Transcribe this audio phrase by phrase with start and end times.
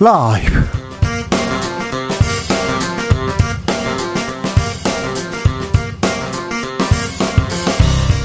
[0.00, 0.64] 라이브.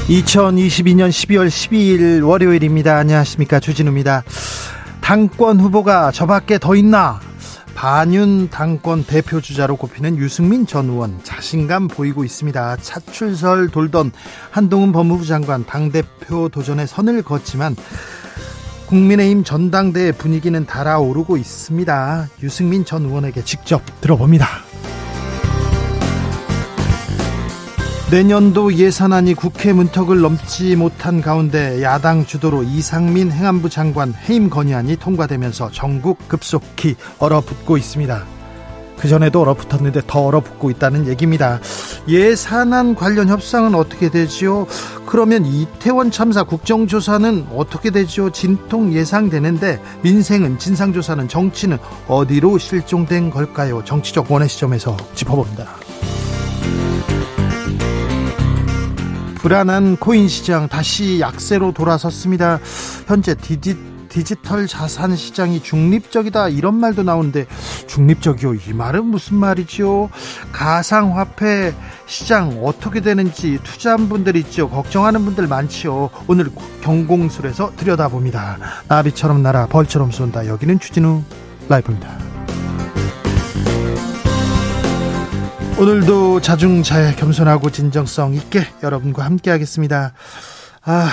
[0.07, 2.95] 2022년 12월 12일 월요일입니다.
[2.97, 3.59] 안녕하십니까.
[3.59, 4.23] 주진우입니다.
[5.01, 7.19] 당권 후보가 저밖에 더 있나?
[7.73, 12.77] 반윤 당권 대표 주자로 꼽히는 유승민 전 의원 자신감 보이고 있습니다.
[12.77, 14.11] 차출설 돌던
[14.51, 17.75] 한동훈 법무부 장관 당 대표 도전에 선을 걷지만
[18.87, 22.29] 국민의힘 전당대회 분위기는 달아오르고 있습니다.
[22.41, 24.47] 유승민 전 의원에게 직접 들어봅니다.
[28.11, 35.71] 내년도 예산안이 국회 문턱을 넘지 못한 가운데 야당 주도로 이상민 행안부 장관 해임 건의안이 통과되면서
[35.71, 38.42] 전국 급속히 얼어붙고 있습니다.
[38.97, 41.59] 그 전에도 얼어붙었는데 더 얼어붙고 있다는 얘기입니다.
[42.07, 44.67] 예산안 관련 협상은 어떻게 되지요?
[45.05, 48.31] 그러면 이태원 참사 국정조사는 어떻게 되죠?
[48.31, 51.77] 진통 예상되는데 민생은 진상조사는 정치는
[52.07, 53.83] 어디로 실종된 걸까요?
[53.83, 55.67] 정치적 원의 시점에서 짚어봅니다.
[59.43, 62.59] 불안한 코인 시장 다시 약세로 돌아섰습니다.
[63.07, 63.75] 현재 디디,
[64.13, 67.47] 디지털 자산 시장이 중립적이다 이런 말도 나오는데
[67.87, 68.53] 중립적이요?
[68.53, 70.11] 이 말은 무슨 말이죠?
[70.51, 71.73] 가상화폐
[72.05, 76.11] 시장 어떻게 되는지 투자한 분들 있죠 걱정하는 분들 많지요?
[76.27, 76.51] 오늘
[76.81, 78.59] 경공술에서 들여다봅니다.
[78.87, 80.45] 나비처럼 날아 벌처럼 쏜다.
[80.45, 81.23] 여기는 추진우
[81.67, 82.15] 라이브입니다.
[85.79, 90.13] 오늘도 자중자애 겸손하고 진정성 있게 여러분과 함께 하겠습니다.
[90.83, 91.09] 아,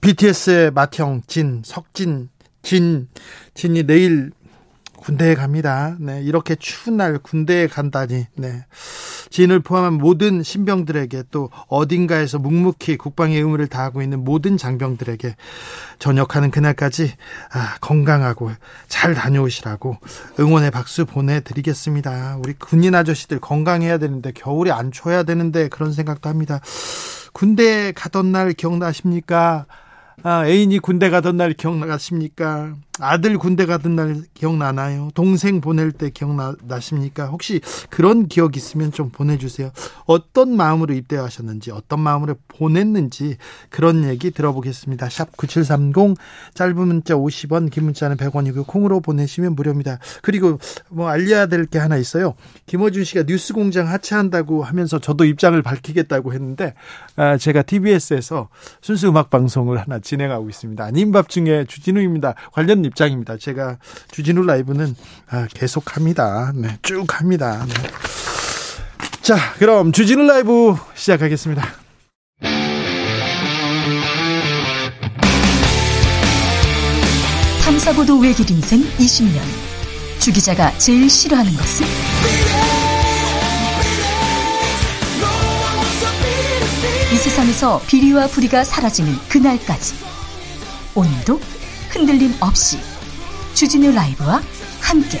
[0.00, 2.28] BTS의 맏형 진, 석진,
[2.66, 3.06] 진,
[3.54, 4.32] 진이 내일
[4.96, 5.96] 군대에 갑니다.
[6.00, 8.26] 네, 이렇게 추운 날 군대에 간다니.
[8.34, 8.64] 네.
[9.30, 15.36] 진을 포함한 모든 신병들에게 또 어딘가에서 묵묵히 국방의 의무를 다하고 있는 모든 장병들에게
[16.00, 17.12] 전역하는 그날까지
[17.52, 18.50] 아, 건강하고
[18.88, 19.98] 잘 다녀오시라고
[20.40, 22.38] 응원의 박수 보내드리겠습니다.
[22.42, 26.60] 우리 군인 아저씨들 건강해야 되는데 겨울에 안 추워야 되는데 그런 생각도 합니다.
[27.32, 29.66] 군대 가던 날 기억나십니까?
[30.22, 32.76] 아, 애인이 군대 가던 날 기억나십니까?
[32.98, 35.10] 아들 군대 가던 날 기억나나요?
[35.14, 37.26] 동생 보낼 때 기억나십니까?
[37.26, 39.70] 혹시 그런 기억 있으면 좀 보내주세요.
[40.06, 43.36] 어떤 마음으로 입대하셨는지, 어떤 마음으로 보냈는지
[43.68, 45.08] 그런 얘기 들어보겠습니다.
[45.10, 46.16] 샵 9730
[46.54, 49.98] 짧은 문자 50원, 긴 문자는 100원이고 콩으로 보내시면 무료입니다.
[50.22, 50.58] 그리고
[50.90, 52.34] 뭐 알려야 될 게 하나 있어요.
[52.66, 56.74] 김어준 씨가 뉴스 공장 하차한다고 하면서 저도 입장을 밝히겠다고 했는데
[57.16, 58.48] 아, 제가 TBS에서
[58.80, 60.84] 순수 음악 방송을 하나 진행하고 있습니다.
[60.84, 62.34] 아님밥 중에 주진우입니다.
[62.52, 63.36] 관련 입장입니다.
[63.36, 63.78] 제가
[64.10, 64.94] 주진우 라이브는
[65.28, 66.52] 아, 계속합니다.
[66.54, 67.64] 네, 쭉 합니다.
[67.66, 67.74] 네.
[69.20, 71.62] 자, 그럼 주진우 라이브 시작하겠습니다.
[77.64, 79.40] 탐사보도 외길 인생 20년.
[80.20, 81.86] 주 기자가 제일 싫어하는 것은?
[87.12, 89.94] 이 세상에서 비리와 부리가 사라지는 그날까지.
[90.94, 91.40] 오늘도
[91.90, 92.78] 흔들림 없이
[93.54, 94.40] 주진우 라이브와
[94.80, 95.18] 함께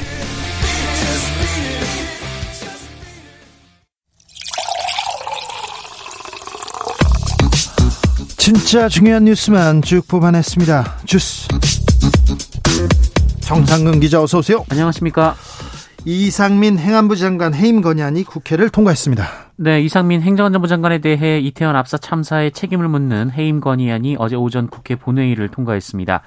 [8.36, 10.98] 진짜 중요한 뉴스만 쭉 뽑아냈습니다.
[11.04, 11.48] 주스
[13.40, 14.64] 정상근 기자 어서 오세요.
[14.70, 15.34] 안녕하십니까.
[16.04, 19.26] 이상민 행안부 장관 해임 건의안이 국회를 통과했습니다.
[19.56, 24.94] 네, 이상민 행정안전부 장관에 대해 이태원 압사 참사의 책임을 묻는 해임 건의안이 어제 오전 국회
[24.94, 26.22] 본회의를 통과했습니다.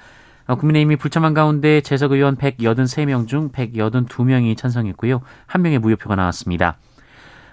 [0.50, 5.20] 어, 국민의힘이 불참한 가운데 재석 의원 183명 중 182명이 찬성했고요.
[5.46, 6.76] 한 명의 무효표가 나왔습니다.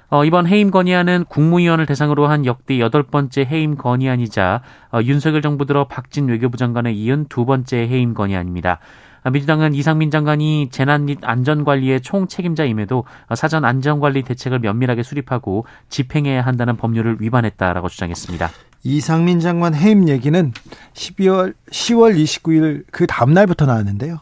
[0.10, 4.64] 어, 이번 해임 건의안은 국무위원을 대상으로 한 역대 여덟 번째 해임 건의안이자
[4.94, 8.80] 어, 윤석열 정부 들어 박진 외교부 장관에 이은 두 번째 해임 건의안입니다.
[9.24, 15.68] 어, 민주당은 이상민 장관이 재난 및 안전관리의 총 책임자임에도 어, 사전 안전관리 대책을 면밀하게 수립하고
[15.90, 18.50] 집행해야 한다는 법률을 위반했다라고 주장했습니다.
[18.88, 20.54] 이상민 장관 해임 얘기는
[20.94, 24.22] 12월 10월 29일 그 다음 날부터 나왔는데요.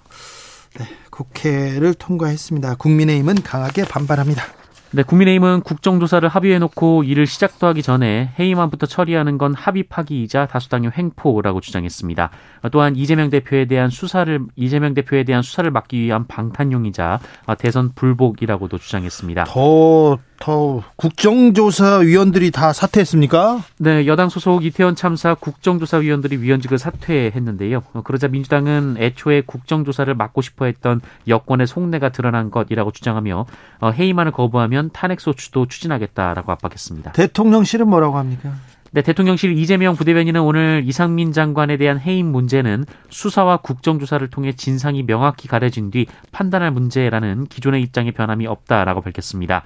[0.80, 2.76] 네, 국회를 통과했습니다.
[2.76, 4.44] 국민의힘은 강하게 반발합니다.
[4.90, 11.62] 네, 국민의힘은 국정조사를 합의해놓고 이를 시작도 하기 전에 해임안부터 처리하는 건 합의 파기이자 다수당의 횡포라고
[11.62, 12.32] 주장했습니다.
[12.72, 17.20] 또한 이재명 대표에 대한 수사를 이재명 대표에 대한 수사를 막기 위한 방탄용이자
[17.60, 19.44] 대선 불복이라고도 주장했습니다.
[19.44, 23.64] 더 더 국정조사위원들이 다 사퇴했습니까?
[23.80, 27.82] 네, 여당 소속 이태원 참사 국정조사위원들이 위원직을 사퇴했는데요.
[28.04, 33.46] 그러자 민주당은 애초에 국정조사를 막고 싶어했던 여권의 속내가 드러난 것이라고 주장하며
[33.94, 37.14] 해임안을 거부하면 탄핵소추도 추진하겠다라고 압박했습니다.
[37.14, 38.54] 대통령실은 뭐라고 합니까?
[38.92, 45.50] 네, 대통령실 이재명 부대변인은 오늘 이상민 장관에 대한 해임 문제는 수사와 국정조사를 통해 진상이 명확히
[45.50, 49.64] 가려진 뒤 판단할 문제라는 기존의 입장에 변함이 없다라고 밝혔습니다.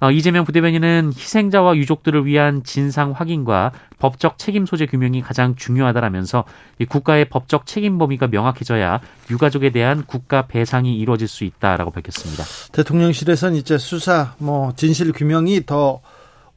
[0.00, 6.44] 어, 이재명 부대변인은 희생자와 유족들을 위한 진상 확인과 법적 책임 소재 규명이 가장 중요하다라면서
[6.88, 9.00] 국가의 법적 책임 범위가 명확해져야
[9.30, 12.44] 유가족에 대한 국가 배상이 이루어질 수 있다라고 밝혔습니다.
[12.72, 16.00] 대통령실에서는 이제 수사, 뭐 진실 규명이 더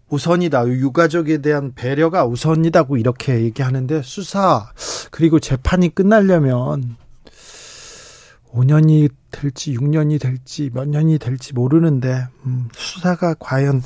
[0.09, 0.67] 우선이다.
[0.67, 4.69] 유가족에 대한 배려가 우선이다고 이렇게 얘기하는데 수사
[5.09, 6.97] 그리고 재판이 끝나려면
[8.53, 13.81] 5년이 될지 6년이 될지 몇 년이 될지 모르는데 음, 수사가 과연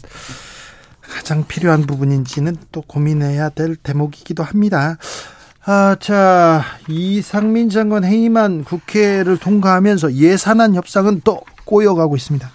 [1.01, 4.97] 가장 필요한 부분인지는 또 고민해야 될 대목이기도 합니다.
[5.67, 12.49] 아, 자, 이상민 장관 해임안 국회를 통과하면서 예산안 협상은 또 꼬여가고 있습니다.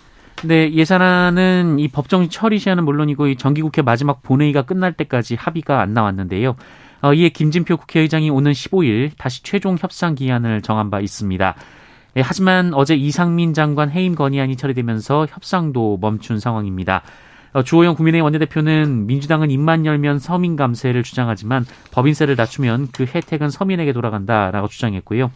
[0.44, 5.92] 네, 예산안은 이 법정 처리 시한은 물론이고 이 정기국회 마지막 본회의가 끝날 때까지 합의가 안
[5.92, 6.56] 나왔는데요.
[7.02, 11.56] 어, 이에 김진표 국회의장이 오는 15일 다시 최종 협상 기한을 정한 바 있습니다.
[12.16, 17.02] 예, 하지만 어제 이상민 장관 해임 건의안이 처리되면서 협상도 멈춘 상황입니다.
[17.52, 23.92] 어, 주호영 국민의힘 원내대표는 민주당은 입만 열면 서민 감세를 주장하지만 법인세를 낮추면 그 혜택은 서민에게
[23.92, 25.30] 돌아간다라고 주장했고요.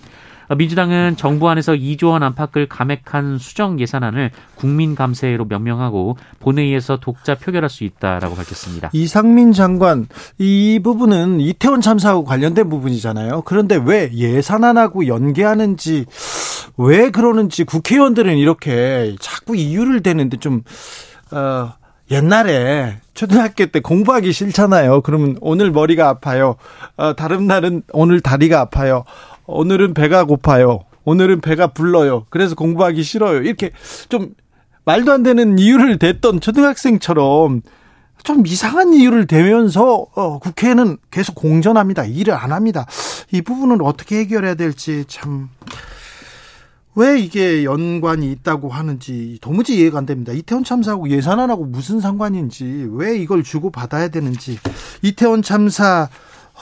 [0.48, 7.34] 어, 민주당은 정부 안에서 2조 원 안팎을 감액한 수정 예산안을 국민 감세로 명명하고 본회의에서 독자
[7.34, 8.90] 표결할 수 있다라고 밝혔습니다.
[8.92, 10.06] 이상민 장관
[10.38, 13.42] 이 부분은 이태원 참사하고 관련된 부분이잖아요.
[13.44, 16.04] 그런데 왜 예산안하고 연계하는지
[16.76, 20.62] 왜 그러는지 국회의원들은 이렇게 자꾸 이유를 대는데 좀
[21.30, 21.72] 어,
[22.10, 25.02] 옛날에 초등학교 때 공부하기 싫잖아요.
[25.02, 26.56] 그러면 오늘 머리가 아파요.
[26.96, 29.04] 어, 다른 날은 오늘 다리가 아파요.
[29.46, 30.80] 오늘은 배가 고파요.
[31.04, 32.26] 오늘은 배가 불러요.
[32.30, 33.42] 그래서 공부하기 싫어요.
[33.42, 33.70] 이렇게
[34.08, 34.34] 좀
[34.84, 37.62] 말도 안 되는 이유를 댔던 초등학생처럼
[38.22, 42.04] 좀 이상한 이유를 대면서 어, 국회는 계속 공전합니다.
[42.04, 42.86] 일을 안 합니다.
[43.32, 45.50] 이 부분은 어떻게 해결해야 될지 참.
[46.96, 50.32] 왜 이게 연관이 있다고 하는지 도무지 이해가 안 됩니다.
[50.32, 54.58] 이태원 참사하고 예산안하고 무슨 상관인지 왜 이걸 주고 받아야 되는지
[55.02, 56.08] 이태원 참사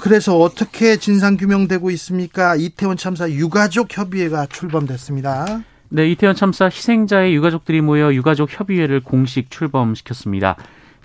[0.00, 2.56] 그래서 어떻게 진상 규명되고 있습니까?
[2.56, 5.62] 이태원 참사 유가족 협의회가 출범됐습니다.
[5.90, 10.56] 네, 이태원 참사 희생자의 유가족들이 모여 유가족 협의회를 공식 출범시켰습니다.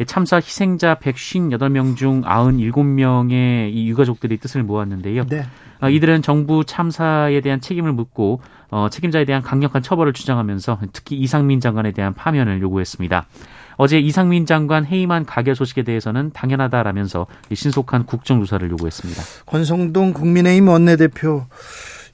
[0.06, 5.26] 참사 희생자 158명 중 97명의 이 유가족들이 뜻을 모았는데요.
[5.28, 5.46] 네.
[5.82, 11.60] 어, 이들은 정부 참사에 대한 책임을 묻고 어, 책임자에 대한 강력한 처벌을 주장하면서 특히 이상민
[11.60, 13.26] 장관에 대한 파면을 요구했습니다.
[13.78, 19.22] 어제 이상민 장관 해임한 가결 소식에 대해서는 당연하다라면서 신속한 국정조사를 요구했습니다.
[19.46, 21.46] 권성동 국민의힘 원내대표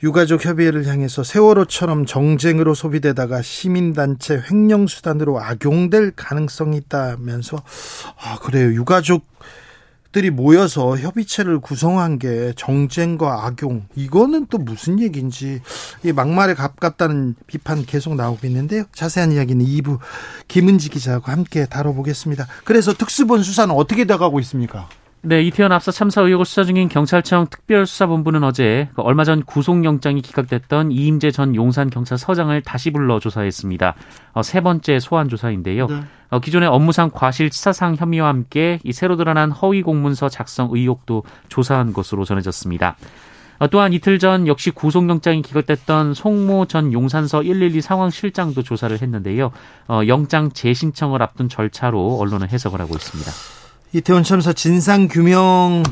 [0.04, 7.64] 유가족 협의회를 향해서 세월호처럼 정쟁으로 소비되다가 시민단체 횡령수단으로 악용될 가능성이 있다면서
[8.20, 9.26] 아 그래요 유가족
[10.12, 15.62] 들이 모여서 협의체를 구성한 게 정쟁과 악용 이거는 또 무슨 얘기인지
[16.04, 18.84] 이 막말에 가깝다는 비판 계속 나오고 있는데요.
[18.94, 19.98] 자세한 이야기는 2부
[20.48, 22.46] 김은지 기자하고 함께 다뤄보겠습니다.
[22.64, 24.88] 그래서 특수본 수사는 어떻게 돼가고 있습니까?
[25.25, 30.92] 네, 이태원 압사 참사 의혹을 수사 중인 경찰청 특별수사본부는 어제 그 얼마 전 구속영장이 기각됐던
[30.92, 33.96] 이임재 전 용산 경찰서장을 다시 불러 조사했습니다.
[34.34, 35.88] 어, 세 번째 소환 조사인데요.
[35.88, 36.02] 네.
[36.30, 42.26] 어, 기존의 업무상 과실치사상 혐의와 함께 이 새로 드러난 허위 공문서 작성 의혹도 조사한 것으로
[42.26, 42.97] 전해졌습니다.
[43.59, 49.54] 어, 또한 이틀 전 역시 구속영장이 기각됐던 송모 전 용산서 112 상황실장도 조사를 했는데요.
[49.88, 53.63] 어, 영장 재신청을 앞둔 절차로 언론은 해석을 하고 있습니다.
[53.95, 55.83] 이태원 참사 진상 규명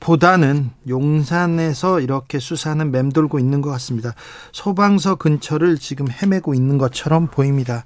[0.00, 4.14] 보다는 용산에서 이렇게 수사는 맴돌고 있는 것 같습니다.
[4.52, 7.84] 소방서 근처를 지금 헤매고 있는 것처럼 보입니다.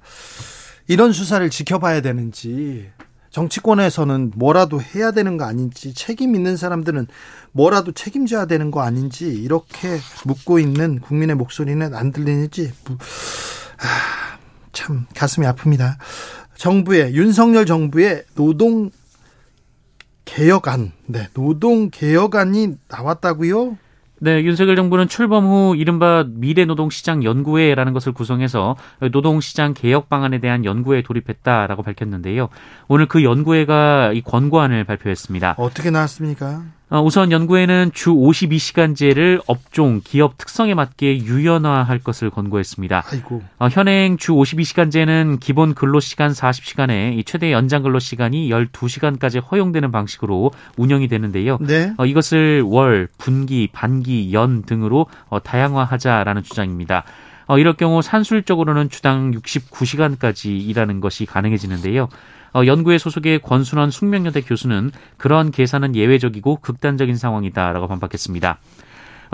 [0.87, 2.91] 이런 수사를 지켜봐야 되는지,
[3.31, 7.09] 정치권에서는 뭐라도 해야 되는 거 아닌지, 책임 있는 사람들은
[7.51, 14.39] 뭐라도 책임져야 되는 거 아닌지, 이렇게 묻고 있는 국민의 목소리는 안 들리는지, 아,
[14.73, 15.97] 참 가슴이 아픕니다.
[16.57, 18.93] 정부의, 윤석열 정부의 노동
[20.27, 23.79] 개혁안, 네, 노동 개혁안이 나왔다고요?
[24.19, 28.77] 네, 윤석열 정부는 출범 후 이른바 미래노동시장 연구회라는 것을 구성해서
[29.13, 32.49] 노동시장 개혁 방안에 대한 연구에 돌입했다라고 밝혔는데요.
[32.89, 35.55] 오늘 그 연구회가 이 권고안을 발표했습니다.
[35.59, 36.63] 어떻게 나왔습니까?
[36.89, 43.03] 어, 우선 연구에는 주 52시간제를 업종, 기업 특성에 맞게 유연화할 것을 권고했습니다.
[43.11, 43.43] 아이고.
[43.59, 51.59] 어, 현행 주 52시간제는 기본 근로시간 40시간에 최대 연장 근로시간이 12시간까지 허용되는 방식으로 운영이 되는데요.
[51.61, 51.93] 네.
[51.97, 55.07] 어, 이것을 월, 분기, 반기, 연 등으로
[55.43, 57.03] 다양화하자라는 주장입니다.
[57.59, 62.09] 이럴 경우 산술적으로는 주당 69시간까지 일하는 것이 가능해지는데요.
[62.57, 68.59] 어, 연구회 소속의 권순원 숙명여대 교수는 그런 계산은 예외적이고 극단적인 상황이다라고 반박했습니다.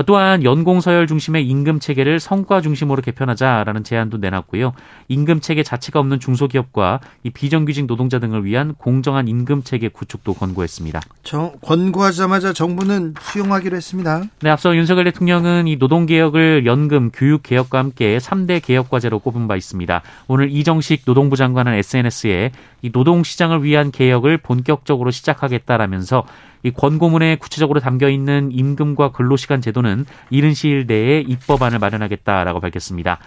[0.06, 4.72] 또한 연공 서열 중심의 임금 체계를 성과 중심으로 개편하자라는 제안도 내놨고요.
[5.08, 11.00] 임금 체계 자체가 없는 중소기업과 이 비정규직 노동자 등을 위한 공정한 임금 체계 구축도 권고했습니다.
[11.22, 14.22] 정, 권고하자마자 정부는 수용하기로 했습니다.
[14.40, 19.48] 네, 앞서 윤석열 대통령은 이 노동 개혁을 연금, 교육 개혁과 함께 3대 개혁 과제로 꼽은
[19.48, 20.02] 바 있습니다.
[20.28, 26.24] 오늘 이정식 노동부 장관은 SNS에 이 노동 시장을 위한 개혁을 본격적으로 시작하겠다라면서
[26.62, 33.18] 이 권고문에 구체적으로 담겨 있는 임금과 근로시간 제도는 이른 시일 내에 입법안을 마련하겠다라고 밝혔습니다.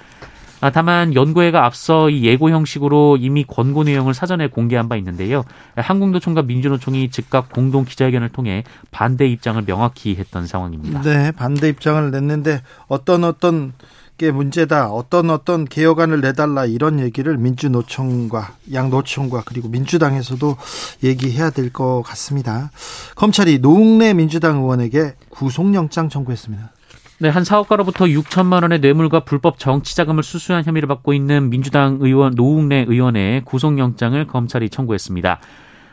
[0.62, 5.44] 아, 다만 연구회가 앞서 이 예고 형식으로 이미 권고 내용을 사전에 공개한 바 있는데요.
[5.76, 11.02] 한국노총과 민주노총이 즉각 공동 기자회견을 통해 반대 입장을 명확히 했던 상황입니다.
[11.02, 13.74] 네, 반대 입장을 냈는데 어떤 어떤
[14.18, 14.90] 게 문제다.
[14.92, 20.56] 어떤 어떤 개혁안을 내달라 이런 얘기를 민주노총과 양노총과 그리고 민주당에서도
[21.04, 22.72] 얘기해야 될 것 같습니다.
[23.16, 26.72] 검찰이 노웅래 민주당 의원에게 구속영장 청구했습니다.
[27.20, 32.36] 네, 한 사업가로부터 6천만 원의 뇌물과 불법 정치 자금을 수수한 혐의를 받고 있는 민주당 의원
[32.36, 35.40] 노웅래 의원의 구속영장을 검찰이 청구했습니다.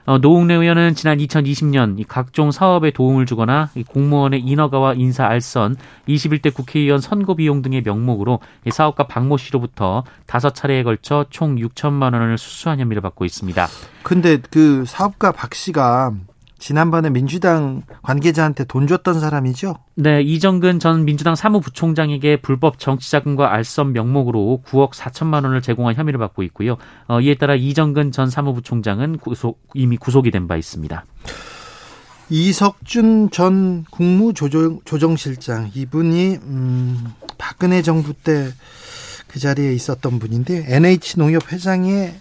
[0.05, 5.77] 어, 노웅래 의원은 지난 2020년 각종 사업에 도움을 주거나 공무원의 인허가와 인사 알선,
[6.09, 8.41] 21대 국회의원 선거 비용 등의 명목으로
[8.71, 13.69] 사업가 박모 씨로부터 다섯 차례에 걸쳐 총 6천만 원을 수수한 혐의를 받고 있습니다.
[14.03, 16.13] 근데 그 사업가 박 씨가
[16.63, 19.75] 지난번에 민주당 관계자한테 돈 줬던 사람이죠?
[19.97, 26.45] 네, 이정근 전 민주당 사무부총장에게 불법 정치자금과 알선 명목으로 9억 4천만 원을 제공한 혐의를 받고
[26.45, 26.77] 있고요.
[27.09, 31.05] 어, 이에 따라 이정근 전 사무부총장은 구속, 이미 구속이 된 바 있습니다.
[32.31, 37.05] 이석준 전 국무조정실장 이분이 음,
[37.39, 38.51] 박근혜 정부 때
[39.33, 42.13] 그 자리에 있었던 분인데 NH 농협 회장에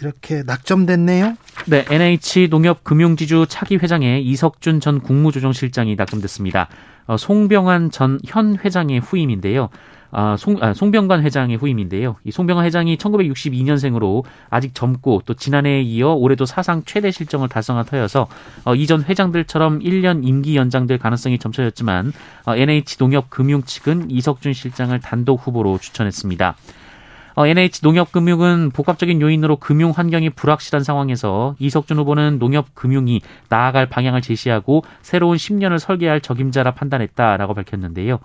[0.00, 1.36] 이렇게 낙점됐네요.
[1.66, 6.68] 네, NH 농협 금융지주 차기 회장에 이석준 전 국무조정실장이 낙점됐습니다.
[7.06, 9.68] 어, 송병환 전 현 회장의 후임인데요.
[10.16, 12.16] 아, 송, 아, 송병관 회장의 후임인데요.
[12.22, 18.28] 이 송병관 회장이 1962년생으로 아직 젊고 또 지난해에 이어 올해도 사상 최대 실정을 달성한 터여서
[18.64, 22.12] 어, 이전 회장들처럼 1년 임기 연장될 가능성이 점쳐졌지만
[22.46, 26.56] 어, NH 농협 금융 측은 이석준 실장을 단독 후보로 추천했습니다.
[27.34, 34.84] 어, NH 농협금융은 복합적인 요인으로 금융 환경이 불확실한 상황에서 이석준 후보는 농협금융이 나아갈 방향을 제시하고
[35.02, 38.20] 새로운 10년을 설계할 적임자라 판단했다라고 밝혔는데요.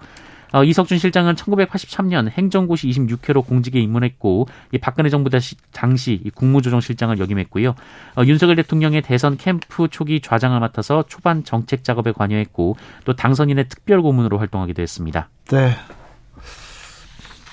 [0.52, 5.30] 어, 이석준 실장은 1983년 행정고시 26회로 공직에 입문했고 이 박근혜 정부
[5.72, 7.76] 당시 국무조정실장을 역임했고요.
[8.16, 14.02] 어, 윤석열 대통령의 대선 캠프 초기 좌장을 맡아서 초반 정책 작업에 관여했고 또 당선인의 특별
[14.02, 15.30] 고문으로 활동하기도 했습니다.
[15.52, 15.76] 네.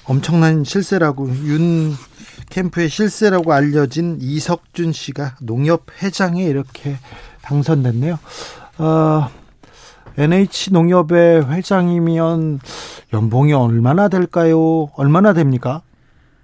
[0.06, 1.92] 엄청난 실세라고 윤
[2.50, 6.96] 캠프의 실세라고 알려진 이석준 씨가 농협 회장에 이렇게
[7.42, 8.18] 당선됐네요.
[8.78, 9.28] 어,
[10.16, 12.60] NH 농협의 회장이면
[13.12, 14.90] 연봉이 얼마나 될까요?
[14.94, 15.82] 얼마나 됩니까?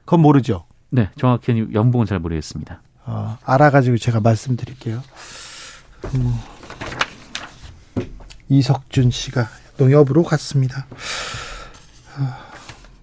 [0.05, 0.65] 그건 모르죠.
[0.91, 2.83] 네, 정확히 연봉은 잘 모르겠습니다.
[3.05, 5.03] 어, 알아가지고 제가 말씀드릴게요.
[6.15, 6.35] 음,
[8.49, 10.87] 이석준 씨가 농협으로 갔습니다.
[12.19, 12.42] 어,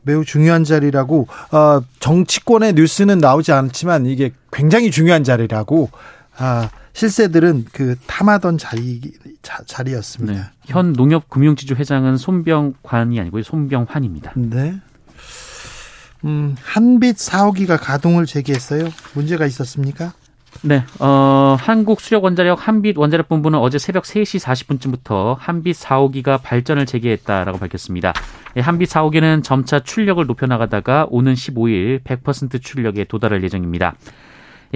[0.03, 5.89] 매우 중요한 자리라고 어, 정치권의 뉴스는 나오지 않지만 이게 굉장히 중요한 자리라고
[6.38, 9.01] 아, 실세들은 그 탐하던 자리
[9.41, 10.50] 자, 리였습니다 네.
[10.65, 14.34] 현 농협금융지주 회장은 손병관이 아니고 손병환입니다.
[14.36, 14.79] 네.
[16.25, 18.89] 음, 한빛 4호기가 가동을 재개했어요.
[19.13, 20.13] 문제가 있었습니까?
[20.62, 28.13] 네, 어, 한국수력원자력 한빛 원자력 본부는 어제 새벽 3시 40분쯤부터 한빛 4호기가 발전을 재개했다라고 밝혔습니다.
[28.58, 33.96] 예, 한빛 4호기는 점차 출력을 높여나가다가 오는 15일 100% 출력에 도달할 예정입니다.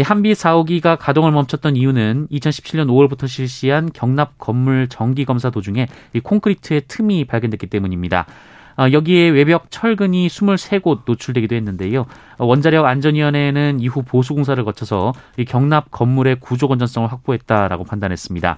[0.01, 5.87] 한빛 4호기가 가동을 멈췄던 이유는 2017년 5월부터 실시한 경납 건물 정기 검사 도중에
[6.23, 8.25] 콘크리트의 틈이 발견됐기 때문입니다.
[8.75, 12.07] 어, 여기에 외벽 철근이 23곳 노출되기도 했는데요.
[12.37, 15.13] 어, 원자력 안전위원회는 이후 보수 공사를 거쳐서
[15.47, 18.57] 경납 건물의 구조 건전성을 확보했다라고 판단했습니다.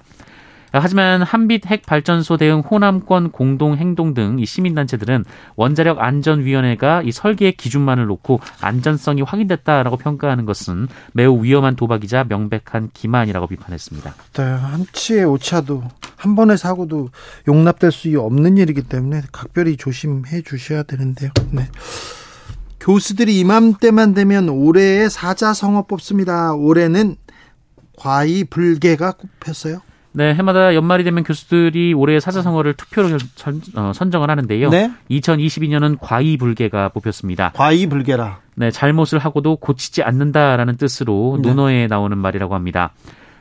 [0.80, 5.24] 하지만 한빛 핵 발전소 대응 호남권 공동 행동 등 이 시민단체들은
[5.56, 13.46] 원자력 안전위원회가 이 설계의 기준만을 놓고 안전성이 확인됐다라고 평가하는 것은 매우 위험한 도박이자 명백한 기만이라고
[13.46, 14.14] 비판했습니다.
[14.34, 15.84] 네, 한치의 오차도
[16.16, 17.10] 한 번의 사고도
[17.48, 21.30] 용납될 수 없는 일이기 때문에 각별히 조심해 주셔야 되는데요.
[21.50, 21.68] 네.
[22.80, 26.54] 교수들이 이맘때만 되면 올해의 사자성어 뽑습니다.
[26.54, 27.16] 올해는
[27.96, 29.80] 과이 불개가 꼽혔어요.
[30.16, 34.70] 네, 해마다 연말이 되면 교수들이 올해 사자성어를 투표로 선, 어, 선정을 하는데요.
[34.70, 34.90] 네?
[35.10, 37.52] 2022년은 과이불개가 뽑혔습니다.
[37.54, 38.38] 과이불개라.
[38.54, 41.48] 네, 잘못을 하고도 고치지 않는다라는 뜻으로 네.
[41.50, 42.94] 논어에 나오는 말이라고 합니다.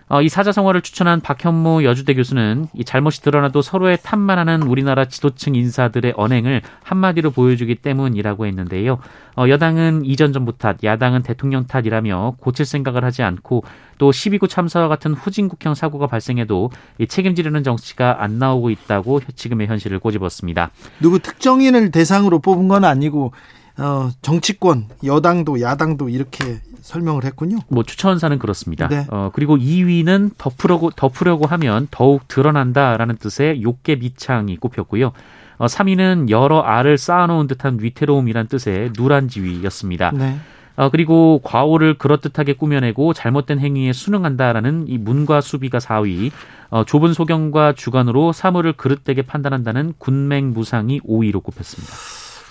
[0.08, 5.56] 어, 이 사자성어를 추천한 박현무 여주대 교수는 이 잘못이 드러나도 서로의 탓만 하는 우리나라 지도층
[5.56, 9.00] 인사들의 언행을 한마디로 보여주기 때문이라고 했는데요.
[9.36, 13.64] 어, 여당은 이전 정부 탓, 야당은 대통령 탓이라며 고칠 생각을 하지 않고
[13.98, 16.70] 또 12구 참사와 같은 후진국형 사고가 발생해도
[17.00, 20.70] 이 책임지려는 정치가 안 나오고 있다고 지금의 현실을 꼬집었습니다.
[21.02, 23.34] 누구 특정인을 대상으로 뽑은 건 아니고
[23.78, 27.58] 어, 정치권, 여당도 야당도 이렇게 설명을 했군요.
[27.68, 28.88] 뭐 추천사는 그렇습니다.
[28.88, 29.06] 네.
[29.10, 35.12] 어, 그리고 2위는 덮으려고 덮으려고 하면 더욱 드러난다라는 뜻의 욕계 미창이 꼽혔고요.
[35.58, 40.12] 어, 3위는 여러 알을 쌓아놓은 듯한 위태로움이란 뜻의 누란지위였습니다.
[40.12, 40.38] 네.
[40.76, 46.32] 어, 그리고 과오를 그럴듯하게 꾸며내고 잘못된 행위에 순응한다라는 이 문과 수비가 4위,
[46.70, 51.94] 어, 좁은 소경과 주관으로 사물을 그릇되게 판단한다는 군맹무상이 5위로 꼽혔습니다.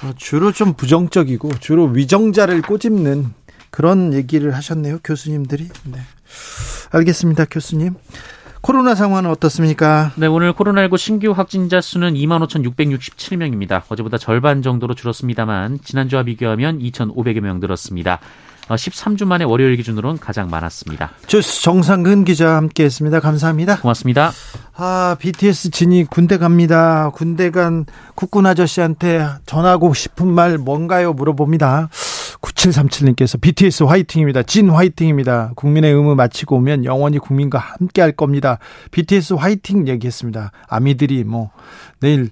[0.05, 3.33] 어, 주로 좀 부정적이고 주로 위정자를 꼬집는
[3.71, 5.69] 그런 얘기를 하셨네요, 교수님들이.
[5.85, 5.99] 네.
[6.93, 7.95] 알겠습니다, 교수님.
[8.61, 10.13] 코로나 상황은 어떻습니까?
[10.17, 13.83] 네, 오늘 코로나19 신규 확진자 수는 25,667명입니다.
[13.89, 18.21] 어제보다 절반 정도로 줄었습니다만 지난주와 비교하면 2,500여 명 늘었습니다.
[18.69, 21.13] 13주 어, 만에 월요일 기준으로는 가장 많았습니다.
[21.27, 23.21] 주스 정상근 기자 함께했습니다.
[23.21, 23.81] 감사합니다.
[23.81, 24.33] 고맙습니다.
[24.77, 27.11] 아 BTS 진이 군대 갑니다.
[27.11, 31.13] 군대 간 국군 아저씨한테 전하고 싶은 말 뭔가요?
[31.13, 31.89] 물어봅니다.
[32.41, 34.43] 9737님께서 BTS 화이팅입니다.
[34.43, 35.53] 진 화이팅입니다.
[35.55, 38.59] 국민의 의무 마치고 오면 영원히 국민과 함께 할 겁니다.
[38.91, 40.51] BTS 화이팅 얘기했습니다.
[40.69, 41.51] 아미들이 뭐
[42.01, 42.31] 내일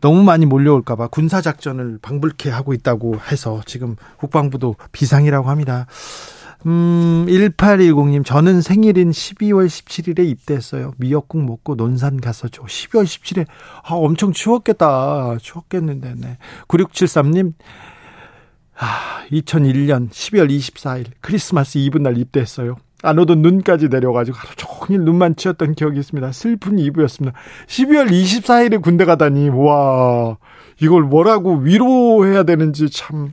[0.00, 5.86] 너무 많이 몰려올까봐 군사작전을 방불케 하고 있다고 해서 지금 국방부도 비상이라고 합니다.
[6.66, 10.92] 음, 1810님, 저는 생일인 12월 17일에 입대했어요.
[10.96, 12.62] 미역국 먹고 논산 갔었죠.
[12.64, 13.46] 12월 17일에,
[13.82, 15.36] 아, 엄청 추웠겠다.
[15.40, 16.38] 추웠겠는데, 네.
[16.68, 17.52] 9673님,
[18.78, 22.76] 아, 2001년 12월 24일, 크리스마스 이브 날 입대했어요.
[23.02, 26.32] 안 오던 눈까지 내려가지고 하루 종일 눈만 치었던 기억이 있습니다.
[26.32, 27.38] 슬픈 이브였습니다.
[27.66, 30.38] 12월 24일에 군대 가다니, 와,
[30.80, 33.32] 이걸 뭐라고 위로해야 되는지 참.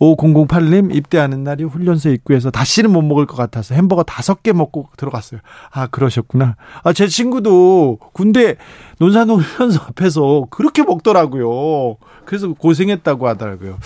[0.00, 5.40] 5008님 입대하는 날이 훈련소 입구에서 다시는 못 먹을 것 같아서 햄버거 다섯 개 먹고 들어갔어요.
[5.70, 6.56] 아, 그러셨구나.
[6.82, 8.56] 아, 제 친구도 군대
[8.98, 11.96] 논산동 훈련소 앞에서 그렇게 먹더라고요.
[12.24, 13.78] 그래서 고생했다고 하더라고요.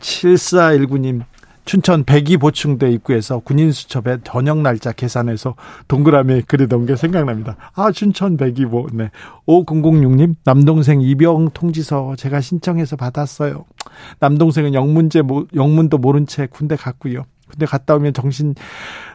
[0.00, 1.22] 7419님,
[1.64, 5.54] 춘천 백이 보충대 입구에서 군인 수첩에 저녁 날짜 계산해서
[5.88, 7.56] 동그라미 그리던 게 생각납니다.
[7.74, 8.88] 아, 춘천 백이보.
[8.92, 9.10] 네.
[9.46, 13.64] 5006님, 남동생 입영 통지서 제가 신청해서 받았어요.
[14.20, 15.22] 남동생은 영문제,
[15.54, 17.24] 영문도 모른 채 군대 갔고요.
[17.50, 18.54] 군대 갔다 오면 정신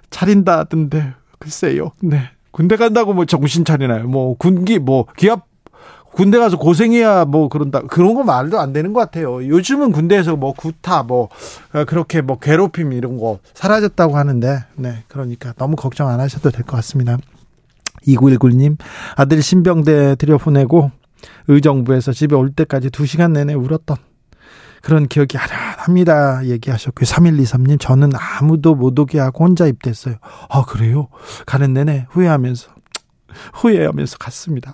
[0.09, 1.91] 차린다던데, 글쎄요.
[2.01, 2.21] 네.
[2.51, 4.07] 군대 간다고 뭐 정신 차리나요?
[4.07, 5.48] 뭐 군기, 뭐 기합
[6.12, 9.48] 군대 가서 고생해야 뭐 그런다 그런 거 말도 안 되는 것 같아요.
[9.48, 11.30] 요즘은 군대에서 뭐 구타 뭐
[11.74, 16.63] 어, 그렇게 뭐 괴롭힘 이런 거 사라졌다고 하는데 네 그러니까 너무 걱정 안 하셔도 될
[16.63, 17.17] 것 같습니다.
[18.08, 18.78] 2919님
[19.15, 20.91] 아들 신병대 들여보내고
[21.48, 23.98] 의정부에서 집에 올 때까지 2시간 내내 울었던
[24.82, 26.45] 그런 기억이 아련합니다.
[26.45, 27.06] 얘기하셨고요.
[27.06, 30.15] 3123님, 저는 아무도 못 오게 하고 혼자 입대했어요.
[30.48, 31.10] 아, 그래요?
[31.45, 32.69] 가는 내내 후회하면서,
[33.54, 34.74] 후회하면서 갔습니다.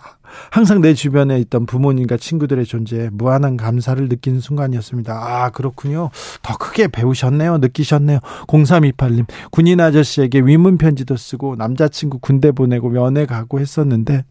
[0.51, 5.13] 항상 내 주변에 있던 부모님과 친구들의 존재에 무한한 감사를 느끼는 순간이었습니다.
[5.13, 6.09] 아, 그렇군요.
[6.41, 7.59] 더 크게 배우셨네요.
[7.59, 8.19] 느끼셨네요.
[8.47, 14.25] 0328님, 군인 아저씨에게 위문 편지도 쓰고 남자친구 군대 보내고 면회 가고 했었는데,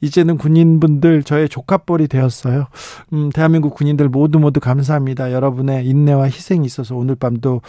[0.00, 2.66] 이제는 군인분들 저의 조카뻘이 되었어요.
[3.12, 5.32] 음, 대한민국 군인들 모두 모두 감사합니다.
[5.32, 7.60] 여러분의 인내와 희생이 있어서 오늘 밤도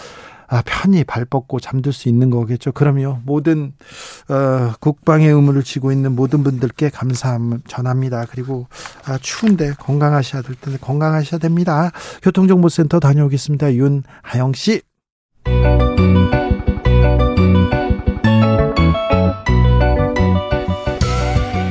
[0.52, 2.74] 아, 편히 발 뻗고 잠들 수 있는 거겠죠.
[2.74, 3.20] 그럼요.
[3.24, 3.72] 모든
[4.28, 8.26] 어, 국방의 의무를 지고 있는 모든 분들께 감사함 전합니다.
[8.30, 8.68] 그리고
[9.06, 11.92] 아, 추운데 건강하셔야 될 텐데 건강하셔야 됩니다.
[12.22, 13.74] 교통정보센터 다녀오겠습니다.
[13.76, 14.82] 윤하영 씨.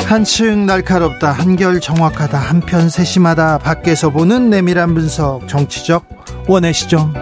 [0.07, 6.05] 한층 날카롭다 한결 정확하다 한편 세심하다 밖에서 보는 내밀한 분석 정치적
[6.49, 7.13] 원의 시점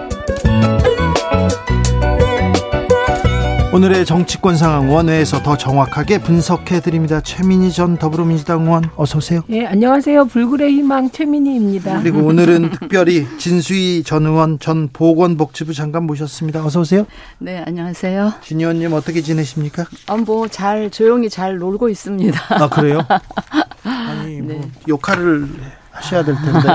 [3.70, 7.20] 오늘의 정치권 상황 원회에서 더 정확하게 분석해 드립니다.
[7.20, 9.42] 최민희 전 더불어민주당 의원 어서 오세요.
[9.46, 10.24] 네, 안녕하세요.
[10.24, 12.00] 불굴의 희망 최민희입니다.
[12.00, 16.64] 그리고 오늘은 특별히 진수희 전 의원 전 보건복지부 장관 모셨습니다.
[16.64, 17.06] 어서 오세요.
[17.38, 18.32] 네, 안녕하세요.
[18.42, 19.84] 진 의원님 어떻게 지내십니까?
[20.06, 22.40] 아, 뭐 잘 조용히 잘 놀고 있습니다.
[22.48, 23.02] 아 그래요?
[23.84, 24.70] 아니 뭐 네.
[24.88, 25.46] 역할을
[25.90, 26.68] 하셔야 될 텐데.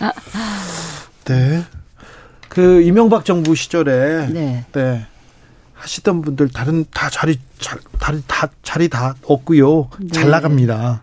[1.26, 1.34] 네.
[1.34, 1.62] 네.
[2.48, 4.64] 그 이명박 정부 시절에 네.
[4.72, 5.06] 네.
[5.80, 9.88] 하시던 분들 다른 다 자리 자, 다리 다 자리 다 없고요.
[10.12, 10.30] 잘 네.
[10.30, 11.02] 나갑니다.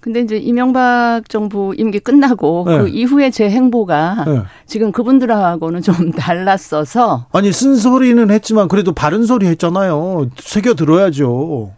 [0.00, 2.78] 근데 이제 이명박 정부 임기 끝나고 네.
[2.78, 4.42] 그 이후에 제 행보가 네.
[4.64, 10.30] 지금 그분들하고는 좀 달랐어서 아니 쓴소리는 했지만 그래도 바른 소리 했잖아요.
[10.38, 11.72] 새겨 들어야죠.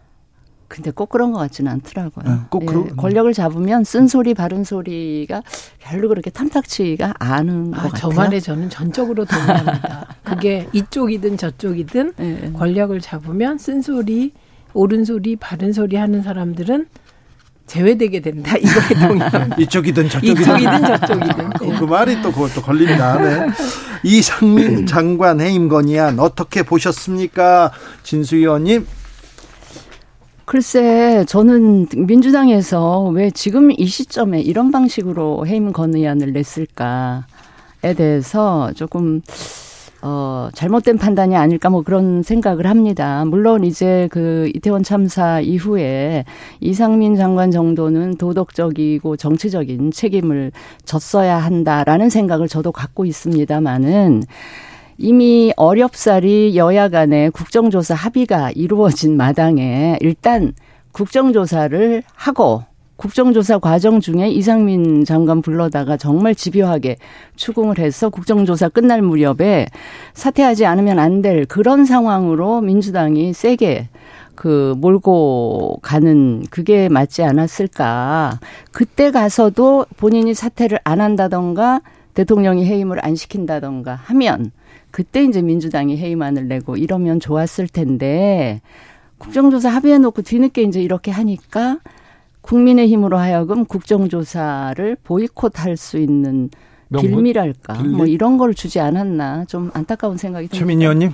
[0.69, 2.23] 근데 꼭 그런 것 같지는 않더라고요.
[2.25, 5.41] 네, 꼭 예, 그러- 권력을 잡으면 쓴 소리 바른 소리가
[5.79, 8.11] 별로 그렇게 탐탁치가 않은 것 아, 저 같아요.
[8.13, 10.05] 말에 저는 전적으로 동의합니다.
[10.23, 12.51] 그게 이쪽이든 저쪽이든 예.
[12.55, 14.31] 권력을 잡으면 쓴 소리,
[14.73, 16.85] 옳은 소리, 바른 소리 하는 사람들은
[17.65, 18.55] 제외되게 된다.
[18.61, 19.55] 이거에 동의합니다.
[19.59, 21.49] 이쪽이든 저쪽이든 이쪽이든 저쪽이든.
[21.51, 23.19] 그, 그 말이 또 그것도 걸립니다.
[23.19, 23.47] 네.
[24.03, 27.71] 이상민 장관 해임 건의안 어떻게 보셨습니까?
[28.03, 28.85] 진수 의원님.
[30.49, 39.21] 글쎄, 저는 민주당에서 왜 지금 이 시점에 이런 방식으로 해임 건의안을 냈을까에 대해서 조금
[40.01, 43.25] 어, 잘못된 판단이 아닐까 뭐 그런 생각을 합니다.
[43.25, 46.25] 물론 이제 그 이태원 참사 이후에
[46.61, 50.51] 이상민 장관 정도는 도덕적이고 정치적인 책임을
[50.83, 54.23] 졌어야 한다라는 생각을 저도 갖고 있습니다만은
[55.01, 60.51] 이미 어렵사리 여야 간의 국정조사 합의가 이루어진 마당에 일단
[60.91, 62.63] 국정조사를 하고
[62.97, 66.97] 국정조사 과정 중에 이상민 장관 불러다가 정말 집요하게
[67.37, 69.67] 추궁을 해서 국정조사 끝날 무렵에
[70.15, 73.87] 사퇴하지 않으면 안 될 그런 상황으로 민주당이 세게
[74.35, 78.41] 그 몰고 가는 그게 맞지 않았을까.
[78.73, 81.79] 그때 가서도 본인이 사퇴를 안 한다던가
[82.15, 84.51] 대통령이 해임을 안 시킨다던가 하면
[84.91, 88.61] 그때 이제 민주당이 해임안을 내고 이러면 좋았을 텐데
[89.17, 91.79] 국정조사 합의해 놓고 뒤늦게 이제 이렇게 하니까
[92.41, 96.49] 국민의힘으로 하여금 국정조사를 보이콧할 수 있는
[96.87, 97.11] 명분?
[97.11, 97.95] 빌미랄까 빌미?
[97.95, 100.59] 뭐 이런 걸 주지 않았나 좀 안타까운 생각이 듭니다.
[100.59, 101.13] 최민희 의원님.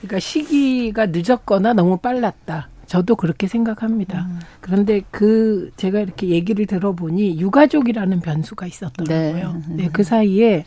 [0.00, 2.68] 그러니까 시기가 늦었거나 너무 빨랐다.
[2.86, 4.28] 저도 그렇게 생각합니다.
[4.60, 9.62] 그런데 그 제가 이렇게 얘기를 들어보니 유가족이라는 변수가 있었더라고요.
[9.68, 9.74] 네.
[9.82, 10.64] 네, 그 사이에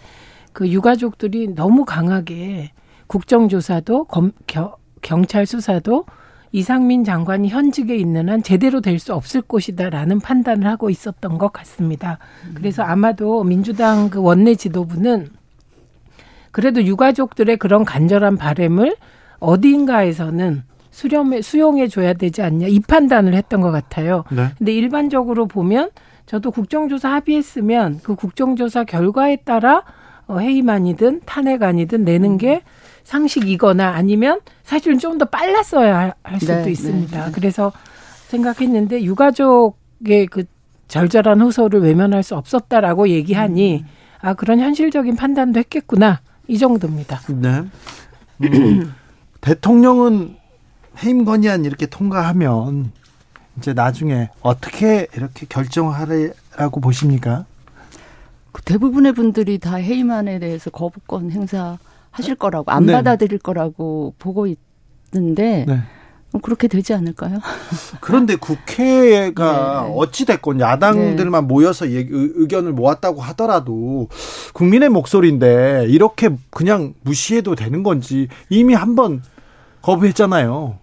[0.60, 2.72] 그 유가족들이 너무 강하게
[3.08, 6.04] 국정조사도 검, 겨, 경찰 수사도
[6.52, 12.19] 이상민 장관이 현직에 있는 한 제대로 될 수 없을 것이다라는 판단을 하고 있었던 것 같습니다.
[12.56, 15.30] 그래서 아마도 민주당 그 원내 지도부는
[16.52, 18.98] 그래도 유가족들의 그런 간절한 바램을
[19.39, 24.26] 어딘가에서는 수렴해 수용해 줘야 되지 않냐 이 판단을 했던 것 같아요.
[24.30, 24.48] 네.
[24.58, 25.91] 근데 일반적으로 보면
[26.26, 29.86] 저도 국정조사 합의했으면 그 국정조사 결과에 따라
[30.29, 32.61] 어, 해임안이든 탄핵안이든 내는 게
[33.03, 37.31] 상식이거나 아니면 사실은 좀 더 빨랐어야 할 수도 네, 있습니다.
[37.31, 37.71] 그래서
[38.27, 40.43] 생각했는데 유가족의 그
[40.87, 43.83] 절절한 호소를 외면할 수 없었다라고 얘기하니
[44.21, 47.19] 아 그런 현실적인 판단도 했겠구나 이 정도입니다.
[47.29, 47.63] 네.
[48.43, 48.93] 음,
[49.41, 50.35] 대통령은
[51.03, 52.91] 해임 건의안 이렇게 통과하면
[53.57, 57.45] 이제 나중에 어떻게 이렇게 결정하라고 보십니까?
[58.51, 62.93] 그 대부분의 분들이 다 해임안에 대해서 거부권 행사하실 거라고 안 네.
[62.93, 64.47] 받아들일 거라고 보고
[65.13, 65.79] 있는데 네.
[66.43, 67.39] 그렇게 되지 않을까요?
[68.01, 69.93] 그런데 국회가 네.
[69.95, 74.07] 어찌 됐건 야당들만 모여서 얘기- 의- 의견을 모았다고 하더라도
[74.53, 79.23] 국민의 목소리인데 이렇게 그냥 무시해도 되는 건지 이미 한번
[79.81, 80.77] 거부했잖아요.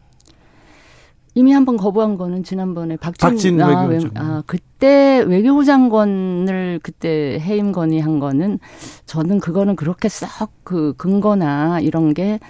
[1.37, 4.25] 이미 한 번 거부한 거는 지난번에 박진, 박진 아, 외교부 외- 장관.
[4.25, 8.59] 아, 그때 외교부 장관을 그때 해임 건의한 거는
[9.05, 12.41] 저는 그거는 그렇게 썩 그 근거나 이런 게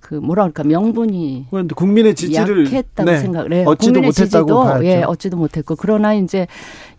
[0.00, 3.64] 그 뭐라 그럴까 명분이 그런데 국민의 지지를 약했다고 네, 생각을 해요.
[3.78, 4.84] 국민의 못했다고.
[4.84, 6.48] 예, 얻지도 못했고 그러나 이제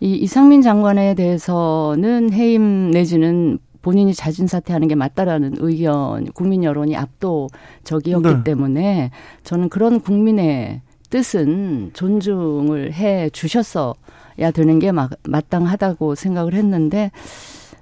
[0.00, 8.28] 이 이상민 장관에 대해서는 해임 내지는 본인이 자진 사퇴하는 게 맞다라는 의견, 국민 여론이 압도적이었기
[8.28, 8.44] 네.
[8.44, 9.10] 때문에
[9.44, 10.80] 저는 그런 국민의
[11.12, 17.10] 뜻은 존중을 해 주셨어야 되는 게 마, 마땅하다고 생각을 했는데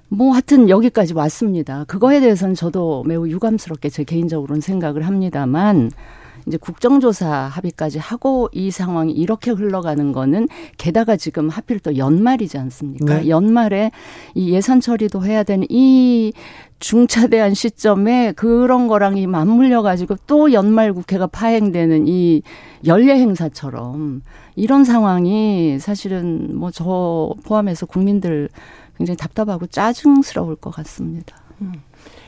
[0.09, 1.85] 뭐 하여튼 여기까지 왔습니다.
[1.85, 5.91] 그거에 대해서는 저도 매우 유감스럽게 제 개인적으로는 생각을 합니다만
[6.45, 13.19] 이제 국정조사 합의까지 하고 이 상황이 이렇게 흘러가는 거는 게다가 지금 하필 또 연말이지 않습니까?
[13.19, 13.29] 네.
[13.29, 13.91] 연말에
[14.35, 16.33] 이 예산 처리도 해야 되는 이
[16.81, 22.41] 중차대한 시점에 그런 거랑 이 맞물려 가지고 또 연말 국회가 파행되는 이
[22.85, 24.23] 연례 행사처럼
[24.55, 28.49] 이런 상황이 사실은 뭐 저 포함해서 국민들
[28.97, 31.35] 굉장히 답답하고 짜증스러울 것 같습니다.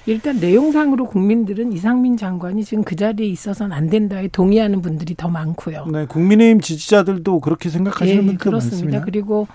[0.06, 5.86] 일단 내용상으로 국민들은 이상민 장관이 지금 그 자리에 있어서는 안 된다에 동의하는 분들이 더 많고요.
[5.92, 8.76] 네, 국민의힘 지지자들도 그렇게 생각하시는 예, 분들 그렇습니다.
[9.00, 9.06] 많습니다.
[9.06, 9.48] 그리고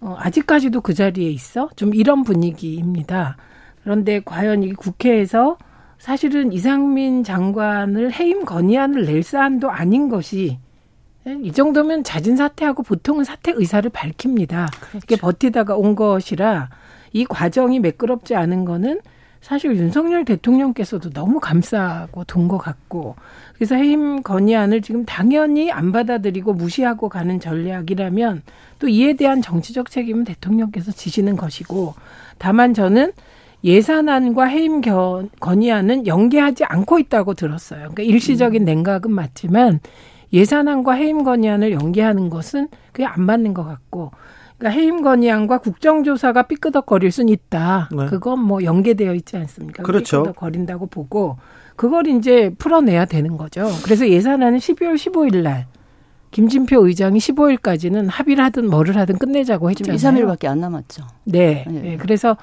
[0.00, 3.36] 어, 아직까지도 그 자리에 있어 좀 이런 분위기입니다.
[3.86, 5.58] 그런데 과연 이 국회에서
[5.98, 10.58] 사실은 이상민 장관을 해임 건의안을 낼 사안도 아닌 것이
[11.24, 14.66] 이 정도면 자진 사퇴하고 보통은 사퇴 의사를 밝힙니다.
[14.80, 14.98] 그렇죠.
[15.04, 16.68] 이게 버티다가 온 것이라
[17.12, 19.02] 이 과정이 매끄럽지 않은 거는
[19.40, 23.14] 사실 윤석열 대통령께서도 너무 감싸고 돈 것 같고
[23.54, 28.42] 그래서 해임 건의안을 지금 당연히 안 받아들이고 무시하고 가는 전략이라면
[28.80, 31.94] 또 이에 대한 정치적 책임은 대통령께서 지시는 것이고
[32.38, 33.12] 다만 저는
[33.64, 37.80] 예산안과 해임 견- 건의안은 연계하지 않고 있다고 들었어요.
[37.80, 39.80] 그러니까 일시적인 냉각은 맞지만
[40.32, 44.12] 예산안과 해임 건의안을 연계하는 것은 그게 안 맞는 것 같고
[44.58, 47.88] 그러니까 해임 건의안과 국정조사가 삐끄덕거릴 수는 있다.
[47.94, 48.06] 네.
[48.06, 49.82] 그건 뭐 연계되어 있지 않습니까?
[49.82, 50.22] 그렇죠.
[50.22, 51.36] 삐끄덕거린다고 보고
[51.76, 53.68] 그걸 이제 풀어내야 되는 거죠.
[53.84, 55.66] 그래서 예산안은 12월 15일 날
[56.30, 59.94] 김진표 의장이 15일까지는 합의를 하든 뭐를 하든 끝내자고 했잖아요.
[59.94, 61.02] 2, 3일밖에 안 남았죠.
[61.24, 61.64] 네.
[61.68, 61.80] 네.
[61.80, 61.96] 네.
[61.96, 62.36] 그래서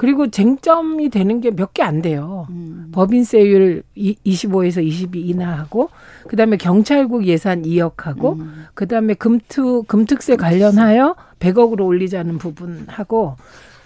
[0.00, 2.46] 그리고 쟁점이 되는 게 몇 개 안 돼요.
[2.48, 2.88] 음.
[2.92, 5.90] 법인세율 25에서 22 인하하고
[6.26, 8.64] 그다음에 경찰국 예산 2억하고 음.
[8.72, 13.36] 그다음에 금투 금특세 관련하여 100억으로 올리자는 부분하고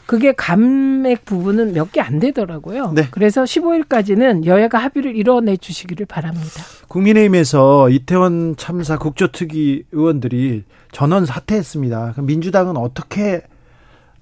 [0.06, 2.92] 그게 감액 부분은 몇 개 안 되더라고요.
[2.94, 3.08] 네.
[3.10, 6.62] 그래서 15일까지는 여야가 합의를 이뤄내 주시기를 바랍니다.
[6.88, 12.12] 국민의힘에서 이태원 참사 국조특위 의원들이 전원 사퇴했습니다.
[12.12, 13.42] 그럼 민주당은 어떻게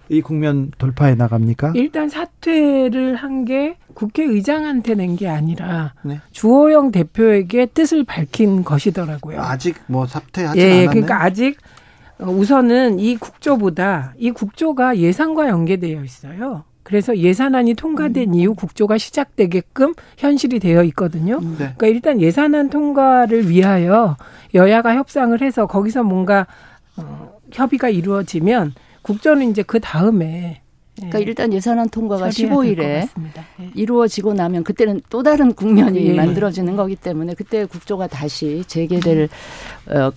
[0.08, 1.72] 이 국면 돌파해 나갑니까?
[1.74, 6.20] 일단 사퇴를 한 게 국회의장한테 낸 게 아니라 네.
[6.30, 9.40] 주호영 대표에게 뜻을 밝힌 것이더라고요.
[9.40, 10.86] 아직 뭐 사퇴하지 예, 않았네.
[10.86, 11.58] 그러니까 아직
[12.18, 16.64] 어, 우선은 이 국조보다 이 국조가 예산과 연계되어 있어요.
[16.84, 21.38] 그래서 예산안이 통과된 이후 국조가 시작되게끔 현실이 되어 있거든요.
[21.40, 21.56] 네.
[21.56, 24.16] 그러니까 일단 예산안 통과를 위하여
[24.54, 26.46] 여야가 협상을 해서 거기서 뭔가
[26.96, 30.62] 어, 협의가 이루어지면 국조는 이제 그 다음에
[30.96, 33.08] 그러니까 일단 예산안 통과가 15일에 예.
[33.74, 36.12] 이루어지고 나면 그때는 또 다른 국면이 예.
[36.12, 39.28] 만들어지는 거기 때문에 그때 국조가 다시 재개될
[39.86, 40.10] 어,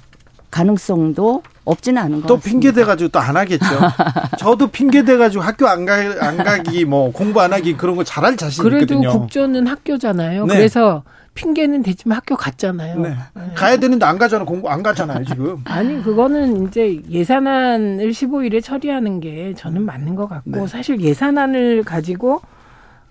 [0.51, 2.37] 가능성도 없지는 않은 것 또.
[2.37, 3.65] 핑계 대가지고 또 안 하겠죠.
[4.37, 8.37] 저도 핑계 대가지고 학교 안, 가, 안 가기 뭐 공부 안 하기 그런 거 잘할
[8.37, 9.11] 자신 그래도 있거든요.
[9.11, 10.45] 국조는 학교잖아요.
[10.45, 10.55] 네.
[10.55, 11.03] 그래서
[11.35, 12.99] 핑계는 대지만 학교 갔잖아요.
[12.99, 13.13] 네.
[13.53, 14.45] 가야 되는데 안 가잖아.
[14.45, 15.61] 공부 안 가잖아요, 지금.
[15.65, 20.67] 아니 그거는 이제 예산안을 15일에 처리하는 게 저는 맞는 것 같고 네.
[20.67, 22.41] 사실 예산안을 가지고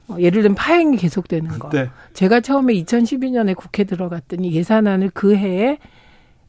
[0.08, 1.68] 어, 예를 들면 파행이 계속되는 거.
[1.68, 1.90] 네.
[2.14, 5.78] 제가 처음에 2012년에 국회 들어갔더니 예산안을 그 해에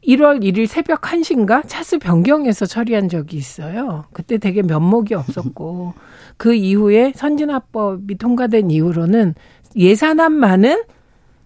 [0.06, 4.04] 1월 1일 새벽 1시인가 차수 변경해서 처리한 적이 있어요.
[4.12, 5.94] 그때 되게 면목이 없었고
[6.38, 9.34] 그 이후에 선진화법이 통과된 이후로는
[9.74, 10.82] 예산안만은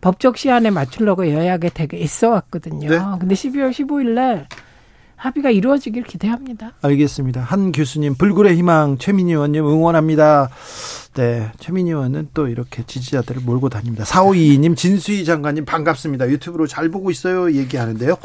[0.00, 2.88] 법적 시한에 맞추려고 여야가 되게 애써왔거든요.
[2.88, 2.98] 네.
[3.18, 4.46] 근데 12월 15일 날
[5.16, 6.72] 합의가 이루어지길 기대합니다.
[6.80, 7.42] 알겠습니다.
[7.42, 10.48] 한 교수님, 불굴의 희망, 최민희 의원님 응원합니다.
[11.14, 14.04] 네, 최민희 의원은 또 이렇게 지지자들을 몰고 다닙니다.
[14.04, 16.28] 4522님, 진수희 장관님 반갑습니다.
[16.28, 17.52] 유튜브로 잘 보고 있어요.
[17.52, 18.16] 얘기하는데요.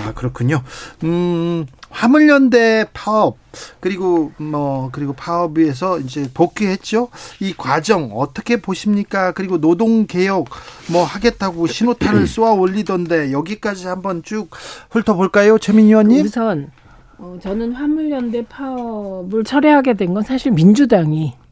[0.00, 0.62] 아, 그렇군요.
[1.02, 3.36] 음, 화물연대 파업,
[3.80, 7.08] 그리고 뭐, 그리고 파업에서 이제 복귀했죠.
[7.40, 9.32] 이 과정 어떻게 보십니까?
[9.32, 10.48] 그리고 노동개혁
[10.92, 14.50] 뭐 하겠다고 신호탄을 쏘아 올리던데 여기까지 한번 쭉
[14.90, 15.58] 훑어볼까요?
[15.58, 16.24] 최민희 의원님?
[16.26, 16.70] 우선
[17.18, 21.43] 어, 저는 화물연대 파업을 철회하게 된 건 사실 민주당이 예,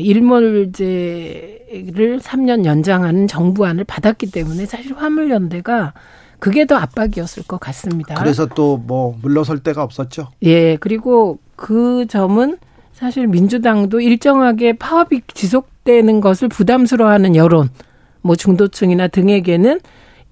[0.00, 5.94] 일몰제를 3년 연장하는 정부안을 받았기 때문에 사실 화물연대가
[6.38, 8.14] 그게 더 압박이었을 것 같습니다.
[8.14, 10.28] 그래서 또 뭐 물러설 데가 없었죠.
[10.42, 12.58] 예, 그리고 그 점은
[12.92, 17.68] 사실 민주당도 일정하게 파업이 지속되는 것을 부담스러워하는 여론,
[18.22, 19.80] 뭐 중도층이나 등에게는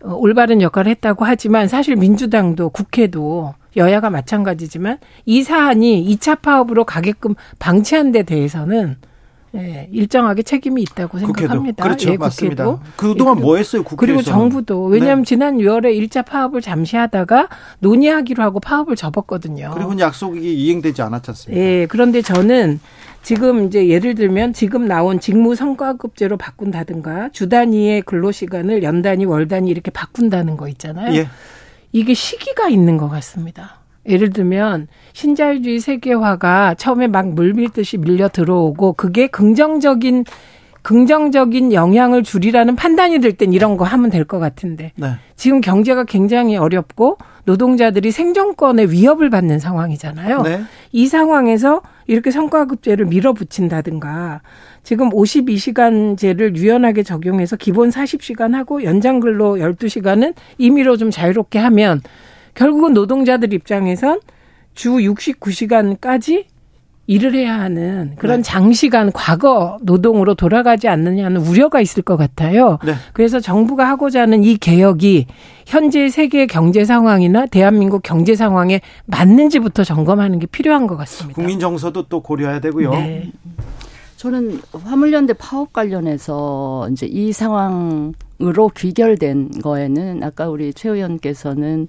[0.04, 7.34] 어, 올바른 역할을 했다고 하지만 사실 민주당도 국회도 여야가 마찬가지지만 이 사안이 2차 파업으로 가게끔
[7.58, 8.96] 방치한 데 대해서는
[9.54, 11.84] 예, 일정하게 책임이 있다고 생각합니다.
[11.84, 12.10] 그렇죠.
[12.10, 12.64] 예, 맞습니다.
[12.64, 12.82] 국회도.
[12.96, 14.00] 그동안 예, 뭐 했어요, 국회에서?
[14.00, 15.28] 그리고 정부도 왜냐하면 네.
[15.28, 19.70] 지난 6월에 1차 파업을 잠시 하다가 논의하기로 하고 파업을 접었거든요.
[19.74, 21.60] 그리고 약속이 이행되지 않았지 않습니까?
[21.60, 22.80] 예, 그런데 저는
[23.22, 29.24] 지금 이제 예를 들면 지금 나온 직무 성과급제로 바꾼다든가 주 단위의 근로 시간을 연 단위,
[29.24, 31.14] 월 단위 이렇게 바꾼다는 거 있잖아요.
[31.16, 31.28] 예.
[31.92, 33.80] 이게 시기가 있는 것 같습니다.
[34.08, 40.24] 예를 들면 신자유주의 세계화가 처음에 막 물밀듯이 밀려 들어오고 그게 긍정적인
[40.82, 45.14] 긍정적인 영향을 줄이라는 판단이 들땐 이런 거 하면 될 것 같은데 네.
[45.34, 50.42] 지금 경제가 굉장히 어렵고 노동자들이 생존권에 위협을 받는 상황이잖아요.
[50.42, 50.60] 네.
[50.92, 54.42] 이 상황에서 이렇게 성과급제를 밀어붙인다든가
[54.84, 62.00] 지금 52시간제를 유연하게 적용해서 기본 40시간 하고 연장 근로 12시간은 임의로 좀 자유롭게 하면
[62.56, 64.20] 결국은 노동자들 입장에선
[64.74, 66.46] 주 69시간까지
[67.08, 68.42] 일을 해야 하는 그런 네.
[68.42, 72.78] 장시간 과거 노동으로 돌아가지 않느냐는 우려가 있을 것 같아요.
[72.84, 72.94] 네.
[73.12, 75.26] 그래서 정부가 하고자 하는 이 개혁이
[75.66, 81.36] 현재 세계 경제 상황이나 대한민국 경제 상황에 맞는지부터 점검하는 게 필요한 것 같습니다.
[81.36, 82.90] 국민 정서도 또 고려해야 되고요.
[82.90, 83.30] 네.
[84.16, 91.86] 저는 화물연대 파업 관련해서 이제 이 상황으로 귀결된 거에는 아까 우리 최 의원께서는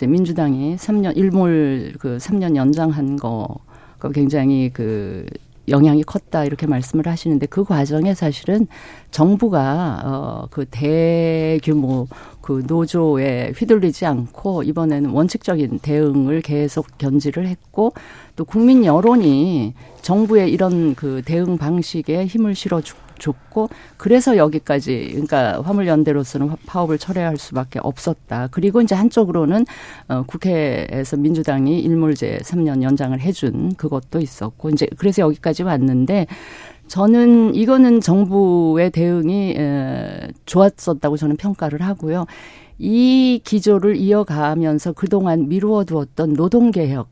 [0.00, 5.26] 이제 민주당이 3년 일몰 그 3년 연장한 거가 굉장히 그
[5.68, 8.66] 영향이 컸다 이렇게 말씀을 하시는데 그 과정에 사실은
[9.10, 12.08] 정부가 어그 대규모
[12.40, 17.92] 그 노조에 휘둘리지 않고 이번에는 원칙적인 대응을 계속 견지를 했고
[18.36, 22.80] 또 국민 여론이 정부의 이런 그 대응 방식에 힘을 실어
[23.20, 28.48] 줬고 그래서 여기까지 그러니까 화물연대로서는 파업을 철회할 수밖에 없었다.
[28.50, 29.66] 그리고 이제 한쪽으로는
[30.08, 36.26] 어 국회에서 민주당이 일몰제 3년 연장을 해준 그것도 있었고 이제 그래서 여기까지 왔는데
[36.88, 39.56] 저는 이거는 정부의 대응이
[40.46, 42.26] 좋았었다고 저는 평가를 하고요.
[42.78, 47.08] 이 기조를 이어가면서 그동안 미루어 두었던 노동개혁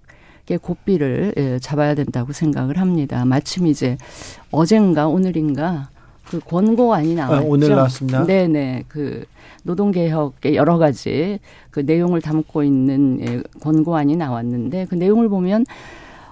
[0.50, 3.26] 의 고삐를 잡아야 된다고 생각을 합니다.
[3.26, 3.98] 마침 이제
[4.50, 5.90] 어젠가 오늘인가
[6.30, 7.46] 그 권고안이 아, 나왔죠.
[7.46, 8.24] 아, 오늘 나왔습니다.
[8.26, 8.84] 네네.
[8.88, 9.24] 그
[9.64, 11.38] 노동개혁의 여러 가지
[11.70, 15.64] 그 내용을 담고 있는 권고안이 나왔는데 그 내용을 보면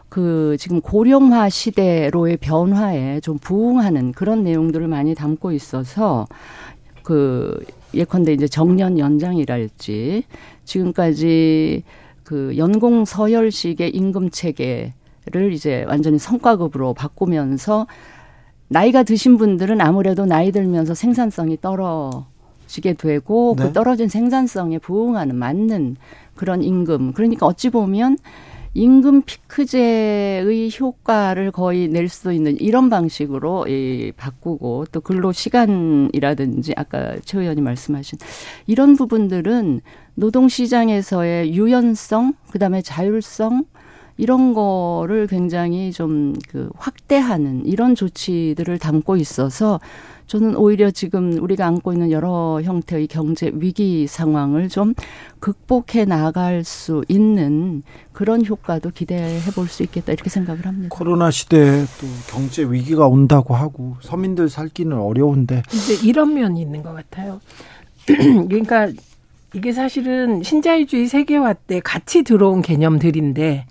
[0.09, 6.26] 그 지금 고령화 시대로의 변화에 좀 부응하는 그런 내용들을 많이 담고 있어서
[7.02, 7.59] 그
[7.92, 10.24] 예컨대 이제 정년 연장이랄지
[10.64, 11.82] 지금까지
[12.22, 17.87] 그 연공 서열식의 임금 체계를 이제 완전히 성과급으로 바꾸면서
[18.68, 23.68] 나이가 드신 분들은 아무래도 나이 들면서 생산성이 떨어지게 되고 그 네.
[23.68, 25.96] 그 떨어진 생산성에 부응하는 맞는
[26.35, 28.18] 그런 임금 그러니까 어찌 보면
[28.74, 37.16] 임금 피크제의 효과를 거의 낼 수 있는 이런 방식으로 이 바꾸고 또 근로 시간이라든지 아까
[37.24, 38.18] 최 의원이 말씀하신
[38.66, 39.81] 이런 부분들은
[40.14, 43.64] 노동 시장에서의 유연성, 그다음에 자율성
[44.16, 49.81] 이런 거를 굉장히 좀 그 확대하는 이런 조치들을 담고 있어서
[50.26, 54.94] 저는 오히려 지금 우리가 안고 있는 여러 형태의 경제 위기 상황을 좀
[55.38, 60.88] 극복해 나갈 수 있는 그런 효과도 기대해 볼 수 있겠다 이렇게 생각을 합니다.
[60.96, 66.92] 코로나 시대에 또 경제 위기가 온다고 하고 서민들 살기는 어려운데 이제 이런 면이 있는 것
[66.92, 67.40] 같아요.
[68.07, 68.88] 그러니까
[69.55, 73.66] 이게 사실은 신자유주의 세계화 때 같이 들어온 개념들인데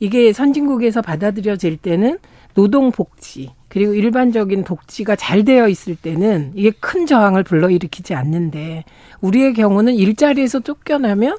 [0.00, 2.18] 이게 선진국에서 받아들여질 때는
[2.54, 8.84] 노동 복지 그리고 일반적인 복지가 잘 되어 있을 때는 이게 큰 저항을 불러일으키지 않는데
[9.20, 11.36] 우리의 경우는 일자리에서 쫓겨나면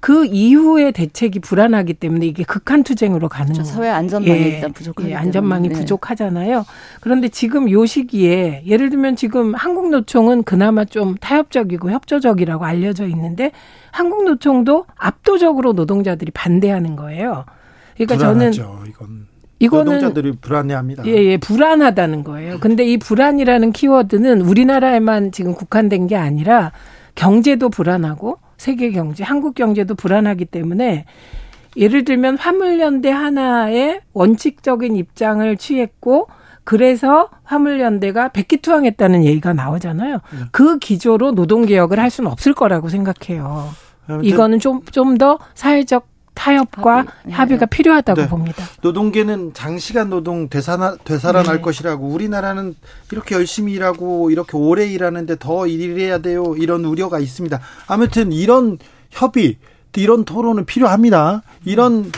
[0.00, 3.64] 그 이후의 대책이 불안하기 때문에 이게 극한 투쟁으로 가는 거죠.
[3.64, 5.74] 사회 안전망이 예, 일단 부족하기 예, 안전망이 네.
[5.74, 6.64] 부족하잖아요.
[7.00, 13.52] 그런데 지금 요 시기에 예를 들면 지금 한국노총은 그나마 좀 타협적이고 협조적이라고 알려져 있는데
[13.92, 17.44] 한국노총도 압도적으로 노동자들이 반대하는 거예요.
[18.06, 19.26] 그러니까 불안하죠, 저는 이건.
[19.58, 21.04] 이거는 노동자들이 불안해합니다.
[21.06, 22.58] 예, 예, 불안하다는 거예요.
[22.60, 26.72] 근데 이 불안이라는 키워드는 우리나라에만 지금 국한된 게 아니라
[27.14, 31.04] 경제도 불안하고 세계 경제, 한국 경제도 불안하기 때문에
[31.76, 36.28] 예를 들면 화물연대 하나의 원칙적인 입장을 취했고
[36.64, 40.14] 그래서 화물연대가 백기투항했다는 얘기가 나오잖아요.
[40.14, 40.38] 네.
[40.52, 43.68] 그 기조로 노동개혁을 할 수는 없을 거라고 생각해요.
[44.22, 46.08] 이거는 좀 좀 더 사회적
[46.40, 47.12] 타협과 합의.
[47.26, 47.32] 네.
[47.32, 48.28] 합의가 필요하다고 네.
[48.28, 48.64] 봅니다.
[48.80, 51.62] 노동계는 장시간 노동 되살아, 되살아날 네.
[51.62, 52.74] 것이라고 우리나라는
[53.12, 56.54] 이렇게 열심히 일하고 이렇게 오래 일하는데 더 일해야 돼요.
[56.56, 57.60] 이런 우려가 있습니다.
[57.86, 58.78] 아무튼 이런
[59.10, 59.58] 협의,
[59.96, 61.42] 이런 토론은 필요합니다.
[61.66, 62.10] 이런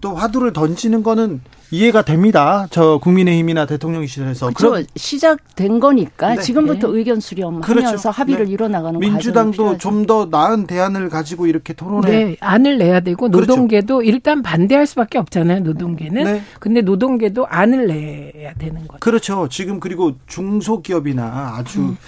[0.00, 2.66] 또 화두를 던지는 거는 이해가 됩니다.
[2.70, 4.50] 저 국민의힘이나 대통령실에서.
[4.54, 4.86] 그렇죠.
[4.96, 6.40] 시작된 거니까 네.
[6.40, 6.98] 지금부터 네.
[6.98, 8.10] 의견 수렴하면서 그렇죠.
[8.10, 8.52] 합의를 네.
[8.52, 12.10] 이뤄나가는 민주당도 좀 더 나은 대안을 가지고 이렇게 토론해.
[12.10, 13.52] 네, 안을 내야 되고 그렇죠.
[13.52, 14.10] 노동계도 그렇죠.
[14.10, 15.60] 일단 반대할 수밖에 없잖아요.
[15.60, 16.24] 노동계는.
[16.24, 16.42] 네.
[16.60, 18.98] 근데 노동계도 안을 내야 되는 거죠.
[19.00, 19.48] 그렇죠.
[19.50, 21.98] 지금 그리고 중소기업이나 아주 음.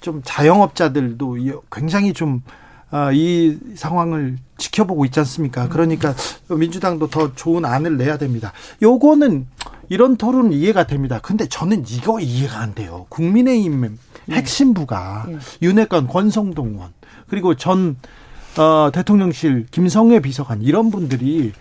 [0.00, 1.38] 좀 자영업자들도
[1.72, 2.52] 굉장히 좀 아,
[3.14, 5.68] 이 상황을 지켜보고 있지 않습니까?
[5.68, 6.14] 그러니까
[6.48, 8.52] 민주당도 더 좋은 안을 내야 됩니다.
[8.82, 9.46] 요거는
[9.88, 11.18] 이런 토론은 이해가 됩니다.
[11.22, 13.06] 근데 저는 이거 이해가 안 돼요.
[13.08, 14.36] 국민의힘 네.
[14.36, 15.38] 핵심부가 네.
[15.62, 16.92] 윤핵관 권성동 의원
[17.28, 17.96] 그리고 전
[18.58, 21.52] 어, 대통령실 김성애 비서관 이런 분들이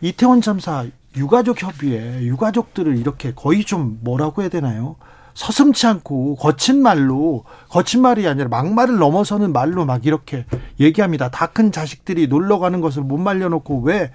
[0.00, 0.86] 이태원 참사
[1.16, 4.96] 유가족 협의회 유가족들을 이렇게 거의 좀 뭐라고 해야 되나요?
[5.34, 10.46] 서슴치 않고 거친 말로 거친 말이 아니라 막말을 넘어서는 말로 막 이렇게
[10.80, 11.30] 얘기합니다.
[11.30, 14.10] 다 큰 자식들이 놀러 가는 것을 못 말려놓고 왜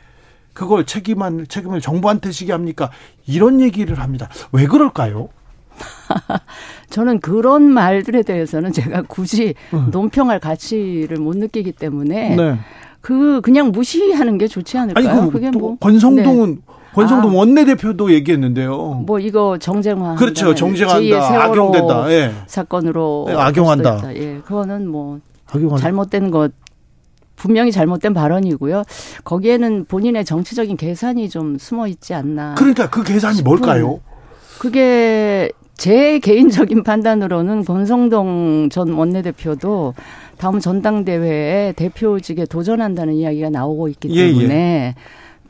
[0.54, 2.90] 그걸 책임한 책임을 정부한테 지게 합니까?
[3.26, 4.28] 이런 얘기를 합니다.
[4.52, 5.30] 왜 그럴까요?
[6.90, 9.88] 저는 그런 말들에 대해서는 제가 굳이 음.
[9.92, 12.60] 논평할 가치를 못 느끼기 때문에 네.
[13.02, 15.10] 그 그냥 무시하는 게 좋지 않을까요?
[15.10, 16.62] 아니, 그, 그게 뭐 권성동은 네.
[16.94, 19.04] 권성동 아, 원내대표도 얘기했는데요.
[19.06, 20.56] 뭐 이거 정쟁화 그렇죠.
[20.56, 21.44] 정쟁한다.
[21.44, 22.12] 악용된다.
[22.12, 22.32] 예.
[22.48, 24.16] 사건으로 네, 악용한다.
[24.16, 24.40] 예.
[24.46, 25.82] 그거는 뭐 악용한다.
[25.82, 26.52] 잘못된 것
[27.36, 28.84] 분명히 잘못된 발언이고요.
[29.24, 32.56] 거기에는 본인의 정치적인 계산이 좀 숨어 있지 않나.
[32.56, 34.02] 그러니까 그 계산이 뭘까요?
[34.60, 39.94] 그게 제 개인적인 판단으로는 권성동 전 원내대표도
[40.38, 44.96] 다음 전당대회에 대표직에 도전한다는 이야기가 나오고 있기 때문에 예, 예.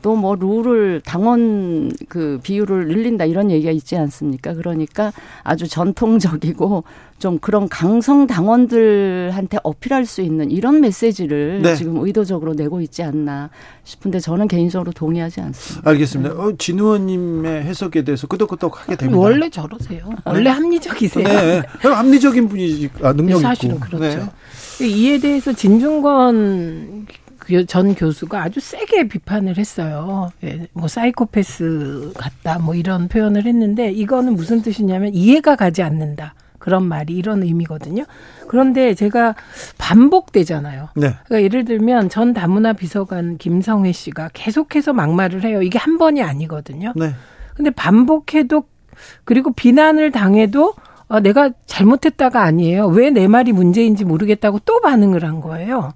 [0.02, 4.54] 또 뭐 룰을 당원 그 비율을 늘린다 이런 얘기가 있지 않습니까?
[4.54, 6.84] 그러니까 아주 전통적이고
[7.18, 11.74] 좀 그런 강성 당원들한테 어필할 수 있는 이런 메시지를 네.
[11.74, 13.50] 지금 의도적으로 내고 있지 않나
[13.84, 15.90] 싶은데 저는 개인적으로 동의하지 않습니다.
[15.90, 16.34] 알겠습니다.
[16.34, 19.18] 어, 진 의원님의 해석에 대해서 끄덕끄덕하게 됩니다.
[19.20, 20.10] 원래 저러세요.
[20.24, 20.50] 원래 네.
[20.50, 21.28] 합리적이세요.
[21.28, 21.62] 네.
[21.82, 23.86] 합리적인 분이 아, 능력 사실은 있고.
[23.86, 24.18] 그렇죠.
[24.78, 24.86] 네.
[24.86, 27.14] 이에 대해서 진중권 그
[27.66, 30.30] 전 교수가 아주 세게 비판을 했어요.
[30.44, 36.34] 예, 뭐 사이코패스 같다 뭐 이런 표현을 했는데 이거는 무슨 뜻이냐면 이해가 가지 않는다.
[36.58, 38.04] 그런 말이 이런 의미거든요.
[38.46, 39.34] 그런데 제가
[39.78, 40.90] 반복되잖아요.
[40.94, 41.14] 네.
[41.24, 45.62] 그러니까 예를 들면 전 다문화 비서관 김성회 씨가 계속해서 막말을 해요.
[45.62, 46.92] 이게 한 번이 아니거든요.
[46.96, 47.14] 네.
[47.54, 48.64] 근데 반복해도
[49.24, 50.74] 그리고 비난을 당해도
[51.08, 52.86] 어, 내가 잘못했다가 아니에요.
[52.86, 55.92] 왜 내 말이 문제인지 모르겠다고 또 반응을 한 거예요.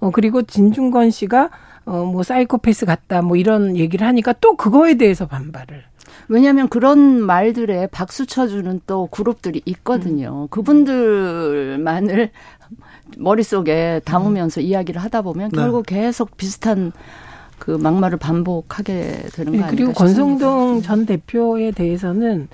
[0.00, 1.50] 어, 그리고 진중권 씨가
[1.84, 5.84] 어, 뭐 사이코패스 같다 뭐 이런 얘기를 하니까 또 그거에 대해서 반발을.
[6.28, 10.42] 왜냐하면 그런 말들에 박수 쳐주는 또 그룹들이 있거든요.
[10.44, 10.48] 음.
[10.48, 12.30] 그분들만을
[13.16, 14.66] 머릿속에 담으면서 음.
[14.66, 15.60] 이야기를 하다 보면 네.
[15.60, 16.92] 결국 계속 비슷한
[17.58, 22.48] 그 막말을 반복하게 되는 거 네, 아닐까 그리고 권성동 전 대표에 대해서는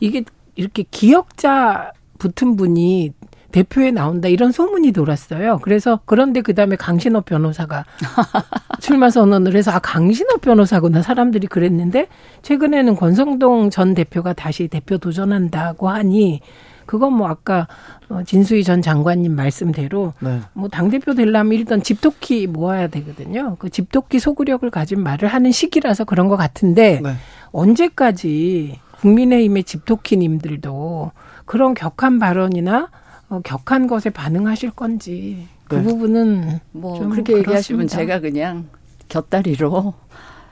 [0.00, 0.24] 이게
[0.54, 3.12] 이렇게 기억자 붙은 분이
[3.56, 5.60] 대표에 나온다 이런 소문이 돌았어요.
[5.62, 7.86] 그래서 그런데 그 다음에 강신업 변호사가
[8.80, 12.08] 출마 선언을 해서 아 강신업 변호사구나 사람들이 그랬는데
[12.42, 16.42] 최근에는 권성동 전 대표가 다시 대표 도전한다고 하니
[16.84, 17.66] 그건 뭐 아까
[18.10, 20.40] 어, 진수희 전 장관님 말씀대로 네.
[20.52, 23.56] 뭐당 대표 되려면 일단 집토끼 모아야 되거든요.
[23.58, 27.14] 그 집토끼 소구력을 가진 말을 하는 시기라서 그런 것 같은데 네.
[27.52, 31.12] 언제까지 국민의힘의 집토끼님들도
[31.46, 32.90] 그런 격한 발언이나
[33.28, 35.82] 어, 격한 것에 반응하실 건지 그 네.
[35.82, 37.38] 부분은 뭐 그렇게 그렇습니다.
[37.38, 38.68] 얘기하시면 제가 그냥
[39.08, 39.94] 곁다리로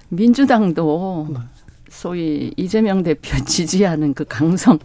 [0.08, 1.38] 민주당도 네.
[1.88, 4.78] 소위 이재명 대표 지지하는 그 강성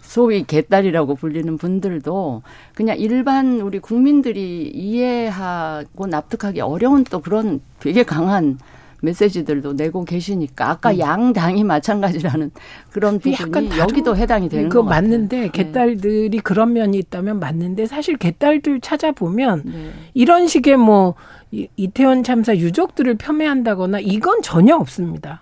[0.00, 2.42] 소위 개딸이라고 불리는 분들도
[2.74, 8.58] 그냥 일반 우리 국민들이 이해하고 납득하기 어려운 또 그런 되게 강한
[9.00, 10.98] 메시지들도 내고 계시니까 아까 음.
[10.98, 12.50] 양 당이 마찬가지라는
[12.90, 15.48] 그런 부분이 여기도 해당이 되는 거 맞는데 네.
[15.50, 19.90] 개딸들이 그런 면이 있다면 맞는데 사실 개딸들 찾아보면 네.
[20.14, 21.14] 이런 식의 뭐
[21.50, 25.40] 이태원 참사 유족들을 폄훼한다거나 이건 전혀 없습니다.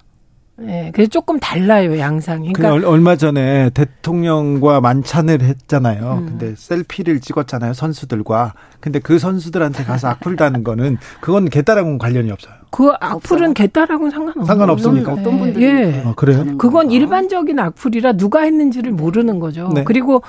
[0.58, 2.52] 네, 그래서 조금 달라요 양상이.
[2.54, 6.18] 그러니까 얼마 전에 대통령과 만찬을 했잖아요.
[6.20, 6.26] 음.
[6.26, 8.54] 근데 셀피를 찍었잖아요 선수들과.
[8.80, 12.54] 근데 그 선수들한테 가서 악플 다는 거는 그건 개딸하고는 관련이 없어요.
[12.70, 14.44] 그 악플은 개딸하고는 상관없어요.
[14.46, 15.14] 상관없습니까?
[15.14, 15.20] 네.
[15.20, 16.02] 어떤 분들이 예.
[16.06, 16.44] 아, 그래요?
[16.56, 19.70] 그건 일반적인 악플이라 누가 했는지를 모르는 거죠.
[19.74, 19.84] 네.
[19.84, 20.22] 그리고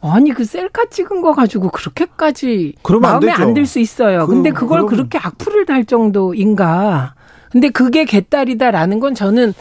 [0.00, 4.26] 아니 그 셀카 찍은 거 가지고 그렇게까지 마음에 안 들 수 있어요.
[4.26, 4.88] 그, 근데 그걸 그러면...
[4.90, 7.14] 그렇게 악플을 달 정도인가?
[7.50, 9.54] 근데 그게 개딸이다라는 건 저는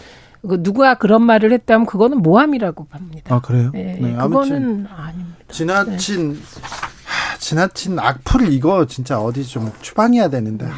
[0.47, 3.35] 그 누가 그런 말을 했다면 그거는 모함이라고 봅니다.
[3.35, 3.71] 아 그래요?
[3.73, 5.37] 네, 네 그거는 아닙니다.
[5.49, 6.39] 지나친 네.
[6.61, 10.65] 하, 지나친 악플 이거 진짜 어디 좀 추방해야 되는데.
[10.65, 10.71] 네.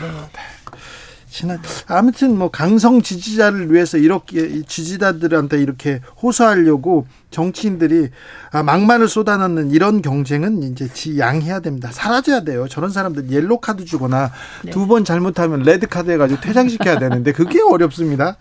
[1.30, 8.10] 지나 아무튼 뭐 강성 지지자를 위해서 이렇게 지지자들한테 이렇게 호소하려고 정치인들이
[8.52, 11.90] 아, 막말을 쏟아넣는 이런 경쟁은 이제 지양해야 됩니다.
[11.92, 12.68] 사라져야 돼요.
[12.68, 14.32] 저런 사람들 옐로 카드 주거나
[14.64, 14.72] 네.
[14.72, 18.36] 두번 잘못하면 레드 카드 해가지고 퇴장시켜야 되는데 그게 어렵습니다.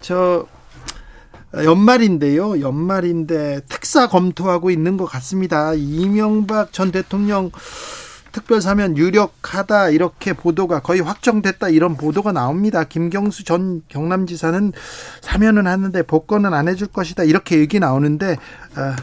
[0.00, 0.46] 저
[1.54, 2.60] 연말인데요.
[2.60, 5.74] 연말인데 특사 검토하고 있는 것 같습니다.
[5.74, 7.50] 이명박 전 대통령
[8.32, 12.84] 특별 사면 유력하다 이렇게 보도가 거의 확정됐다 이런 보도가 나옵니다.
[12.84, 14.72] 김경수 전 경남지사는
[15.20, 18.96] 사면은 하는데 복권은 안 해줄 것이다 이렇게 얘기 나오는데 어,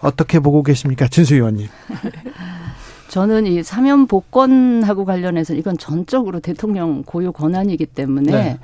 [0.00, 1.68] 어떻게 보고 계십니까, 진수 의원님?
[3.08, 8.58] 저는 이 사면 복권하고 관련해서 이건 전적으로 대통령 고유 권한이기 때문에 네.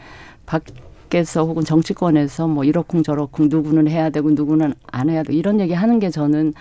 [1.11, 5.75] 밖에서 혹은 정치권에서 뭐 이러쿵 저러쿵 누구는 해야 되고 누구는 안 해야 되고 이런 얘기
[5.75, 6.55] 하는 게 저는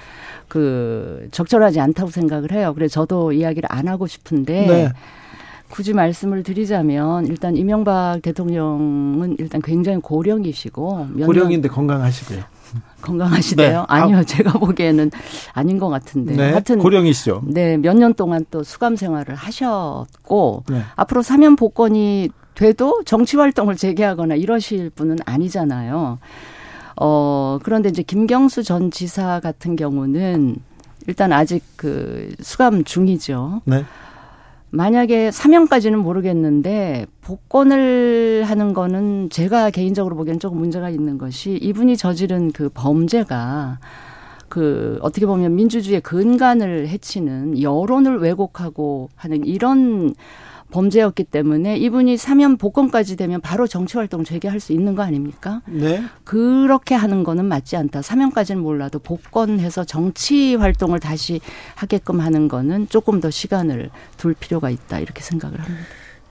[0.48, 2.74] 그 적절하지 않다고 생각을 해요.
[2.76, 4.90] 그래서 저도 이야기를 안 하고 싶은데 네.
[5.70, 12.42] 굳이 말씀을 드리자면 일단 이명박 대통령은 일단 굉장히 고령이시고 고령인데 건강하시고요.
[13.02, 13.80] 건강하시대요?
[13.80, 13.86] 네.
[13.88, 14.24] 아니요, 아.
[14.24, 15.12] 제가 보기에는
[15.54, 16.36] 아닌 것 같은데.
[16.36, 16.52] 네.
[16.52, 17.44] 하여튼 고령이시죠.
[17.48, 20.82] 네, 몇 년 동안 또 수감 생활을 하셨고 네.
[20.96, 26.20] 앞으로 사면 복권이 돼도 정치 활동을 재개하거나 이러실 분은 아니잖아요.
[27.02, 30.58] 어, 그런데 이제 김경수 전 지사 같은 경우는
[31.08, 33.62] 일단 아직 그 수감 중이죠.
[33.66, 33.86] 네.
[34.72, 42.52] 만약에 사명까지는 모르겠는데 복권을 하는 거는 제가 개인적으로 보기에는 조금 문제가 있는 것이 이분이 저지른
[42.52, 43.78] 그 범죄가
[44.48, 50.16] 그 어떻게 보면 민주주의의 근간을 해치는 여론을 왜곡하고 하는 이런
[50.72, 55.62] 범죄였기 때문에 이분이 사면 복권까지 되면 바로 정치 활동 재개할 수 있는 거 아닙니까?
[55.68, 56.02] 네.
[56.24, 58.02] 그렇게 하는 거는 맞지 않다.
[58.02, 61.42] 사면까지는 몰라도 복권해서 정치 활동을 다시
[61.76, 65.00] 하게끔 하는 거는 조금 더 시간을 둘 필요가 있다.
[65.00, 65.86] 이렇게 생각을 합니다.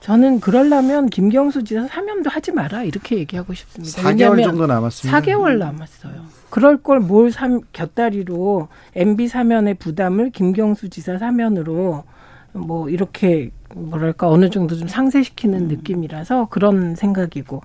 [0.09, 4.01] 저는 그러려면 김경수 지사 사면도 하지 마라 이렇게 얘기하고 싶습니다.
[4.01, 5.21] 4개월 정도 남았습니다.
[5.21, 6.13] 4개월 남았어요.
[6.49, 7.31] 그럴 걸 뭘
[7.73, 12.05] 곁다리로 MB 사면의 부담을 김경수 지사 사면으로
[12.53, 15.67] 뭐 이렇게 뭐랄까 어느 정도 좀 상쇄시키는 음.
[15.67, 17.61] 느낌이라서 그런 생각이고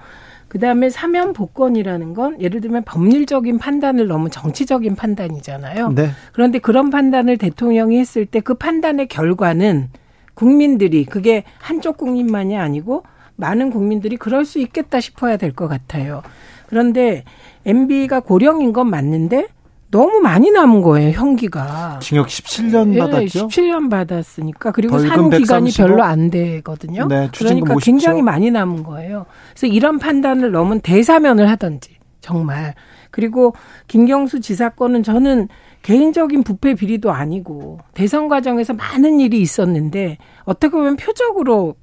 [0.48, 5.92] 그다음에 사면 복권이라는 건 예를 들면 법률적인 판단을 너무 정치적인 판단이잖아요.
[5.92, 6.10] 네.
[6.34, 9.88] 그런데 그런 판단을 대통령이 했을 때 그 판단의 결과는
[10.34, 13.04] 국민들이 그게 한쪽 국민만이 아니고
[13.36, 16.22] 많은 국민들이 그럴 수 있겠다 싶어야 될 것 같아요.
[16.66, 17.24] 그런데
[17.64, 19.46] MB가 고령인 건 맞는데
[19.90, 22.00] 너무 많이 남은 거예요, 형기가.
[22.02, 23.46] 징역 17년 예, 받았죠?
[23.46, 24.72] 17년 받았으니까.
[24.72, 27.06] 그리고 산 기간이 별로 안 되거든요.
[27.06, 27.84] 네, 그러니까 50조.
[27.84, 29.26] 굉장히 많이 남은 거예요.
[29.52, 32.74] 그래서 이런 판단을 넘은 대사면을 하든지, 정말.
[33.12, 33.54] 그리고
[33.86, 35.46] 김경수 지사 건은 저는
[35.84, 41.76] 개인적인 부패 비리도 아니고 대선 과정에서 많은 일이 있었는데 어떻게 보면 표적으로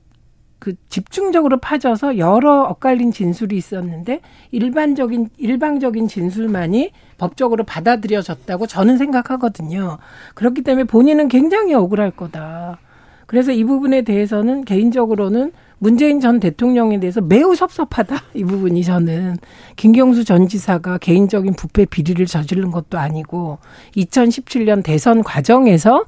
[0.58, 10.00] 그 집중적으로 파져서 여러 엇갈린 진술이 있었는데 일반적인 일방적인 진술만이 법적으로 받아들여졌다고 저는 생각하거든요.
[10.34, 12.80] 그렇기 때문에 본인은 굉장히 억울할 거다.
[13.28, 15.52] 그래서 이 부분에 대해서는 개인적으로는
[15.84, 18.16] 문재인 전 대통령에 대해서 매우 섭섭하다.
[18.36, 19.38] 이 부분이 저는
[19.78, 23.58] 김경수 전 지사가 개인적인 부패 비리를 저지른 것도 아니고
[23.96, 26.06] 2017년 대선 과정에서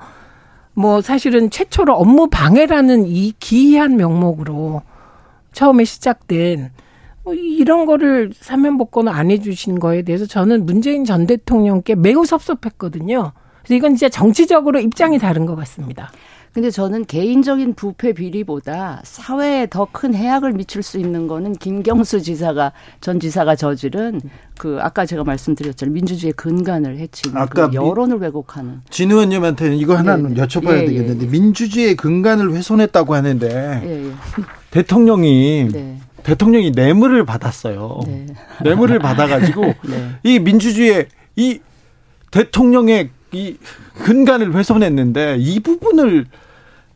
[0.75, 4.83] 뭐 사실은 최초로 업무 방해라는 이 기이한 명목으로
[5.53, 6.69] 처음에 시작된
[7.23, 13.31] 뭐 이런 거를 사면 복권을 안 해주신 거에 대해서 저는 문재인 전 대통령께 매우 섭섭했거든요.
[13.63, 16.11] 그래서 이건 진짜 정치적으로 입장이 다른 것 같습니다.
[16.53, 22.73] 근데 저는 개인적인 부패 비리보다 사회에 더 큰 해악을 미칠 수 있는 거는 김경수 지사가
[22.99, 24.19] 전 지사가 저지른
[24.57, 30.17] 그 아까 제가 말씀드렸잖아요 민주주의의 근간을 해치는 아까 그 여론을 왜곡하는 진 의원님한테는 이거 하나
[30.17, 30.41] 는 네.
[30.41, 31.29] 여쭤봐야 예, 되겠는데 예.
[31.29, 34.11] 민주주의의 근간을 훼손했다고 하는데 예, 예.
[34.71, 35.99] 대통령이 네.
[36.23, 37.99] 대통령이 뇌물을 받았어요.
[38.07, 38.25] 네.
[38.63, 40.09] 뇌물을 받아가지고 네.
[40.23, 41.59] 이 민주주의의 이
[42.31, 43.57] 대통령의 이
[44.03, 46.25] 근간을 훼손했는데 이 부분을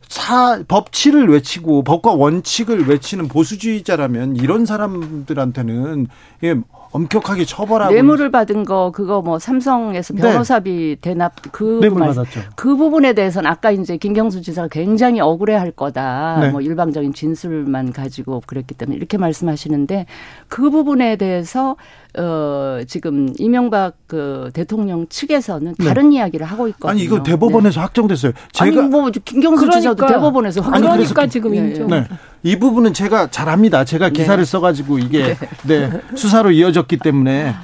[0.08, 6.06] 사 법치를 외치고 법과 원칙을 외치는 보수주의자라면 이런 사람들한테는
[6.44, 6.56] 예,
[6.92, 10.22] 엄격하게 처벌하고 뇌물을 받은 거 그거 뭐 삼성에서 네.
[10.22, 10.96] 변호사비 네.
[11.00, 12.40] 대납 그 뇌물 받았죠.
[12.56, 16.38] 그 부분에 대해서는 아까 이제 김경수 지사가 굉장히 억울해할 거다.
[16.40, 16.50] 네.
[16.50, 20.06] 뭐 일방적인 진술만 가지고 그랬기 때문에 이렇게 말씀하시는데
[20.48, 21.76] 그 부분에 대해서
[22.18, 25.84] 어, 지금 이명박 그 대통령 측에서는 네.
[25.84, 26.16] 다른 네.
[26.16, 26.90] 이야기를 하고 있거든요.
[26.90, 27.80] 아니 이거 대법원에서 네.
[27.80, 28.32] 확정됐어요.
[28.52, 30.82] 제가 아니 뭐 김경수 그러니까, 지사도 대법원에서 확정.
[30.82, 31.58] 그러니까 지금 네.
[31.58, 31.86] 인정.
[31.88, 32.08] 네.
[32.42, 33.84] 이 부분은 제가 잘합니다.
[33.84, 34.12] 제가 네.
[34.12, 35.90] 기사를 써가지고 이게 네.
[36.16, 37.54] 수사로 이어졌기 때문에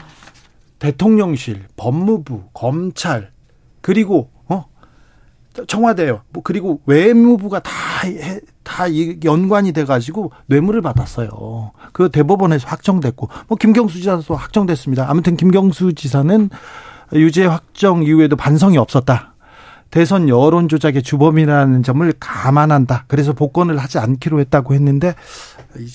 [0.78, 3.32] 대통령실, 법무부, 검찰
[3.80, 4.66] 그리고 어
[5.66, 6.22] 청와대요.
[6.30, 7.72] 뭐 그리고 외무부가 다
[8.64, 8.84] 다
[9.24, 11.72] 연관이 돼가지고 뇌물을 받았어요.
[11.92, 15.08] 그 대법원에서 확정됐고 뭐 김경수 지사도 확정됐습니다.
[15.08, 16.50] 아무튼 김경수 지사는
[17.12, 19.34] 유죄 확정 이후에도 반성이 없었다.
[19.90, 23.04] 대선 여론 조작의 주범이라는 점을 감안한다.
[23.06, 25.14] 그래서 복권을 하지 않기로 했다고 했는데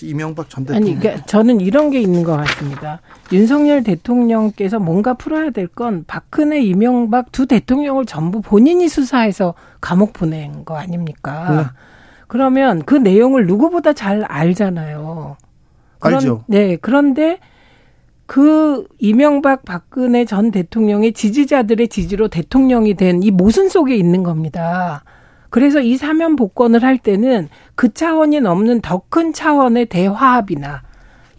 [0.04, 3.02] 이명박 전 대통령 아니 그러니까 저는 이런 게 있는 것 같습니다.
[3.32, 10.64] 윤석열 대통령께서 뭔가 풀어야 될 건 박근혜, 이명박 두 대통령을 전부 본인이 수사해서 감옥 보낸
[10.64, 11.50] 거 아닙니까?
[11.56, 11.66] 네.
[12.30, 15.36] 그러면 그 내용을 누구보다 잘 알잖아요.
[16.00, 16.44] 그런, 알죠.
[16.48, 16.78] 네.
[16.78, 17.40] 그런데
[18.28, 25.04] 그 이명박 박근혜 전 대통령의 지지자들의 지지로 대통령이 된 이 모순 속에 있는 겁니다.
[25.50, 30.84] 그래서 이 사면 복권을 할 때는 그 차원이 넘는 더 큰 차원의 대화합이나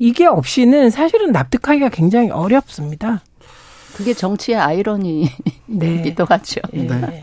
[0.00, 3.22] 이게 없이는 사실은 납득하기가 굉장히 어렵습니다.
[3.96, 5.30] 그게 정치의 아이러니이기도
[5.68, 6.14] 네.
[6.28, 6.60] 하죠.
[6.72, 7.22] 네.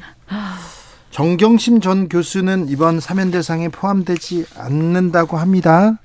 [1.18, 1.24] 네.
[1.24, 5.98] 정경심 전 교수는 이번 사면 대상에 포함되지 않는다고 합니다.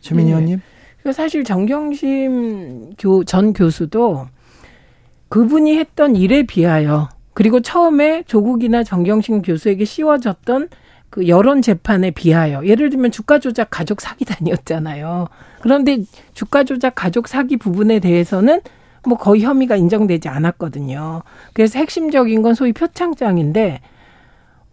[0.00, 0.32] 최민희 네.
[0.32, 0.60] 의원님.
[1.04, 4.26] 그 사실 정경심 교, 전 교수도
[5.28, 10.68] 그분이 했던 일에 비하여 그리고 처음에 조국이나 정경심 교수에게 씌워졌던
[11.10, 15.28] 그 여론 재판에 비하여 예를 들면 주가 조작 가족 사기단이었잖아요.
[15.60, 15.98] 그런데
[16.34, 18.60] 주가 조작 가족 사기 부분에 대해서는
[19.06, 21.22] 뭐 거의 혐의가 인정되지 않았거든요.
[21.52, 23.80] 그래서 핵심적인 건 소위 표창장인데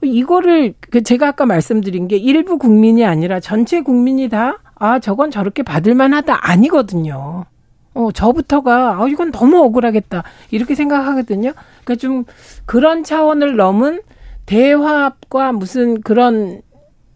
[0.01, 5.63] 이거를 그 제가 아까 말씀드린 게 일부 국민이 아니라 전체 국민이 다 아, 저건 저렇게
[5.63, 7.45] 받을 만하다 아니거든요.
[7.93, 10.23] 어, 저부터가 아, 이건 너무 억울하겠다.
[10.51, 11.53] 이렇게 생각하거든요.
[11.83, 12.25] 그러니까 좀
[12.65, 14.01] 그런 차원을 넘은
[14.45, 16.61] 대화과 무슨 그런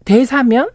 [0.04, 0.68] 대사면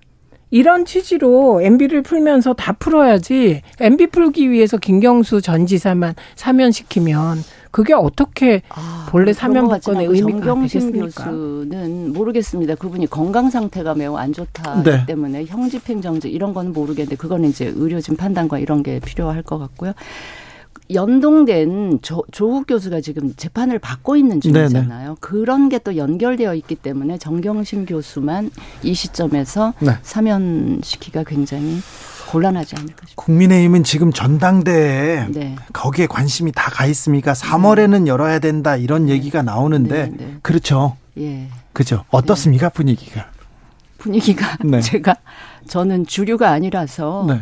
[0.50, 7.40] 이런 취지로 MB를 풀면서 다 풀어야지 MB 풀기 위해서 김경수 전 지사만 사면시키면
[7.72, 8.62] 그게 어떻게
[9.10, 11.24] 본래 사면 복권의 의미가 정경심 되겠습니까?
[11.26, 12.76] 교수는 모르겠습니다.
[12.76, 15.06] 그분이 건강 상태가 매우 안 좋다 네.
[15.06, 19.94] 때문에 형집행정지 이런 거는 모르겠는데 그거는 이제 의료진 판단과 이런 게 필요할 것 같고요.
[20.94, 25.18] 연동된 조, 조국 교수가 지금 재판을 받고 있는 중이잖아요.
[25.20, 28.50] 그런 게 또 연결되어 있기 때문에 정경심 교수만
[28.84, 29.92] 이 시점에서 네.
[30.02, 31.78] 사면시키가 굉장히
[32.28, 33.14] 곤란하지 않을까 싶습니다.
[33.16, 35.56] 국민의힘은 지금 전당대에 네.
[35.74, 37.34] 거기에 관심이 다 가 있습니까?
[37.34, 40.36] 3월에는 열어야 된다 이런 얘기가 나오는데 네, 네.
[40.42, 40.96] 그렇죠.
[41.18, 41.48] 예.
[41.74, 42.04] 그죠.
[42.10, 43.28] 어떻습니까 분위기가?
[43.98, 44.80] 분위기가 네.
[44.82, 45.16] 제가
[45.68, 47.42] 저는 주류가 아니라서 네.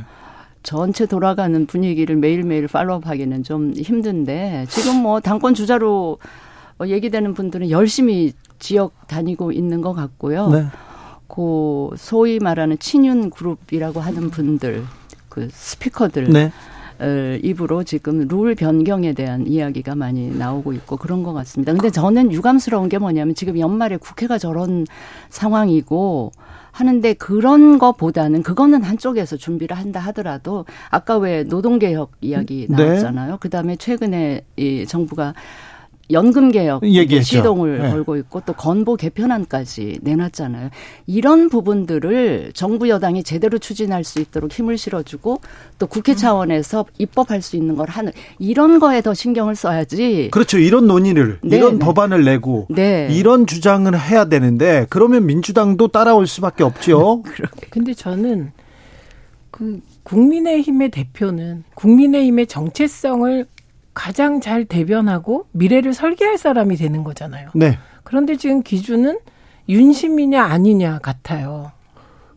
[0.63, 6.17] 전체 돌아가는 분위기를 매일매일 팔로우하기는 좀 힘든데 지금 뭐 당권 주자로
[6.79, 10.49] 어, 얘기되는 분들은 열심히 지역 다니고 있는 것 같고요.
[11.35, 11.41] 네.
[11.41, 14.83] 그 소위 말하는 친윤 그룹이라고 하는 분들
[15.29, 16.51] 그 스피커들 네.
[17.01, 21.73] 을 입으로 지금 룰 변경에 대한 이야기가 많이 나오고 있고 그런 것 같습니다.
[21.73, 24.87] 근데 저는 유감스러운 게 뭐냐면 지금 연말에 국회가 저런
[25.29, 26.31] 상황이고
[26.71, 32.83] 하는데 그런 거보다는 그거는 한쪽에서 준비를 한다 하더라도 아까 왜 노동개혁 이야기 네.
[32.83, 33.37] 나왔잖아요.
[33.41, 35.33] 그다음에 최근에 이 정부가
[36.11, 36.83] 연금 개혁.
[37.23, 37.89] 시동을 네.
[37.89, 40.69] 걸고 있고 또 건보 개편안까지 내놨잖아요.
[41.07, 45.41] 이런 부분들을 정부 여당이 제대로 추진할 수 있도록 힘을 실어주고
[45.79, 46.15] 또 국회 음.
[46.15, 50.29] 차원에서 입법할 수 있는 걸 하는 이런 거에 더 신경을 써야지.
[50.31, 50.59] 그렇죠.
[50.59, 51.85] 이런 논의를 네, 이런 네.
[51.85, 53.07] 법안을 내고 네.
[53.11, 57.23] 이런 주장을 해야 되는데 그러면 민주당도 따라올 수밖에 없죠.
[57.69, 58.51] 근데 저는
[59.49, 63.45] 그 국민의힘의 대표는 국민의힘의 정체성을
[63.95, 67.49] 가장 잘 대변하고 미래를 설계할 사람이 되는 거잖아요.
[67.55, 67.79] 네.
[68.03, 69.17] 그런데 지금 기준은
[69.67, 71.71] 윤심이냐 아니냐 같아요.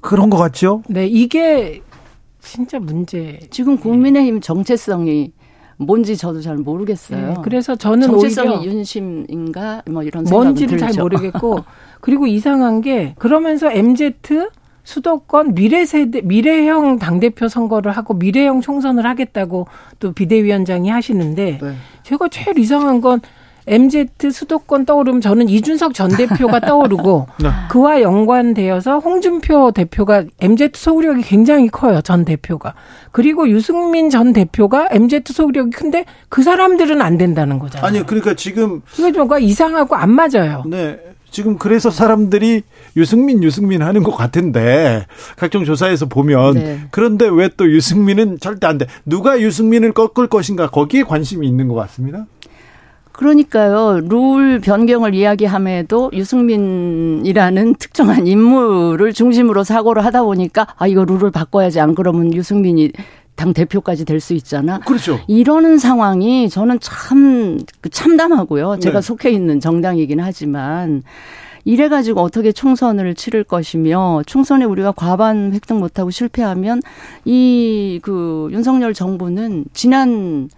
[0.01, 0.83] 그런 것 같죠.
[0.89, 1.83] 네, 이게
[2.41, 3.41] 진짜 문제.
[3.51, 5.33] 지금 국민의힘 정체성이
[5.77, 7.29] 뭔지 저도 잘 모르겠어요.
[7.29, 11.03] 네, 그래서 저는 정체성이 오히려 윤심인가 뭐 이런 생각이 뭔지를 잘 들죠.
[11.03, 11.65] 모르겠고
[12.01, 14.15] 그리고 이상한 게 그러면서 MZ
[14.89, 19.67] 수도권 미래 세대 미래형 당 대표 선거를 하고 미래형 총선을 하겠다고
[20.01, 21.75] 또 비대위원장이 하시는데 네.
[22.05, 23.21] 제가 제일 이상한 건
[23.67, 27.51] MZ 수도권 떠오르면 저는 이준석 전 대표가 떠오르고 네.
[27.71, 32.73] 그와 연관되어서 홍준표 대표가 MZ 소구력이 굉장히 커요 전 대표가
[33.13, 37.87] 그리고 유승민 전 대표가 MZ 소구력이 큰데 그 사람들은 안 된다는 거잖아요.
[37.87, 40.63] 아니 그러니까 지금 이거 뭔가 이상하고 안 맞아요.
[40.67, 40.99] 네.
[41.31, 42.63] 지금 그래서 사람들이
[42.97, 46.81] 유승민 유승민 하는 것 같은데 각종 조사에서 보면 네.
[46.91, 48.87] 그런데 왜 또 유승민은 절대 안 돼.
[49.05, 52.27] 누가 유승민을 꺾을 것인가 거기에 관심이 있는 것 같습니다.
[53.13, 54.01] 그러니까요.
[54.09, 61.95] 룰 변경을 이야기함에도 유승민이라는 특정한 인물을 중심으로 사고를 하다 보니까 아 이거 룰을 바꿔야지 안
[61.97, 62.93] 그러면 유승민이
[63.35, 64.79] 당 대표까지 될 수 있잖아.
[64.81, 65.19] 그렇죠.
[65.27, 67.59] 이러는 상황이 저는 참
[67.91, 68.79] 참담하고요.
[68.81, 69.07] 제가 네.
[69.07, 71.03] 속해 있는 정당이긴 하지만
[71.69, 76.81] 이래 가지고 어떻게 총선을 치를 것이며 총선에 우리가 과반 획득 못하고 실패하면
[77.27, 80.49] 이 그 윤석열 정부는 지난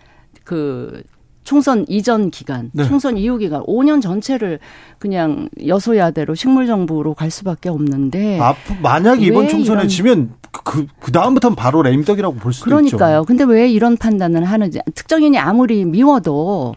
[0.44, 1.02] 그
[1.42, 2.84] 총선 이전 기간, 네.
[2.84, 4.61] 총선 이후 기간 5년 전체를
[5.00, 10.86] 그냥 여소야대로 식물 정부로 갈 수밖에 없는데 아, 만약 이번 왜 총선에 이런- 지면 그,
[11.00, 13.20] 그 다음부터는 바로 레임덕이라고 볼 수도 그러니까요.
[13.20, 13.24] 있죠.
[13.26, 16.74] 근데 왜 이런 판단을 하는지 특정인이 아무리 미워도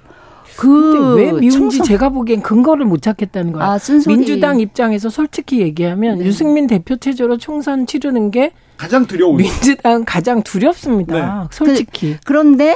[0.58, 3.66] 그 근데 왜 미운지 총선- 제가 보기엔 근거를 못 찾겠다는 거야.
[3.66, 4.16] 아, 쓴소리.
[4.18, 6.26] 민주당 입장에서 솔직히 얘기하면 네.
[6.26, 11.48] 유승민 대표 체제로 총선 치르는 게 가장 두려운 민주당 가장 두렵습니다.
[11.52, 12.18] 솔직히.
[12.26, 12.76] 그런데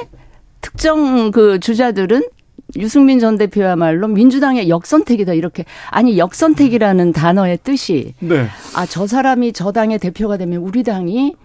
[0.61, 2.23] 특정 그 주자들은
[2.75, 8.47] 유승민 전 대표야말로 민주당의 역선택이다 이렇게 아니 역선택이라는 단어의 뜻이 네.
[8.75, 11.35] 아저 사람이 저 당의 대표가 되면 우리 당이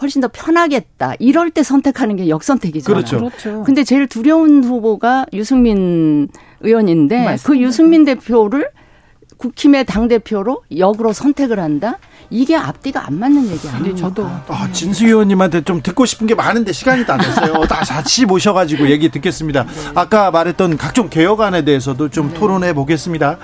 [0.00, 2.94] 훨씬 더 편하겠다 이럴 때 선택하는 게 역선택이잖아요.
[2.94, 3.18] 그렇죠.
[3.18, 3.62] 그렇죠.
[3.64, 6.28] 근데 제일 두려운 후보가 유승민
[6.60, 7.46] 의원인데 맞습니다.
[7.46, 8.70] 그 유승민 대표를
[9.36, 11.98] 국힘의 당 대표로 역으로 선택을 한다.
[12.30, 13.96] 이게 앞뒤가 안 맞는 얘기 아니에요.
[13.96, 17.64] 저도 아, 진수 의원님한테 좀 듣고 싶은 게 많은데 시간이 다 됐어요.
[17.66, 19.66] 다 같이 모셔가지고 얘기 듣겠습니다.
[19.94, 23.38] 아까 말했던 각종 개혁안에 대해서도 좀 토론해 보겠습니다.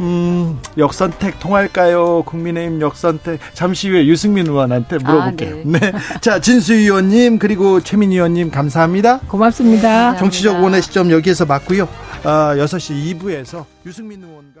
[0.00, 2.22] 음, 역선택 통할까요?
[2.24, 3.40] 국민의힘 역선택.
[3.52, 5.56] 잠시 후에 유승민 의원한테 물어볼게요.
[5.56, 5.92] 아, 네.
[6.22, 9.20] 자, 진수 의원님 그리고 최민희 의원님 감사합니다.
[9.28, 10.16] 고맙습니다.
[10.16, 11.86] 정치적 원의 시점 여기에서 맞고요.
[12.24, 14.60] 아, 6시 2부에서 유승민 의원과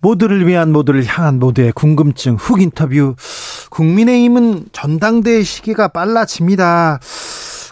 [0.00, 3.14] 모두를 위한 모두를 향한 모두의 궁금증 훅 인터뷰.
[3.70, 7.00] 국민의힘은 전당대회 시기가 빨라집니다.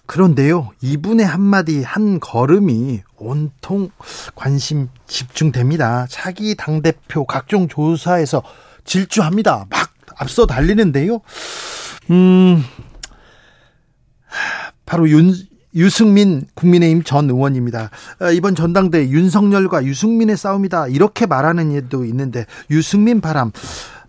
[0.07, 3.91] 그런데요, 이분의 한마디, 한 걸음이 온통
[4.35, 6.07] 관심 집중됩니다.
[6.11, 8.43] 차기 당대표 각종 조사에서
[8.85, 9.67] 질주합니다.
[9.71, 11.21] 막 앞서 달리는데요.
[12.11, 12.63] 음,
[14.85, 15.33] 바로 윤,
[15.75, 17.91] 유승민 국민의힘 전 의원입니다.
[18.21, 20.89] 어, 이번 전당대 윤석열과 유승민의 싸움이다.
[20.89, 23.51] 이렇게 말하는 예도 있는데 유승민 바람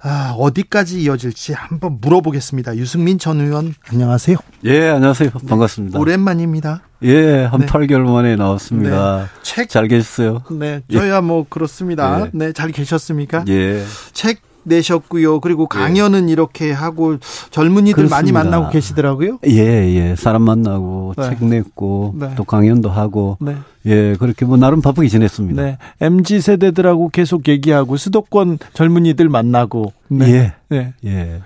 [0.08, 2.78] 아, 어디까지 이어질지 한번 물어보겠습니다.
[2.78, 4.38] 유승민 전 의원 안녕하세요.
[4.66, 5.32] 예, 안녕하세요.
[5.48, 5.98] 반갑습니다.
[5.98, 6.84] 오랜만입니다.
[7.02, 7.66] 예, 한 네.
[7.66, 9.28] 8개월 만에 나왔습니다.
[9.42, 10.44] 책잘 계셨어요?
[10.52, 12.22] 네, 저야 뭐 그렇습니다.
[12.22, 12.30] 예.
[12.34, 13.46] 네, 잘 계셨습니까?
[13.48, 13.84] 예.
[14.14, 15.40] 책 내셨고요.
[15.40, 17.18] 그리고 강연은 이렇게 하고
[17.52, 18.44] 젊은이들 많이 그렇습니다.
[18.44, 19.40] 만나고 계시더라고요.
[19.48, 20.16] 예, 예.
[20.18, 21.30] 사람 만나고 네.
[21.30, 22.34] 책 냈고 네.
[22.36, 23.56] 또 강연도 하고 네.
[23.86, 25.62] 예, 그렇게 뭐 나름 바쁘게 지냈습니다.
[25.62, 25.78] 네.
[26.02, 30.32] MZ 세대들하고 계속 얘기하고 수도권 젊은이들 만나고 네.
[30.32, 30.54] 예.
[30.70, 30.94] 네.
[31.06, 31.42] 예.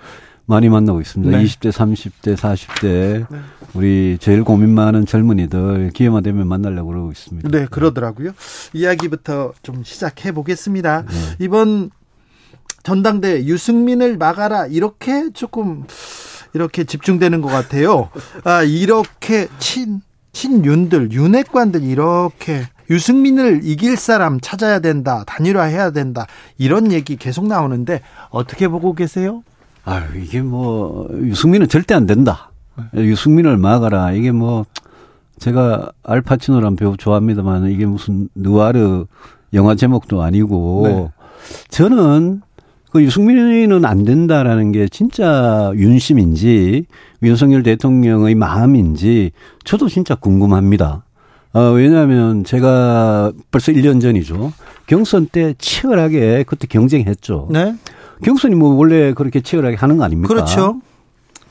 [0.46, 1.38] 많이 만나고 있습니다.
[1.38, 1.44] 네.
[1.44, 3.38] 20대, 30대, 40대 네.
[3.72, 7.48] 우리 제일 고민 많은 젊은이들 기회만 되면 만나려고 그러고 있습니다.
[7.48, 8.32] 네, 그러더라고요.
[8.72, 11.02] 이야기부터 좀 시작해 보겠습니다.
[11.02, 11.14] 네.
[11.38, 11.90] 이번
[12.82, 15.84] 전당대 유승민을 막아라 이렇게 조금
[16.54, 18.10] 이렇게 집중되는 것 같아요.
[18.44, 20.00] 아 이렇게 친
[20.32, 26.26] 친윤들 윤핵관들 이렇게 유승민을 이길 사람 찾아야 된다 단일화해야 된다
[26.58, 28.00] 이런 얘기 계속 나오는데
[28.30, 29.42] 어떻게 보고 계세요?
[29.84, 32.50] 아유, 이게 뭐, 유승민은 절대 안 된다.
[32.94, 34.12] 유승민을 막아라.
[34.12, 34.64] 이게 뭐,
[35.38, 39.06] 제가 알파치노라는 배우 좋아합니다만, 이게 무슨 느와르
[39.54, 41.10] 영화 제목도 아니고, 네.
[41.70, 42.42] 저는
[42.90, 46.86] 그 유승민은 안 된다라는 게 진짜 윤심인지,
[47.22, 49.30] 윤석열 대통령의 마음인지,
[49.64, 51.04] 저도 진짜 궁금합니다.
[51.52, 54.52] 어, 왜냐하면 제가 벌써 1년 전이죠.
[54.86, 57.48] 경선 때 치열하게 그때 경쟁했죠.
[57.50, 57.74] 네,
[58.24, 60.28] 경선이 뭐 원래 그렇게 치열하게 하는 거 아닙니까?
[60.32, 60.80] 그렇죠.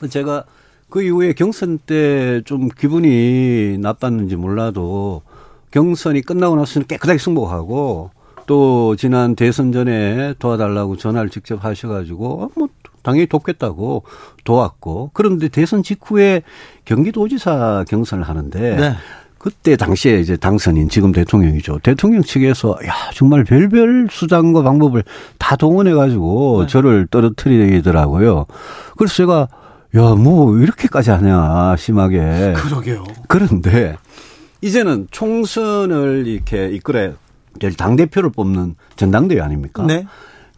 [0.08, 0.44] 제가
[0.88, 5.22] 그 이후에 경선 때 좀 기분이 나빴는지 몰라도
[5.70, 8.10] 경선이 끝나고 나서는 깨끗하게 승복하고
[8.50, 12.68] 또 지난 대선 전에 도와달라고 전화를 직접 하셔가지고 어, 뭐
[13.04, 14.02] 당연히 돕겠다고
[14.42, 16.42] 도왔고 그런데 대선 직후에
[16.84, 18.94] 경기도지사 경선을 하는데 네.
[19.38, 21.78] 그때 당시에 이제 당선인 지금 대통령이죠.
[21.84, 25.04] 대통령 측에서 야 정말 별별 수단과 방법을
[25.38, 26.66] 다 동원해 가지고 네.
[26.66, 28.46] 저를 떨어뜨리더라고요.
[28.98, 29.46] 그래서 제가
[29.94, 32.54] 야 뭐 이렇게까지 하냐 심하게.
[32.56, 33.04] 그러게요.
[33.28, 33.96] 그런데
[34.60, 37.16] 이제는 총선을 이렇게 이끌어야 될
[37.76, 39.84] 당 대표를 뽑는 전당대회 아닙니까?
[39.86, 40.06] 네.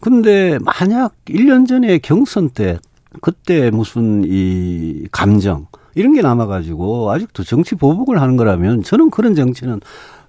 [0.00, 2.78] 근데 만약 1년 전에 경선 때
[3.20, 9.80] 그때 무슨 이 감정 이런 게 남아가지고 아직도 정치 보복을 하는 거라면 저는 그런 정치는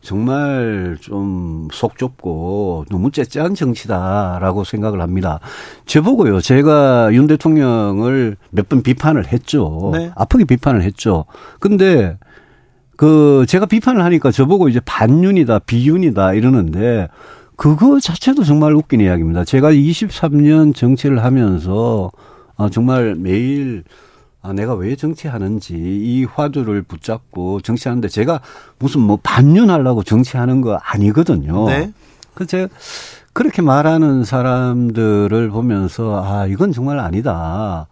[0.01, 5.39] 정말 좀 속 좁고 너무 째째한 정치다라고 생각을 합니다.
[5.85, 6.41] 저보고요.
[6.41, 9.91] 제가 윤 대통령을 몇 번 비판을 했죠.
[9.93, 10.11] 네.
[10.15, 11.25] 아프게 비판을 했죠.
[11.59, 12.17] 근데
[13.03, 17.09] 그 제가 비판을 하니까 저보고 이제 반윤이다 비윤이다 이러는데
[17.57, 19.43] 그거 자체도 정말 웃긴 이야기입니다.
[19.43, 22.13] 제가 23년 정치를 하면서
[22.55, 23.83] 아 정말 매일
[24.41, 28.39] 아 내가 왜 정치하는지 이 화두를 붙잡고 정치하는데 제가
[28.79, 31.65] 무슨 뭐 반윤하려고 정치하는 거 아니거든요.
[31.67, 31.91] 네.
[32.33, 32.69] 그 제가
[33.33, 37.87] 그렇게 말하는 사람들을 보면서 아 이건 정말 아니다.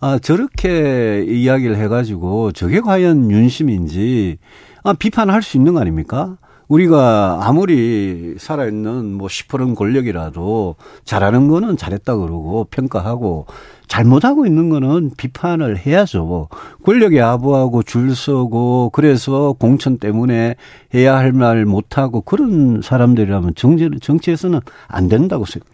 [0.00, 4.38] 아 저렇게 이야기를 해가지고 저게 과연 윤심인지
[4.82, 6.38] 아 비판할 수 있는 거 아닙니까?
[6.68, 13.46] 우리가 아무리 살아있는 뭐 시퍼런 권력이라도 잘하는 거는 잘했다 그러고 평가하고
[13.88, 16.48] 잘못하고 있는 거는 비판을 해야죠.
[16.84, 20.54] 권력에 아부하고 줄 서고 그래서 공천 때문에
[20.94, 25.68] 해야 할 말 못하고 그런 사람들이라면 정치, 정치에서는 안 된다고 생각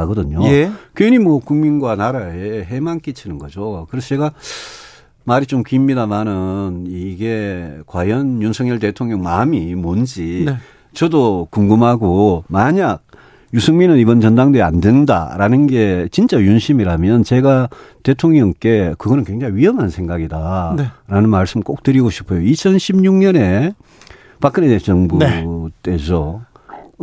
[0.00, 0.44] 하거든요.
[0.44, 0.70] 예.
[0.94, 3.86] 괜히 뭐 국민과 나라에 해만 끼치는 거죠.
[3.90, 4.32] 그래서 제가
[5.24, 10.56] 말이 좀 깁니다만은 이게 과연 윤석열 대통령 마음이 뭔지 네.
[10.92, 13.02] 저도 궁금하고 만약
[13.54, 17.68] 유승민은 이번 전당대회 안 된다라는 게 진짜 윤심이라면 제가
[18.02, 21.20] 대통령께 그거는 굉장히 위험한 생각이다라는 네.
[21.26, 22.40] 말씀 꼭 드리고 싶어요.
[22.40, 23.74] 2016년에
[24.40, 25.44] 박근혜 정부 네.
[25.82, 26.42] 때죠.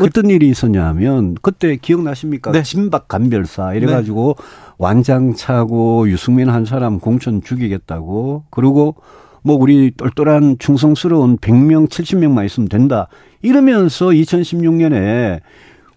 [0.06, 2.52] 어떤 일이 있었냐 하면 그때 기억나십니까?
[2.52, 2.64] 네.
[2.64, 4.44] 진박 간별사 이래가지고 네.
[4.78, 8.96] 완장 차고 유승민 한 사람 공천 죽이겠다고 그리고
[9.42, 13.08] 뭐 우리 똘똘한 충성스러운 100명 70명만 있으면 된다
[13.42, 15.42] 이러면서 2016년에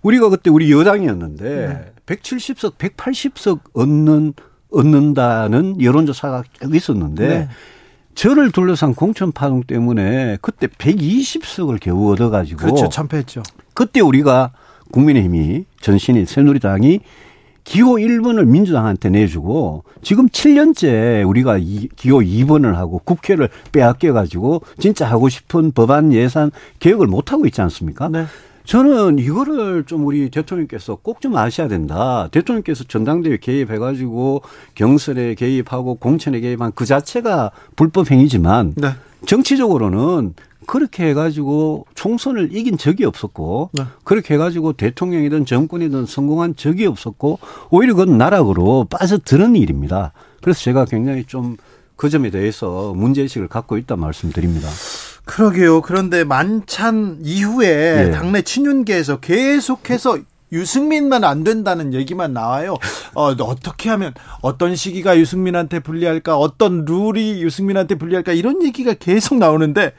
[0.03, 1.93] 우리가 그때 우리 여당이었는데 네.
[2.07, 4.35] 170석 180석 얻는
[4.71, 7.49] 얻는다는 여론조사가 있었는데 네.
[8.15, 13.43] 저를 둘러싼 공천 파동 때문에 그때 120석을 겨우 얻어가지고 그렇죠 참패했죠.
[13.75, 14.53] 그때 우리가
[14.93, 17.01] 국민의힘이 전신인 새누리당이
[17.65, 25.07] 기호 1번을 민주당한테 내주고 지금 7년째 우리가 이, 기호 2번을 하고 국회를 빼앗겨 가지고 진짜
[25.07, 26.51] 하고 싶은 법안 예산
[26.81, 28.09] 개혁을 못 하고 있지 않습니까?
[28.09, 28.25] 네.
[28.65, 32.29] 저는 이거를 좀 우리 대통령께서 꼭 좀 아셔야 된다.
[32.33, 34.43] 대통령께서 전당대회 개입해가지고
[34.75, 38.89] 경선에 개입하고 공천에 개입한 그 자체가 불법 행위지만 네.
[39.27, 40.35] 정치적으로는
[40.67, 43.85] 그렇게 해가지고 총선을 이긴 적이 없었고 네.
[44.05, 47.39] 그렇게 해가지고 대통령이든 정권이든 성공한 적이 없었고
[47.71, 50.13] 오히려 그건 나락으로 빠져드는 일입니다.
[50.41, 51.57] 그래서 제가 굉장히 좀
[52.03, 54.69] 그 점에 대해서 문제의식을 갖고 있다 말씀드립니다.
[55.25, 55.83] 그러게요.
[55.83, 58.11] 그런데 만찬 이후에 네.
[58.11, 60.19] 당내 친윤계에서 계속해서
[60.53, 62.77] 유승민만 안 된다는 얘기만 나와요.
[63.15, 64.13] 어, 어떻게 하면
[64.43, 66.37] 어떤 시기가 유승민한테 불리할까?
[66.37, 68.33] 어떤 룰이 유승민한테 불리할까?
[68.33, 69.93] 이런 얘기가 계속 나오는데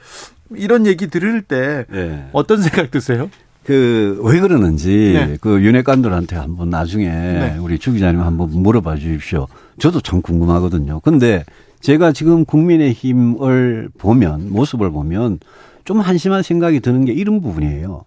[0.56, 2.28] 이런 얘기 들을 때 네.
[2.34, 3.30] 어떤 생각 드세요?
[3.66, 5.38] 그 왜 그러는지 네.
[5.40, 7.58] 그 윤핵관들한테 한번 나중에 네.
[7.60, 9.48] 우리 주 기자님 한번 물어봐 주십시오.
[9.80, 11.00] 저도 참 궁금하거든요.
[11.00, 11.46] 근데
[11.84, 15.40] 제가 지금 국민의힘을 보면 모습을 보면
[15.84, 18.06] 좀 한심한 생각이 드는 게 이런 부분이에요.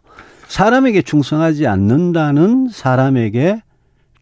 [0.49, 3.63] 사람에게 충성하지 않는다는 사람에게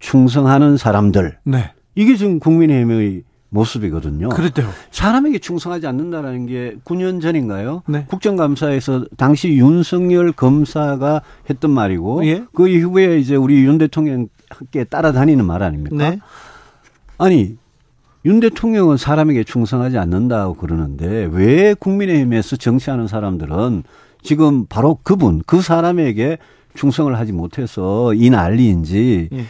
[0.00, 1.38] 충성하는 사람들.
[1.44, 1.70] 네.
[1.94, 4.30] 이게 지금 국민의힘의 모습이거든요.
[4.30, 4.68] 그렇대요.
[4.90, 7.84] 사람에게 충성하지 않는다라는 게 9년 전인가요?
[7.86, 8.06] 네.
[8.08, 12.44] 국정감사에서 당시 윤석열 검사가 했던 말이고 예?
[12.52, 15.96] 그 이후에 이제 우리 윤 대통령께 따라다니는 말 아닙니까?
[15.96, 16.18] 네.
[17.18, 17.56] 아니
[18.26, 23.82] 윤 대통령은 사람에게 충성하지 않는다고 그러는데 왜 국민의힘에서 정치하는 사람들은
[24.22, 26.38] 지금 바로 그분 그 사람에게
[26.74, 29.44] 충성을 하지 못해서 이 난리인지 예.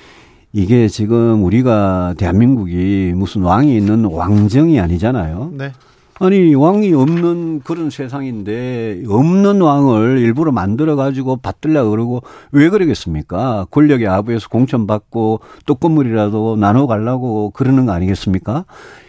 [0.53, 5.53] 이게 지금 우리가 대한민국이 무슨 왕이 있는 왕정이 아니잖아요.
[5.55, 5.73] 네.
[6.21, 13.67] 아니 왕이 없는 그런 세상인데 없는 왕을 일부러 만들어 가지고 받들려 그러고 왜 그러겠습니까?
[13.71, 18.65] 권력의 아부에서 공천 받고 또 건물이라도 나눠 가려고 그러는 거 아니겠습니까?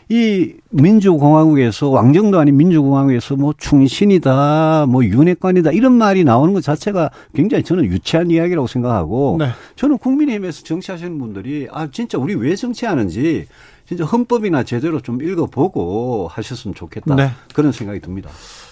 [0.10, 7.64] 이 민주공화국에서 왕정도 아닌 민주공화국에서 뭐 충신이다, 뭐 윤회관이다 이런 말이 나오는 것 자체가 굉장히
[7.64, 9.47] 저는 유치한 이야기라고 생각하고 네.
[9.76, 13.47] 저는 국민의힘에서 정치하시는 분들이 아 진짜 우리 왜 정치하는지
[13.88, 17.32] 진짜 헌법이나 제대로 좀 읽어보고 하셨으면 좋겠다 네.
[17.54, 18.30] 그런 생각이 듭니다.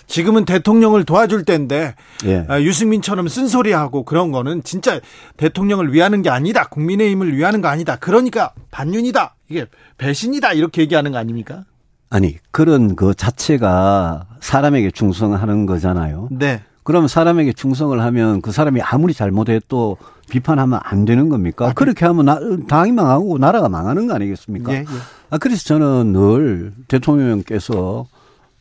[0.08, 1.96] 지금은 대통령을 도와줄 때인데
[2.26, 2.46] 예.
[2.50, 5.00] 아, 유승민처럼 쓴소리하고 그런 거는 진짜
[5.38, 6.68] 대통령을 위하는 게 아니다.
[6.68, 7.96] 국민의힘을 위하는 거 아니다.
[7.98, 9.36] 그러니까 반윤이다.
[9.50, 11.64] 이게 배신이다 이렇게 얘기하는 거 아닙니까?
[12.10, 16.28] 아니 그런 그 자체가 사람에게 충성하는 거잖아요.
[16.32, 16.62] 네.
[16.84, 19.98] 그럼 사람에게 충성을 하면 그 사람이 아무리 잘못해도
[20.30, 21.68] 비판하면 안 되는 겁니까?
[21.68, 24.74] 아, 그렇게 하면 나, 당이 망하고 나라가 망하는 거 아니겠습니까?
[24.74, 24.86] 예, 예.
[25.30, 28.08] 아, 그래서 저는 늘 대통령께서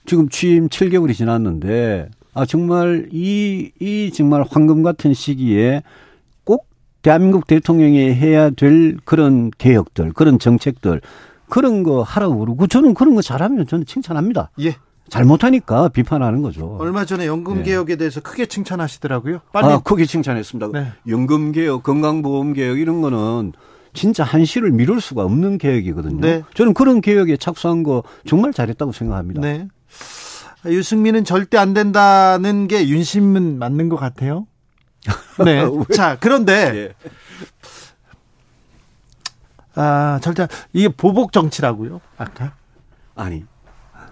[0.06, 5.82] 지금 취임 7개월이 지났는데 아, 정말 이, 이 정말 황금 같은 시기에
[7.02, 11.00] 대한민국 대통령이 해야 될 그런 개혁들, 그런 정책들,
[11.48, 14.50] 그런 거 하라고 그러고 저는 그런 거 잘하면 저는 칭찬합니다.
[14.60, 14.76] 예.
[15.12, 16.78] 잘못하니까 비판하는 거죠.
[16.80, 17.64] 얼마 전에 연금 네.
[17.64, 19.40] 개혁에 대해서 크게 칭찬하시더라고요.
[19.52, 20.70] 빨리 아, 크게 칭찬했습니다.
[20.72, 20.92] 네.
[21.06, 23.52] 연금 개혁, 건강보험 개혁 이런 거는
[23.92, 26.20] 진짜 한시를 미룰 수가 없는 개혁이거든요.
[26.22, 26.42] 네.
[26.54, 29.42] 저는 그런 개혁에 착수한 거 정말 잘했다고 생각합니다.
[29.42, 29.68] 네.
[30.64, 34.46] 유승민은 절대 안 된다는 게 윤심은 맞는 것 같아요.
[35.44, 35.62] 네.
[35.94, 36.94] 자, 그런데 예.
[39.74, 42.00] 아, 절대 이게 보복 정치라고요?
[42.16, 42.54] 아까?
[43.14, 43.44] 아니.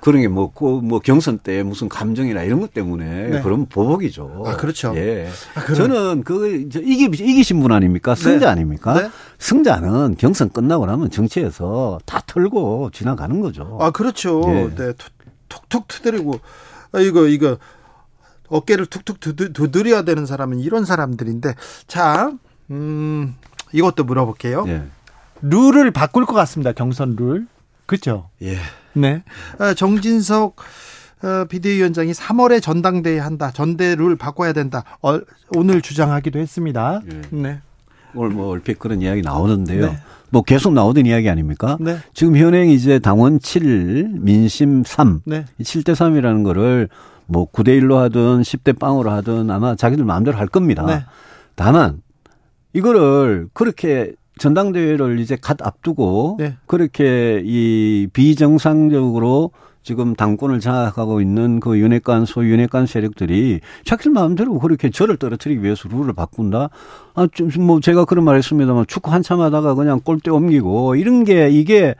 [0.01, 3.40] 그런 게 뭐, 그뭐 경선 때 무슨 감정이나 이런 것 때문에 네.
[3.42, 4.44] 그런 보복이죠.
[4.46, 4.92] 아, 그렇죠.
[4.96, 5.28] 예.
[5.55, 8.14] 아, 그럼- 저는 그저 이기 이기신 분 아닙니까?
[8.14, 8.53] 승자 네.
[8.53, 8.94] 아닙니까?
[8.94, 9.11] 네.
[9.38, 13.78] 승자는 경선 끝나고 나면 정치에서 다 털고 지나가는 거죠.
[13.80, 14.42] 아, 그렇죠.
[14.48, 14.74] 예.
[14.74, 14.92] 네.
[14.94, 15.12] 툭-
[15.48, 16.40] 툭툭 트드리고
[16.92, 17.59] 아, 이거 이거
[18.48, 21.55] 어깨를 툭툭 두드, 두드려야 되는 사람은 이런 사람들인데
[21.86, 22.32] 자,
[22.70, 23.34] 음,
[23.72, 24.64] 이것도 물어볼게요.
[24.68, 24.82] 예.
[25.42, 26.72] 룰을 바꿀 것 같습니다.
[26.72, 27.46] 경선 룰.
[27.86, 28.28] 그렇죠?
[28.42, 28.57] 예.
[28.95, 29.22] 네.
[29.59, 30.57] 아, 정진석
[31.22, 33.51] 어, 비대위원장이 3월에 전당대회 한다.
[33.53, 34.84] 전대 룰 바꿔야 된다.
[35.03, 35.20] 어,
[35.55, 37.01] 오늘 주장하기도 했습니다.
[37.12, 37.20] 예.
[37.30, 37.61] 네.
[38.14, 39.86] 오늘 뭐 얼핏 그런 이야기 나오는데요.
[39.86, 39.99] 네.
[40.30, 41.76] 뭐 계속 나오던 이야기 아닙니까?
[41.80, 41.99] 네.
[42.14, 45.45] 지금 현행 이제 당원 7, 민심 3, 네.
[45.59, 46.88] 이 7대 3이라는 거를
[47.26, 50.84] 뭐 9대 1로 하든 10대 빵으로 하든 아마 자기들 마음대로 할 겁니다.
[50.86, 51.05] 네.
[51.55, 52.01] 다만
[52.72, 56.57] 이거를 그렇게 전당대회를 이제 갓 앞두고 네.
[56.66, 59.51] 그렇게 이 비정상적으로
[59.82, 65.88] 지금 당권을 장악하고 있는 그 윤핵관 소위 윤핵관 세력들이 자기들 마음대로 그렇게 저를 떨어뜨리기 위해서
[65.88, 66.70] 룰을 바꾼다.
[67.14, 71.95] 아, 좀뭐 제가 그런 말 했습니다만 축구 한참 하다가 그냥 골대 옮기고 이런 게 이게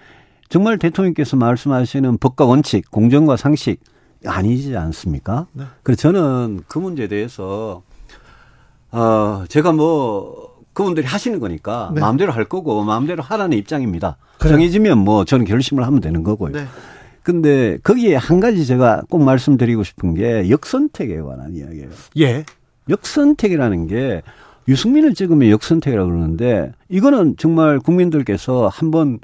[0.49, 3.81] 정말 대통령께서 말씀하시는 법과 원칙, 공정과 상식
[4.27, 5.47] 아니지 않습니까?
[5.53, 5.65] 네.
[5.83, 7.83] 그래서 저는 그 문제에 대해서
[8.93, 12.01] 어, 제가 뭐 그분들이 하시는 거니까 네.
[12.01, 14.17] 마음대로 할 거고 마음대로 하라는 입장입니다.
[14.39, 14.55] 그래요.
[14.55, 16.53] 정해지면 뭐 저는 결심을 하면 되는 거고요.
[16.53, 16.67] 네.
[17.23, 21.91] 근데 거기에 한 가지 제가 꼭 말씀드리고 싶은 게 역선택에 관한 이야기예요.
[22.19, 22.45] 예.
[22.89, 24.23] 역선택이라는 게
[24.69, 29.19] 유승민을 찍으면 역선택이라고 그러는데 이거는 정말 국민들께서 한번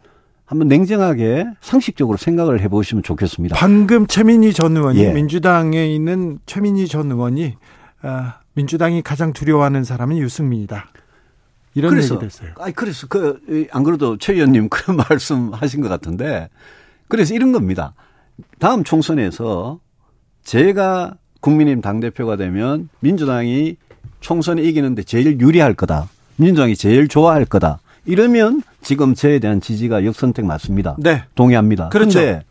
[0.44, 3.56] 한번 냉정하게 상식적으로 생각을 해보시면 좋겠습니다.
[3.56, 5.12] 방금 최민희 전 의원이 예.
[5.12, 7.54] 민주당에 있는 최민희 전 의원이
[8.02, 10.86] 아, 민주당이 가장 두려워하는 사람은 유승민이다.
[11.76, 12.50] 이런 그래서 얘기도 했어요.
[12.58, 16.48] 아니 그래서 그 안 그래도 최 의원님 그런 말씀하신 것 같은데
[17.08, 17.94] 그래서 이런 겁니다.
[18.58, 19.78] 다음 총선에서
[20.42, 23.76] 제가 국민의힘 당 대표가 되면 민주당이
[24.20, 26.08] 총선에 이기는데 제일 유리할 거다.
[26.36, 27.78] 민주당이 제일 좋아할 거다.
[28.06, 30.96] 이러면 지금 저에 대한 지지가 역선택 맞습니다.
[30.98, 31.24] 네.
[31.34, 31.88] 동의합니다.
[31.90, 32.18] 그렇죠.
[32.20, 32.44] 그런데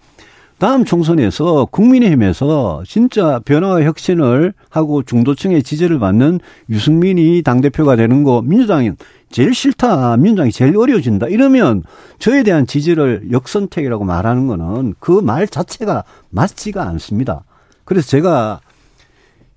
[0.58, 6.40] 다음 총선에서 국민의힘에서 진짜 변화와 혁신을 하고 중도층의 지지를 받는
[6.70, 8.92] 유승민이 당대표가 되는 거 민주당이
[9.30, 10.16] 제일 싫다.
[10.16, 11.28] 민주당이 제일 어려워진다.
[11.28, 11.84] 이러면
[12.20, 17.44] 저에 대한 지지를 역선택이라고 말하는 거는 그 말 자체가 맞지가 않습니다.
[17.84, 18.62] 그래서 제가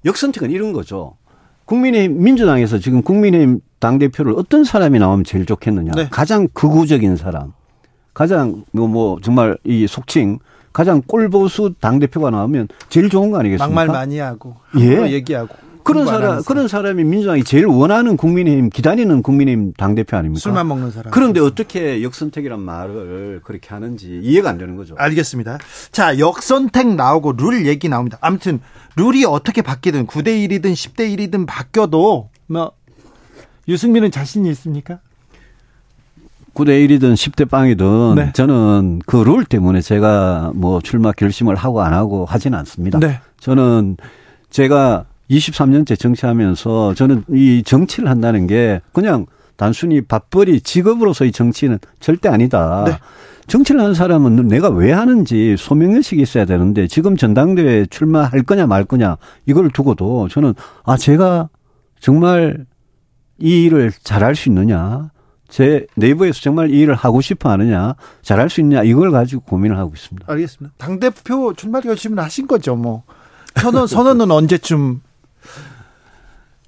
[0.04, 1.14] 역선택은 이런 거죠.
[1.66, 5.92] 국민의힘 민주당에서 지금 국민의힘 당대표를 어떤 사람이 나오면 제일 좋겠느냐.
[5.94, 6.08] 네.
[6.10, 7.52] 가장 극우적인 사람.
[8.14, 10.40] 가장 뭐, 뭐 정말 이 속칭
[10.78, 13.66] 가장 꼴보수 당 대표가 나오면 제일 좋은 거 아니겠습니까?
[13.66, 15.10] 막말 많이 하고 예.
[15.10, 15.48] 얘기하고
[15.82, 20.38] 그런 사람, 그런 사람이 민주당이 제일 원하는 국민의힘 기다리는 국민의힘 당 대표 아닙니까?
[20.38, 21.10] 술만 먹는 사람.
[21.10, 24.94] 그런데 어떻게 역선택이란 말을 그렇게 하는지 이해가 안 되는 거죠.
[24.96, 25.58] 알겠습니다.
[25.90, 28.16] 자, 역선택 나오고 룰 얘기 나옵니다.
[28.20, 28.60] 아무튼
[28.94, 32.72] 룰이 어떻게 바뀌든 9대 1이든 10대 1이든 바뀌어도 뭐
[33.66, 35.00] 유승민은 자신이 있습니까?
[36.54, 38.32] 9대 1이든 10대 빵이든 네.
[38.34, 42.98] 저는 그 룰 때문에 제가 뭐 출마 결심을 하고 안 하고 하지는 않습니다.
[42.98, 43.20] 네.
[43.40, 43.96] 저는
[44.50, 49.26] 제가 23년째 정치하면서 저는 이 정치를 한다는 게 그냥
[49.56, 52.84] 단순히 밥벌이 직업으로서의 정치는 절대 아니다.
[52.86, 52.92] 네.
[53.48, 59.16] 정치를 하는 사람은 내가 왜 하는지 소명의식이 있어야 되는데 지금 전당대회에 출마할 거냐 말 거냐
[59.46, 61.48] 이걸 두고도 저는 아 제가
[61.98, 62.66] 정말
[63.38, 65.10] 이 일을 잘할 수 있느냐
[65.48, 69.92] 제 내부에서 정말 이 일을 하고 싶어 하느냐 잘할 수 있느냐 이걸 가지고 고민을 하고
[69.94, 70.30] 있습니다.
[70.30, 70.74] 알겠습니다.
[70.78, 73.04] 당 대표 출마 결심을 하신 거죠, 뭐.
[73.56, 75.00] 선언 선언은 언제쯤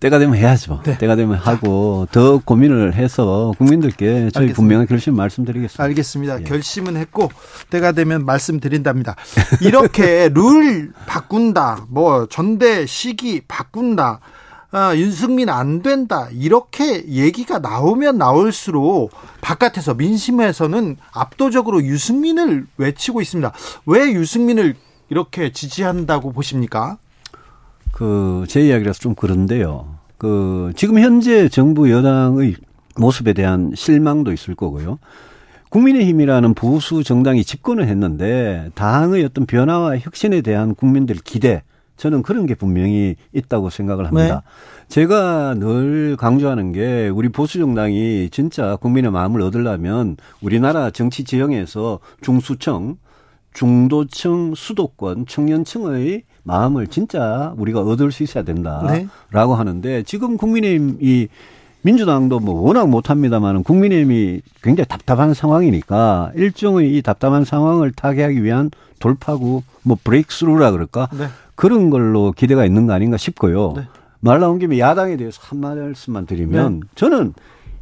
[0.01, 0.81] 때가 되면 해야죠.
[0.85, 0.97] 네.
[0.97, 4.55] 때가 되면 하고 더 고민을 해서 국민들께 저희 알겠습니다.
[4.57, 5.85] 분명한 결심 말씀드리겠습니다.
[5.85, 6.41] 알겠습니다.
[6.41, 6.45] 예.
[6.45, 7.31] 결심은 했고
[7.69, 9.15] 때가 되면 말씀드린답니다.
[9.61, 14.21] 이렇게 룰 바꾼다, 뭐 전대 시기 바꾼다,
[14.73, 19.11] 아, 윤승민 안 된다 이렇게 얘기가 나오면 나올수록
[19.41, 23.53] 바깥에서 민심에서는 압도적으로 유승민을 외치고 있습니다.
[23.87, 24.77] 왜 유승민을
[25.09, 26.99] 이렇게 지지한다고 보십니까?
[27.93, 29.97] 그 제 이야기라서 좀 그런데요.
[30.19, 32.55] 그 지금 현재 정부 여당의
[32.97, 34.99] 모습에 대한 실망도 있을 거고요.
[35.71, 41.63] 국민의힘이라는 보수 정당이 집권을 했는데 당의 어떤 변화와 혁신에 대한 국민들 기대
[42.01, 44.43] 저는 그런 게 분명히 있다고 생각을 합니다.
[44.89, 52.97] 제가 늘 강조하는 게 우리 보수 정당이 진짜 국민의 마음을 얻으려면 우리나라 정치 지형에서 중수층,
[53.53, 59.09] 중도층, 수도권, 청년층의 마음을 진짜 우리가 얻을 수 있어야 된다라고 네.
[59.31, 61.29] 하는데 지금 국민의힘 이
[61.83, 69.63] 민주당도 뭐 워낙 못합니다만 국민의힘이 굉장히 답답한 상황이니까 일종의 이 답답한 상황을 타개하기 위한 돌파구
[69.83, 71.27] 뭐 브레이크스루라 그럴까 네.
[71.55, 73.75] 그런 걸로 기대가 있는 거 아닌가 싶고요.
[73.77, 73.83] 네.
[74.21, 77.33] 말 나온 김에 야당에 대해서 한 말씀만 드리면 저는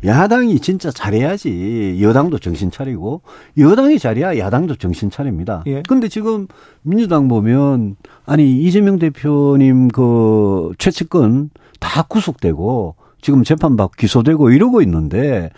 [0.05, 3.23] 야당이 진짜 잘해야지 여당도 정신 차리고
[3.59, 5.65] 여당이 잘해야 야당도 정신 차립니다.
[5.67, 5.83] 예.
[5.89, 6.47] 근데 지금
[6.83, 15.51] 민주당 보면 아니 이재명 대표님 그 최측근 다 구속되고 지금 재판받고 기소되고 이러고 있는데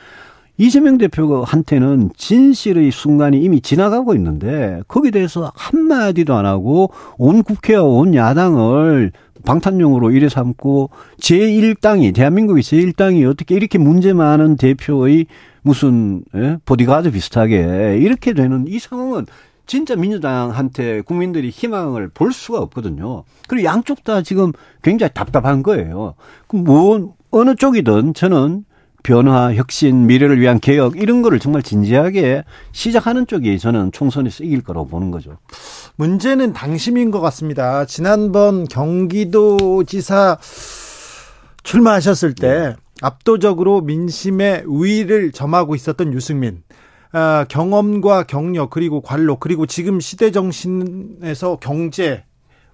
[0.57, 8.15] 이재명 대표한테는 진실의 순간이 이미 지나가고 있는데 거기에 대해서 한마디도 안 하고 온 국회와 온
[8.15, 9.13] 야당을
[9.45, 15.27] 방탄용으로 일에 삼고 제1당이 대한민국의 제1당이 어떻게 이렇게 문제 많은 대표의
[15.63, 16.59] 무슨 예?
[16.67, 19.25] 보디가드 비슷하게 이렇게 되는 이 상황은
[19.67, 23.23] 진짜 민주당한테 국민들이 희망을 볼 수가 없거든요.
[23.47, 24.53] 그리고 양쪽 다 지금
[24.83, 26.15] 굉장히 답답한 거예요.
[26.49, 28.65] 그럼 뭐 어느 쪽이든 저는
[29.03, 34.89] 변화, 혁신, 미래를 위한 개혁 이런 거를 정말 진지하게 시작하는 쪽이 저는 총선에서 이길 거라고
[34.89, 35.39] 보는 거죠.
[35.97, 37.87] 문제는 당심인 것 같습니다.
[37.87, 40.39] 지난번 경기도지사
[41.63, 46.63] 출마하셨을 때 압도적으로 민심의 우위를 점하고 있었던 유승민.
[47.13, 52.25] 아, 경험과 경력 그리고 관로 그리고 지금 시대 정신에서 경제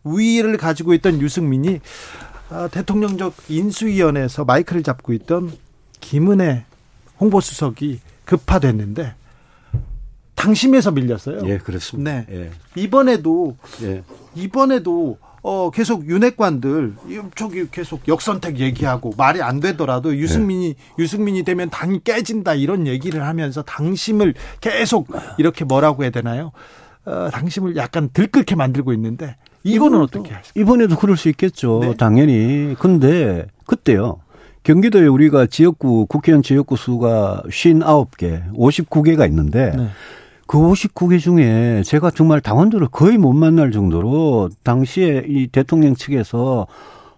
[0.03, 1.81] 우위를 가지고 있던 유승민이
[2.26, 2.26] 아,
[2.71, 5.53] 대통령적 인수위원회에서 마이크를 잡고 있던
[6.01, 6.65] 김은혜
[7.21, 9.15] 홍보수석이 급파됐는데
[10.35, 11.41] 당심에서 밀렸어요.
[11.47, 12.11] 예, 그렇습니다.
[12.11, 12.27] 네.
[12.31, 12.51] 예.
[12.81, 14.03] 이번에도 예.
[14.35, 16.95] 이번에도 어 계속 윤핵관들
[17.35, 23.63] 저기 계속 역선택 얘기하고 말이 안 되더라도 유승민이 유승민이 되면 당이 깨진다 이런 얘기를 하면서
[23.63, 26.53] 당심을 계속 이렇게 뭐라고 해야 되나요?
[27.05, 30.63] 어, 당심을 약간 들끓게 만들고 있는데 이거는 어떻게 하실까요?
[30.63, 31.81] 이번에도 그럴 수 있겠죠.
[31.83, 31.95] 네.
[31.97, 32.75] 당연히.
[32.79, 34.21] 근데 그때요.
[34.63, 39.89] 경기도에 우리가 지역구 국회의원 지역구 수가 59개, 59개가 있는데 네.
[40.47, 46.67] 그 59개 중에 제가 정말 당원들을 거의 못 만날 정도로 당시에 이 대통령 측에서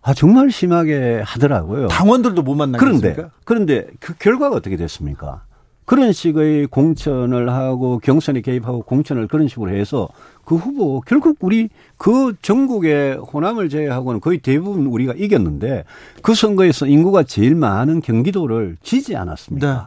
[0.03, 1.89] 아 정말 심하게 하더라고요.
[1.89, 3.31] 당원들도 못 그런데 만나겠습니까?
[3.45, 5.43] 그런데 그 결과가 어떻게 됐습니까?
[5.89, 10.07] 그런 식의 공천을 하고 경선에 개입하고 공천을 그런 식으로 해서
[10.45, 15.85] 그 후보 결국 우리 그 전국의 호남을 제외하고는 거의 대부분 우리가 이겼는데
[16.21, 19.67] 그 선거에서 인구가 제일 많은 경기도를 지지 않았습니까?
[19.67, 19.81] 네.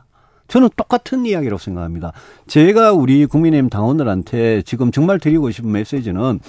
[0.47, 2.13] 저는 똑같은 이야기라고 생각합니다.
[2.47, 6.39] 제가 우리 국민의힘 당원들한테 지금 정말 드리고 싶은 메시지는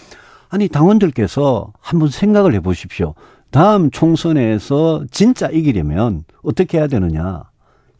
[0.48, 3.12] 아니 당원들께서 한번 생각을 해보십시오.
[3.50, 7.51] 다음 총선에서 진짜 이기려면 어떻게 해야 되느냐?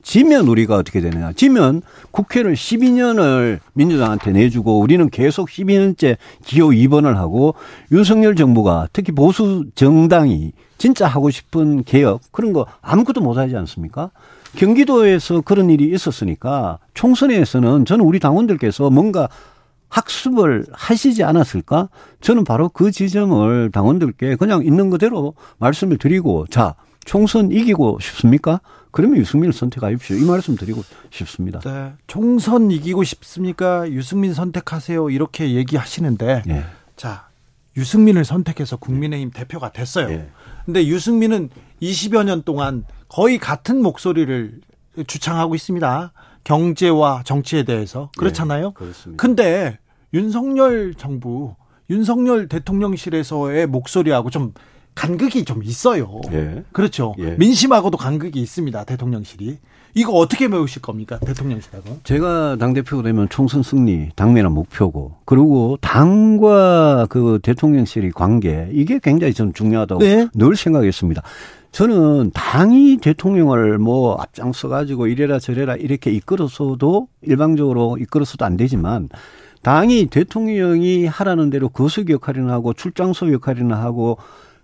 [0.03, 1.32] 지면 우리가 어떻게 되느냐?
[1.32, 7.55] 지면 국회를 12년을 민주당한테 내주고 우리는 계속 12년째 기호 2번을 하고
[7.92, 14.11] 윤석열 정부가 특히 보수 정당이 진짜 하고 싶은 개혁 그런 거 아무것도 못 하지 않습니까?
[14.57, 19.28] 경기도에서 그런 일이 있었으니까 총선에서는 저는 우리 당원들께서 뭔가
[19.88, 21.88] 학습을 하시지 않았을까?
[22.20, 26.74] 저는 바로 그 지점을 당원들께 그냥 있는 그대로 말씀을 드리고 자,
[27.05, 28.61] 총선 이기고 싶습니까?
[28.93, 30.16] 그러면 유승민을 선택하십시오.
[30.16, 31.61] 이 말씀 드리고 싶습니다.
[31.61, 31.93] 네.
[32.07, 33.90] 총선 이기고 싶습니까?
[33.90, 35.11] 유승민 선택하세요.
[35.11, 36.64] 이렇게 얘기하시는데 예.
[36.97, 37.28] 자
[37.76, 40.11] 유승민을 선택해서 국민의힘 대표가 됐어요.
[40.11, 40.28] 예.
[40.66, 41.49] 근데 유승민은
[41.80, 44.61] 20여 년 동안 거의 같은 목소리를
[45.07, 46.12] 주창하고 있습니다.
[46.45, 48.68] 경제와 정치에 대해서 그렇잖아요.
[48.68, 49.20] 네, 그렇습니다.
[49.20, 49.78] 근데
[50.12, 51.55] 윤석열 정부,
[51.88, 54.53] 윤석열 대통령실에서의 목소리하고 좀
[54.95, 56.20] 간극이 좀 있어요.
[56.32, 56.64] 예.
[56.72, 57.14] 그렇죠.
[57.18, 57.36] 예.
[57.38, 58.84] 민심하고도 간극이 있습니다.
[58.84, 59.59] 대통령실이.
[59.95, 61.18] 이거 어떻게 메우실 겁니까?
[61.18, 62.01] 대통령실하고.
[62.05, 69.53] 제가 당대표가 되면 총선 승리 당면한 목표고 그리고 당과 그 대통령실의 관계 이게 굉장히 저는
[69.53, 70.28] 중요하다고 네.
[70.34, 71.22] 늘 생각했습니다.
[71.72, 79.09] 저는 당이 대통령을 뭐 앞장서 가지고 이래라 저래라 이렇게 이끌어서도 일방적으로 이끌어서도 안 되지만
[79.62, 84.18] 당이 대통령이 하라는 대로 거수 역할이나 하고 출장소 역할이나 하고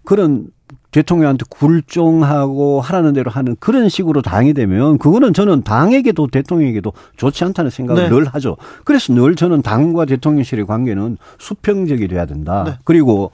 [0.09, 0.47] 그런
[0.91, 7.71] 대통령한테 굴종하고 하라는 대로 하는 그런 식으로 당이 되면 그거는 저는 당에게도 대통령에게도 좋지 않다는
[7.71, 8.09] 생각을 네.
[8.09, 8.57] 늘 하죠.
[8.87, 12.65] 그래서 늘 저는 당과 대통령실의 관계는 수평적이 돼야 된다.
[12.65, 12.73] 네.
[12.85, 13.33] 그리고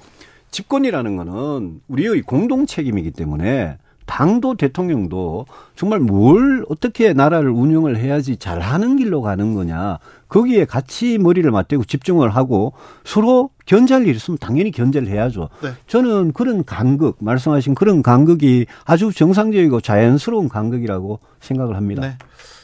[0.51, 8.97] 집권이라는 거는 우리의 공동 책임이기 때문에 당도 대통령도 정말 뭘 어떻게 나라를 운영을 해야지 잘하는
[8.97, 9.99] 길로 가는 거냐
[10.29, 12.73] 거기에 같이 머리를 맞대고 집중을 하고
[13.05, 15.49] 서로 견제할 일 있으면 당연히 견제를 해야죠.
[15.63, 15.71] 네.
[15.87, 22.03] 저는 그런 간극 말씀하신 그런 간극이 아주 정상적이고 자연스러운 간극이라고 생각을 합니다.
[22.03, 22.17] 네.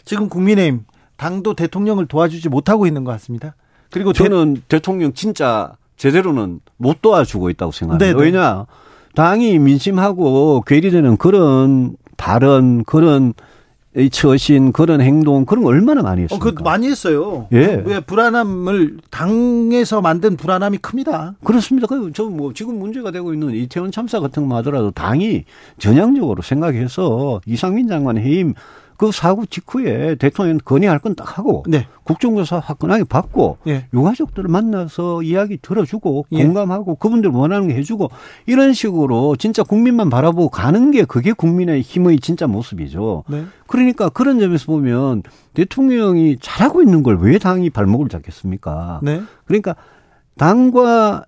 [0.05, 0.85] 지금 국민의힘
[1.17, 3.55] 당도 대통령을 도와주지 못하고 있는 것 같습니다.
[3.91, 8.07] 그리고 대- 저는 대 통령 진짜 제대로는 못 도와주고 있다고 생각합니다.
[8.19, 8.21] 네네.
[8.25, 8.67] 왜냐
[9.15, 13.35] 당이 민심하고 괴리되는 그런 발언 그런
[13.97, 16.51] 이 처신 그런 행동 그런 거 얼마나 많이 어, 했습니까?
[16.53, 17.49] 그 많이 했어요.
[17.53, 17.83] 예.
[17.85, 21.35] 왜 불안함을 당에서 만든 불안함이 큽니다.
[21.43, 21.89] 그렇습니다.
[22.15, 25.45] 저뭐 지금 문제가 되고 있는 이태원 참사 같은 거 하더라도 당이
[25.79, 28.55] 전향적으로 생각해서 이상민 장관 해임
[29.01, 31.87] 그 사고 직후에 대통령 건의할 건 딱 하고 네.
[32.05, 33.87] 국정조사 화끈하게 받고 예.
[33.95, 36.45] 유가족들을 만나서 이야기 들어주고 예.
[36.45, 38.11] 공감하고 그분들 원하는 거 해주고
[38.45, 43.25] 이런 식으로 진짜 국민만 바라보고 가는 게 그게 국민의 힘의 진짜 모습이죠.
[43.29, 43.45] 네.
[43.67, 45.23] 그러니까 그런 점에서 보면
[45.55, 49.01] 대통령이 잘하고 있는 걸 왜 당이 발목을 잡겠습니까?
[49.03, 49.23] 네.
[49.47, 49.77] 그러니까
[50.37, 51.25] 당과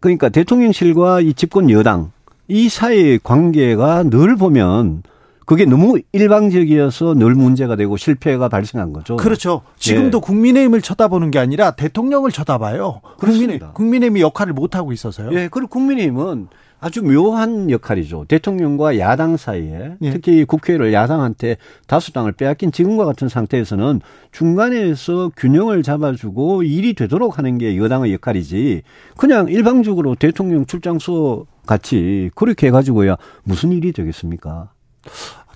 [0.00, 2.10] 그러니까 대통령실과 이 집권 여당
[2.48, 5.04] 이 사이의 관계가 늘 보면
[5.46, 9.16] 그게 너무 일방적이어서 늘 문제가 되고 실패가 발생한 거죠.
[9.16, 9.62] 그렇죠.
[9.76, 10.20] 지금도 예.
[10.20, 13.00] 국민의힘을 쳐다보는 게 아니라 대통령을 쳐다봐요.
[13.02, 13.72] 국민의, 그렇습니다.
[13.72, 15.30] 국민의힘이 역할을 못 하고 있어서요.
[15.32, 16.48] 예, 그리고 국민의힘은
[16.82, 18.24] 아주 묘한 역할이죠.
[18.26, 20.10] 대통령과 야당 사이에 예.
[20.10, 21.56] 특히 국회를 야당한테
[21.86, 24.00] 다수당을 빼앗긴 지금과 같은 상태에서는
[24.32, 28.82] 중간에서 균형을 잡아주고 일이 되도록 하는 게 여당의 역할이지
[29.16, 34.70] 그냥 일방적으로 대통령 출장소 같이 그렇게 해가지고야 무슨 일이 되겠습니까?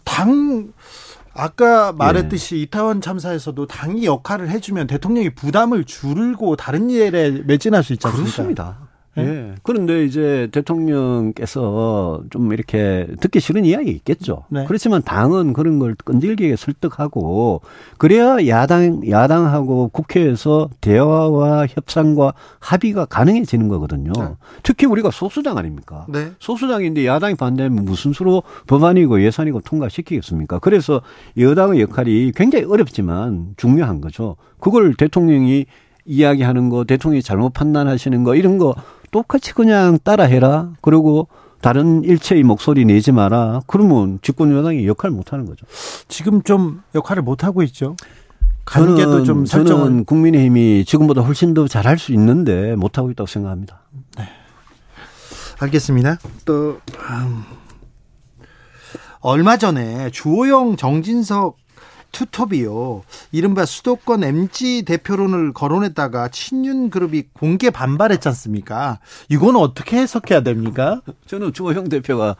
[0.04, 0.72] 당
[1.34, 8.06] 아까 말했듯이 이태원 참사에서도 당이 역할을 해주면 대통령이 부담을 줄고 다른 일에 매진할 수 있지
[8.06, 8.32] 않습니까?
[8.32, 8.85] 그렇습니다.
[9.18, 9.22] 예?
[9.22, 9.54] 예.
[9.62, 14.44] 그런데 이제 대통령께서 좀 이렇게 듣기 싫은 이야기 있겠죠.
[14.48, 14.64] 네.
[14.66, 17.62] 그렇지만 당은 그런 걸 끈질기게 설득하고
[17.98, 24.12] 그래야 야당 야당하고 국회에서 대화와 협상과 합의가 가능해지는 거거든요.
[24.12, 24.28] 네.
[24.62, 26.06] 특히 우리가 소수당 아닙니까?
[26.08, 26.32] 네.
[26.38, 30.58] 소수당인데 야당이 반대하면 무슨 수로 법안이고 예산이고 통과시키겠습니까?
[30.58, 31.00] 그래서
[31.38, 34.36] 여당의 역할이 굉장히 어렵지만 중요한 거죠.
[34.58, 35.66] 그걸 대통령이
[36.06, 38.74] 이야기하는 거, 대통령이 잘못 판단하시는 거 이런 거
[39.16, 40.72] 똑같이 그냥 따라해라.
[40.82, 41.28] 그리고
[41.62, 43.62] 다른 일체의 목소리 내지 마라.
[43.66, 45.64] 그러면 집권 여당이 역할 못 하는 거죠.
[46.06, 47.96] 지금 좀 역할을 못 하고 있죠.
[48.66, 53.80] 관계도 좀 저는 설정을 국민의힘이 지금보다 훨씬 더 잘할 수 있는데 못 하고 있다고 생각합니다.
[55.60, 56.18] 알겠습니다.
[56.44, 56.78] 또
[57.10, 57.42] 음,
[59.20, 61.56] 얼마 전에 주호영 정진석
[62.16, 63.02] 투톱이요.
[63.32, 68.98] 이른바 수도권 MG 대표론을 거론했다가 친윤 그룹이 공개 반발했지 않습니까?
[69.28, 71.02] 이건 어떻게 해석해야 됩니까?
[71.26, 72.36] 저는 주호영 대표가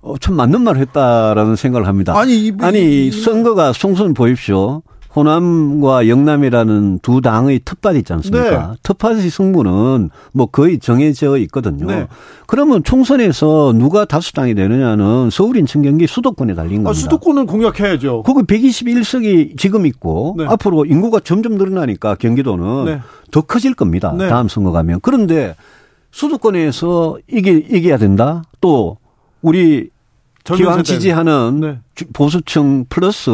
[0.00, 2.18] 어, 참 맞는 말을 했다라는 생각을 합니다.
[2.18, 4.82] 아니, 이- 아니 이- 선거가 송선 보십시오.
[5.16, 8.68] 호남과 영남이라는 두 당의 텃밭 있지 않습니까?
[8.72, 8.76] 네.
[8.82, 11.86] 텃밭의 승부는 뭐 거의 정해져 있거든요.
[11.86, 12.08] 네.
[12.46, 16.90] 그러면 총선에서 누가 다수당이 되느냐는 서울 인천 경기 수도권에 달린 겁니다.
[16.90, 18.24] 아, 수도권은 공약해야죠.
[18.24, 20.46] 거기 121석이 지금 있고 네.
[20.46, 23.00] 앞으로 인구가 점점 늘어나니까 경기도는 네.
[23.30, 24.14] 더 커질 겁니다.
[24.16, 24.28] 네.
[24.28, 24.98] 다음 선거 가면.
[25.00, 25.54] 그런데
[26.10, 28.42] 수도권에서 이게 이겨야 된다.
[28.60, 28.98] 또
[29.42, 29.90] 우리
[30.52, 30.82] 기왕.
[30.82, 31.78] 지지하는 네.
[31.94, 33.30] 주- 보수층 플러스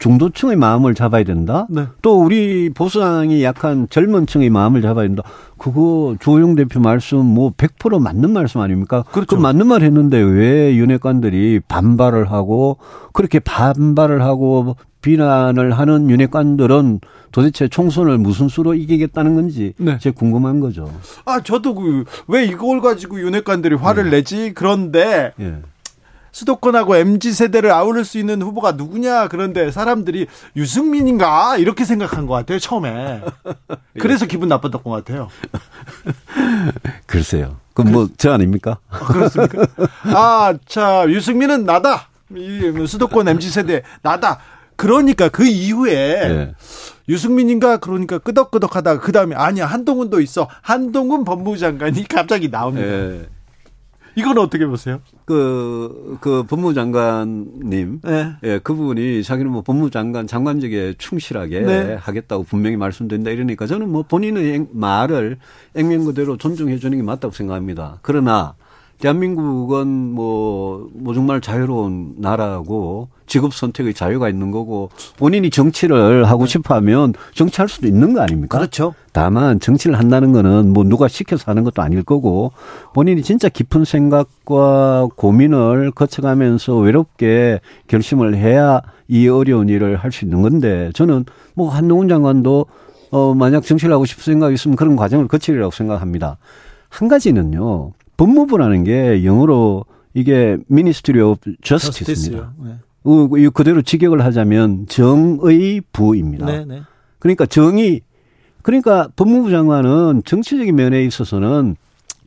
[0.00, 1.66] 중도층의 마음을 잡아야 된다.
[1.70, 1.86] 네.
[2.02, 5.22] 또 우리 보수당이 약한 젊은 층의 마음을 잡아야 된다.
[5.56, 9.04] 그거 조영 대표 말씀 뭐 100% 맞는 말씀 아닙니까?
[9.12, 9.36] 그렇죠.
[9.36, 12.78] 그 맞는 말 했는데 왜 윤핵관들이 반발을 하고
[13.12, 19.96] 그렇게 반발을 하고 비난을 하는 윤핵관들은 도대체 총선을 무슨 수로 이기겠다는 건지 네.
[20.00, 20.90] 제 궁금한 거죠.
[21.24, 24.10] 아, 저도 그, 왜 이걸 가지고 윤핵관들이 화를 네.
[24.10, 24.52] 내지?
[24.54, 25.58] 그런데 예.
[26.32, 29.28] 수도권하고 MZ 세대를 아우를 수 있는 후보가 누구냐?
[29.28, 30.26] 그런데 사람들이
[30.56, 31.56] 유승민인가?
[31.56, 33.22] 이렇게 생각한 것 같아요, 처음에.
[34.00, 35.28] 그래서 기분 나빴던 것 같아요.
[37.06, 37.56] 글쎄요.
[37.74, 38.78] 그럼 뭐 저 아닙니까?
[38.88, 39.66] 아, 그렇습니까?
[40.04, 42.08] 아, 자, 유승민은 나다.
[42.34, 44.38] 이 수도권 MZ 세대 나다.
[44.76, 46.54] 그러니까 그 이후에 예.
[47.08, 52.86] 유승민인가 그러니까 끄덕끄덕하다가 그 다음에 아니야 한동훈도 있어 한동훈 법무부 장관이 갑자기 나옵니다.
[52.86, 53.26] 예.
[54.16, 55.00] 이건 어떻게 보세요?
[55.24, 58.00] 그, 그 법무장관님.
[58.02, 58.32] 네.
[58.44, 61.94] 예, 그분이 자기는 뭐 법무장관, 장관직에 충실하게 네.
[61.94, 65.38] 하겠다고 분명히 말씀드린다 이러니까 저는 뭐 본인의 앵- 말을
[65.74, 67.98] 액면 그대로 존중해 주는 게 맞다고 생각합니다.
[68.02, 68.54] 그러나
[69.00, 76.74] 대한민국은 뭐, 뭐 정말 자유로운 나라고 직업 선택의 자유가 있는 거고 본인이 정치를 하고 싶어
[76.76, 78.58] 하면 정치할 수도 있는 거 아닙니까?
[78.58, 78.94] 그렇죠.
[79.12, 82.52] 다만 정치를 한다는 거는 뭐 누가 시켜서 하는 것도 아닐 거고
[82.94, 90.42] 본인이 진짜 깊은 생각과 고민을 거쳐가면서 외롭게 결심을 해야 이 어려운 일을 할 수 있는
[90.42, 92.66] 건데 저는 뭐 한동훈 장관도
[93.10, 96.38] 어 만약 정치를 하고 싶은 생각이 있으면 그런 과정을 거치리라고 생각합니다.
[96.88, 97.92] 한 가지는요.
[98.18, 102.52] 법무부라는 게 영어로 이게 Ministry of Justice입니다.
[102.62, 102.74] 네.
[103.04, 106.44] 어, 이 그대로 직역을 하자면 정의 부입니다.
[106.44, 106.82] 네, 네.
[107.18, 108.02] 그러니까 정의
[108.62, 111.76] 그러니까 법무부 장관은 정치적인 면에 있어서는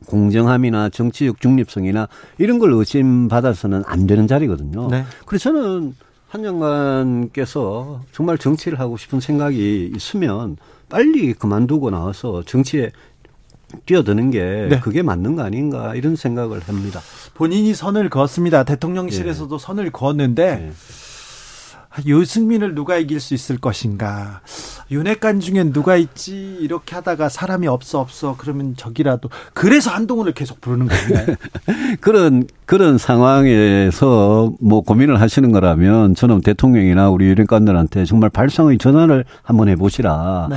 [0.08, 2.08] 공정함이나 정치적 중립성이나
[2.40, 4.88] 이런 걸 의심받아서는 안 되는 자리거든요.
[4.88, 5.04] 네.
[5.26, 5.94] 그래서 저는
[6.28, 10.56] 한 장관께서 정말 정치를 하고 싶은 생각이 있으면
[10.90, 12.92] 빨리 그만두고 나와서 정치에
[13.86, 14.80] 뛰어드는 게 네.
[14.80, 17.02] 그게 맞는 거 아닌가 이런 생각을 합니다.
[17.34, 18.64] 본인이 선을 그었습니다.
[18.64, 20.72] 대통령실에서도 선을 그었는데 네.
[21.94, 24.40] 아, 유승민을 누가 이길 수 있을 것인가?
[24.92, 26.58] 윤핵관 중엔 누가 있지?
[26.62, 31.34] 이렇게 하다가 사람이 없어 없어 그러면 저기라도 그래서 한동훈을 계속 부르는 겁니다.
[32.00, 39.68] 그런 그런 상황에서 뭐 고민을 하시는 거라면 저는 대통령이나 우리 유력관들한테 정말 발상의 전환을 한번
[39.68, 40.48] 해보시라.
[40.50, 40.56] 네.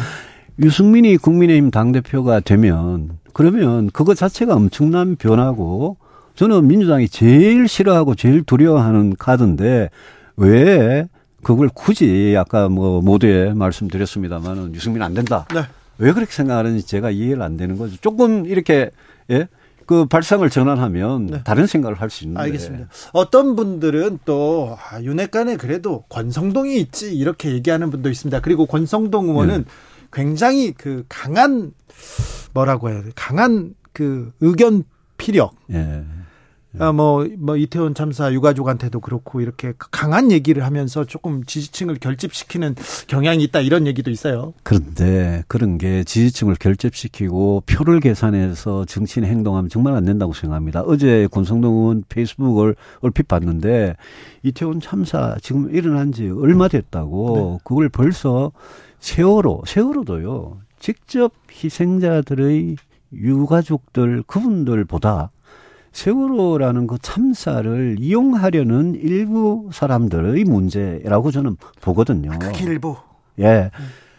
[0.58, 5.96] 유승민이 국민의힘 당 대표가 되면 그러면 그거 자체가 엄청난 변화고
[6.36, 9.90] 저는 민주당이 제일 싫어하고 제일 두려워하는 카드인데
[10.36, 11.06] 왜
[11.42, 15.46] 그걸 굳이 아까 뭐 모두에 말씀드렸습니다만은 유승민 안 된다.
[15.52, 15.62] 네.
[15.98, 17.96] 왜 그렇게 생각하는지 제가 이해가 안 되는 거죠.
[18.00, 18.90] 조금 이렇게
[19.30, 19.48] 예?
[19.86, 21.40] 그 발상을 전환하면 네.
[21.44, 22.40] 다른 생각을 할 수 있는데.
[22.42, 22.86] 알겠습니다.
[23.12, 28.40] 어떤 분들은 또 아, 윤핵관에 그래도 권성동이 있지 이렇게 얘기하는 분도 있습니다.
[28.40, 29.66] 그리고 권성동 의원은
[30.14, 31.72] 굉장히 그 강한
[32.54, 33.10] 뭐라고 해야 돼?
[33.14, 34.84] 강한 그 의견
[35.18, 35.54] 피력.
[35.72, 36.04] 예.
[36.78, 42.74] 아, 뭐, 뭐, 이태원 참사 유가족한테도 그렇고, 이렇게 강한 얘기를 하면서 조금 지지층을 결집시키는
[43.06, 44.54] 경향이 있다, 이런 얘기도 있어요.
[44.64, 50.82] 그런데 그런 게 지지층을 결집시키고 표를 계산해서 정치인 행동하면 정말 안 된다고 생각합니다.
[50.82, 53.94] 어제 권성동 의원 페이스북을 얼핏 봤는데
[54.42, 58.50] 이태원 참사 지금 일어난 지 얼마 됐다고 그걸 벌써
[59.04, 60.60] 세월호, 세월호도요.
[60.78, 62.76] 직접 희생자들의
[63.12, 65.30] 유가족들 그분들보다
[65.92, 72.30] 세월호라는 그 참사를 이용하려는 일부 사람들의 문제라고 저는 보거든요.
[72.38, 72.96] 그게 일부.
[73.40, 73.70] 예.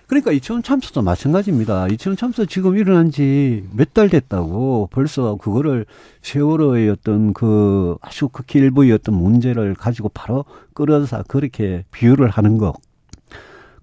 [0.05, 1.87] 그러니까 이태원 참사도 마찬가지입니다.
[1.87, 5.87] 이태원 참사 지금 일어난 지 몇 달 됐다고 벌써 그거를
[6.21, 10.45] 세월호의 어떤 그 아주 극히 일부의 어떤 문제를 가지고 바로
[10.75, 12.73] 끌어서 그렇게 비유를 하는 거.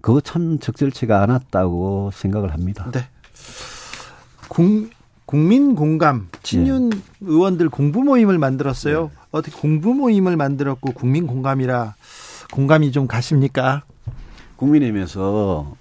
[0.03, 2.91] 그거 참 적절치가 않았다고 생각을 합니다.
[2.91, 3.07] 네.
[4.49, 4.89] 국,
[5.25, 9.11] 국민 공감, 친윤 의원들 공부 모임을 만들었어요.
[9.31, 11.95] 어떻게 공부 모임을 만들었고, 국민 공감이라,
[12.51, 13.83] 공감이 좀 가십니까?
[14.57, 15.73] 국민의힘에서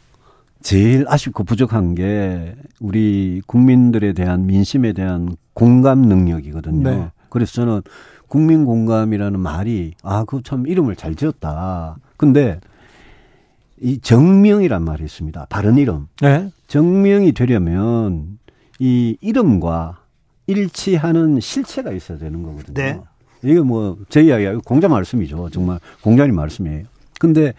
[0.62, 6.88] 제일 아쉽고 부족한 게 우리 국민들에 대한 민심에 대한 공감 능력이거든요.
[6.88, 7.10] 네.
[7.28, 7.82] 그래서 저는
[8.28, 11.96] 국민 공감이라는 말이 아, 그 참 이름을 잘 지었다.
[12.16, 12.60] 근데
[13.82, 15.46] 이 정명이란 말이 있습니다.
[15.50, 16.06] 바른 이름.
[16.20, 16.48] 네.
[16.68, 18.38] 정명이 되려면
[18.78, 19.98] 이 이름과
[20.46, 22.74] 일치하는 실체가 있어야 되는 거거든요.
[22.74, 23.00] 네.
[23.42, 25.50] 이게 뭐 제 이야기가 공자 말씀이죠.
[25.50, 26.84] 정말 공자님 말씀이에요.
[27.18, 27.54] 근데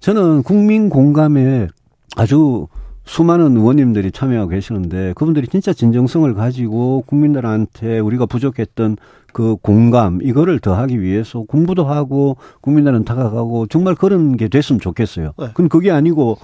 [0.00, 1.68] 저는 국민 공감에
[2.16, 2.66] 아주
[3.04, 8.96] 수많은 의원님들이 참여하고 계시는데 그분들이 진짜 진정성을 가지고 국민들한테 우리가 부족했던
[9.32, 15.32] 그 공감 이거를 더하기 위해서 공부도 하고 국민들은 다가가고 정말 그런 게 됐으면 좋겠어요.
[15.38, 15.48] 네.
[15.54, 16.38] 근데 그게 아니고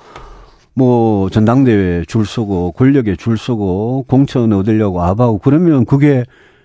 [0.74, 6.24] 뭐 전당대회 줄 서고 권력에 줄 서고 공천 얻으려고 아바고 그러면 그게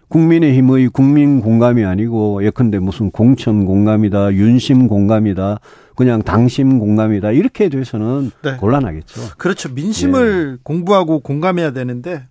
[0.09, 5.59] 국민의힘의 국민 공감이 아니고 예컨대 무슨 공천 공감이다 윤심 공감이다
[5.99, 8.55] 그냥 당심 공감이다 이렇게 돼서는 네.
[8.55, 9.35] 곤란하겠죠.
[9.37, 9.67] 그렇죠.
[9.73, 12.25] 민심을 공부하고 공감해야 되는데,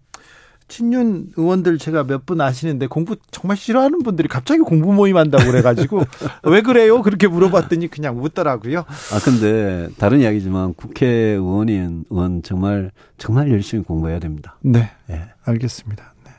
[0.69, 6.03] 친윤 의원들 제가 몇 분 아시는데 공부 정말 싫어하는 분들이 갑자기 공부 모임 한다고 그래가지고
[6.45, 7.01] 왜 그래요?
[7.03, 8.81] 그렇게 물어봤더니 그냥 웃더라고요.
[8.81, 14.57] 아 근데 다른 이야기지만 국회의원인 의원 정말 정말 열심히 공부해야 됩니다.
[14.61, 15.23] 네, 예.
[15.45, 16.13] 알겠습니다.
[16.25, 16.31] 네.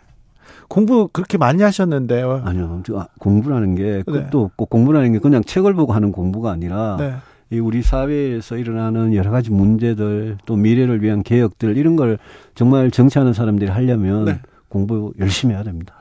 [0.67, 2.43] 공부 그렇게 많이 하셨는데요.
[2.45, 4.03] 아니요, 저, 아, 공부라는 게 네.
[4.03, 7.15] 그것도 없고 공부라는 게 그냥 책을 보고 하는 공부가 아니라 네.
[7.51, 12.19] 이 우리 사회에서 일어나는 여러 가지 문제들 또 미래를 위한 개혁들 이런 걸
[12.53, 14.39] 정말 정치하는 사람들이 하려면 네.
[14.67, 15.95] 공부 열심히 해야 됩니다.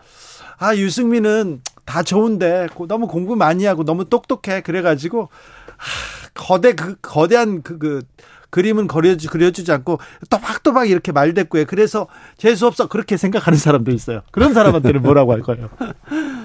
[0.59, 5.31] 아 유승민은 다 좋은데 고- 너무 공부 많이 하고 너무 똑똑해 그래가지고
[5.77, 8.03] 하, 거대 그 거대한 그, 그
[8.51, 9.99] 그림은 그려주, 그려주지 않고
[10.31, 14.23] 또박또박 이렇게 말대꾸해 그래서 재수 없어 그렇게 생각하는 사람도 있어요.
[14.33, 15.69] 그런 사람한테는 뭐라고 할 거예요?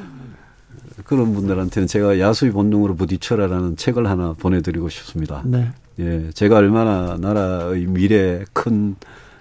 [1.04, 5.42] 그런 분들한테는 제가 야수의 본능으로 부딪혀라라는 책을 하나 보내드리고 싶습니다.
[5.46, 5.70] 네.
[6.00, 8.96] 예, 제가 얼마나 나라의 미래 큰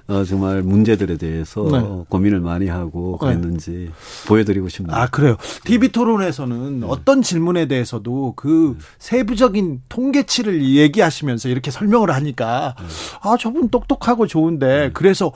[0.09, 2.05] 어, 정말 문제들에 대해서 네.
[2.09, 3.91] 고민을 많이 하고 그랬는지
[4.27, 4.95] 보여드리고 싶네요.
[4.95, 5.37] 아 그래요.
[5.65, 12.75] TV 토론에서는 어떤 질문에 대해서도 그 세부적인 통계치를 얘기하시면서 이렇게 설명을 하니까
[13.23, 15.33] 아 저분 똑똑하고 좋은데 그래서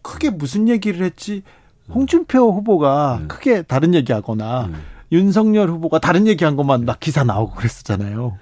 [0.00, 1.42] 크게 무슨 얘기를 했지?
[1.92, 4.70] 홍준표 후보가 크게 다른 얘기하거나
[5.12, 8.38] 윤석열 후보가 다른 얘기한 것만 막 기사 나오고 그랬었잖아요.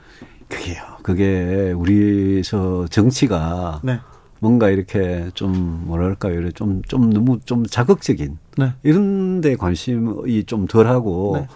[0.49, 0.83] 그게요.
[1.03, 3.99] 그게 우리 저 정치가 네.
[4.39, 8.73] 뭔가 이렇게 좀 뭐랄까요, 이렇게 좀, 좀 너무 좀 자극적인 네.
[8.83, 11.49] 이런 데 관심이 좀 덜하고 네.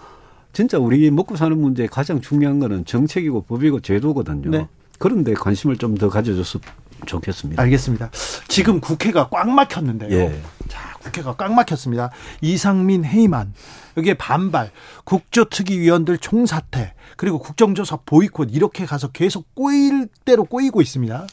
[0.53, 4.51] 진짜 우리 먹고 사는 문제에 가장 중요한 거는 정책이고 법이고 제도거든요.
[4.51, 4.67] 네.
[4.99, 6.63] 그런데 관심을 좀 더 가져줬으면
[7.05, 7.61] 좋겠습니다.
[7.63, 8.09] 알겠습니다.
[8.47, 10.11] 지금 국회가 꽉 막혔는데요.
[10.11, 10.41] 예.
[10.67, 12.09] 자, 국회가 꽉 막혔습니다.
[12.41, 13.53] 이상민 해임안
[13.97, 14.71] 여기에 반발,
[15.05, 21.27] 국조특위위원들 총사퇴, 그리고 국정조사 보이콧 이렇게 가서 계속 꼬일 대로 꼬이고 있습니다.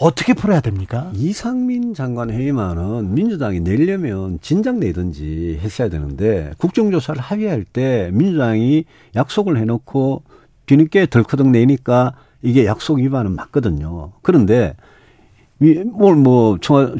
[0.00, 1.12] 어떻게 풀어야 됩니까?
[1.14, 8.84] 이상민 장관 회의만은 민주당이 내려면 진작 내든지 했어야 되는데 국정조사를 합의할 때 민주당이
[9.14, 10.22] 약속을 해놓고
[10.66, 14.12] 뒤늦게 덜커덕 내니까 이게 약속 위반은 맞거든요.
[14.22, 14.74] 그런데
[15.70, 16.94] 뭘뭐 저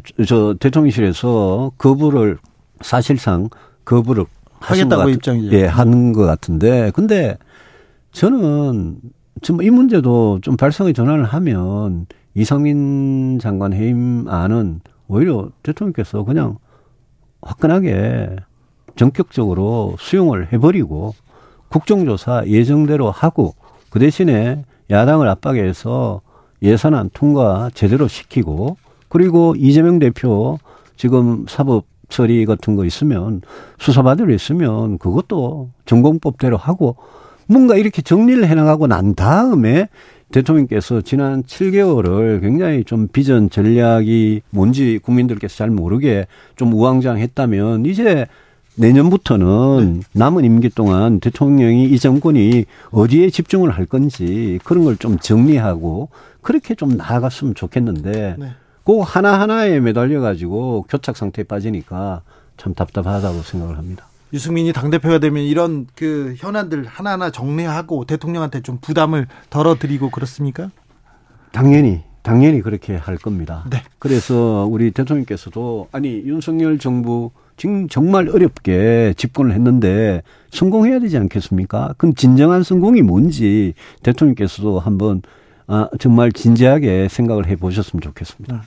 [0.59, 2.37] 대통령실에서 거부를
[2.81, 3.49] 사실상
[3.85, 4.25] 거부를
[4.59, 5.55] 하겠다고 것 같- 입장이죠.
[5.57, 7.37] 예, 하는 것 같은데 근데
[8.11, 8.97] 저는
[9.41, 16.57] 지금 이 문제도 좀 발상의 전환을 하면 이상민 장관 해임안은 오히려 대통령께서 그냥
[17.41, 18.37] 화끈하게
[18.95, 21.13] 전격적으로 수용을 해버리고
[21.69, 23.55] 국정조사 예정대로 하고
[23.89, 26.21] 그 대신에 야당을 압박해서
[26.63, 28.77] 예산안 통과 제대로 시키고
[29.09, 30.57] 그리고 이재명 대표
[30.95, 33.41] 지금 사법 처리 같은 거 있으면
[33.79, 36.95] 수사받을 일 있으면 그것도 전공법대로 하고
[37.47, 39.89] 뭔가 이렇게 정리를 해나가고 난 다음에
[40.31, 46.25] 대통령께서 지난 7개월을 굉장히 좀 비전 전략이 뭔지 국민들께서 잘 모르게
[46.55, 48.25] 좀 우왕좌왕했다면 이제
[48.75, 56.09] 내년부터는 남은 임기 동안 대통령이 이 정권이 어디에 집중을 할 건지 그런 걸 좀 정리하고
[56.41, 58.51] 그렇게 좀 나아갔으면 좋겠는데 네.
[58.85, 62.21] 그 하나하나에 매달려 가지고 교착 상태에 빠지니까
[62.57, 64.05] 참 답답하다고 생각을 합니다.
[64.33, 70.69] 유승민이 당대표가 되면 이런 그 현안들 하나하나 정리하고 대통령한테 좀 부담을 덜어드리고 그렇습니까?
[71.51, 73.65] 당연히 당연히 그렇게 할 겁니다.
[73.69, 73.83] 네.
[73.99, 81.95] 그래서 우리 대통령께서도 아니 윤석열 정부 지금 정말 어렵게 집권을 했는데 성공해야 되지 않겠습니까?
[81.97, 83.73] 그럼 진정한 성공이 뭔지
[84.03, 85.21] 대통령께서도 한번
[85.67, 88.63] 아, 정말 진지하게 생각을 해 보셨으면 좋겠습니다.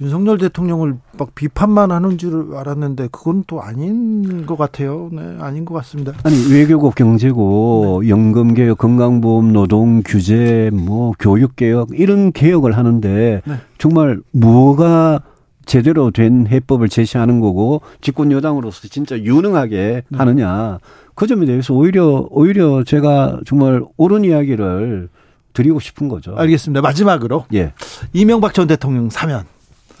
[0.00, 5.08] 윤석열 대통령을 막 비판만 하는 줄 알았는데 그건 또 아닌 것 같아요.
[5.12, 6.12] 네, 아닌 것 같습니다.
[6.22, 13.54] 아니 외교고 경제고 연금 개혁, 건강보험, 노동 규제, 뭐 교육 개혁 이런 개혁을 하는데 네.
[13.78, 15.22] 정말 뭐가
[15.68, 20.18] 제대로 된 해법을 제시하는 거고 집권 여당으로서 진짜 유능하게 네.
[20.18, 20.78] 하느냐
[21.14, 25.10] 그 점에 대해서 오히려 오히려 제가 정말 옳은 이야기를
[25.52, 26.34] 드리고 싶은 거죠.
[26.36, 26.80] 알겠습니다.
[26.80, 27.74] 마지막으로 예.
[28.14, 29.44] 이명박 전 대통령 사면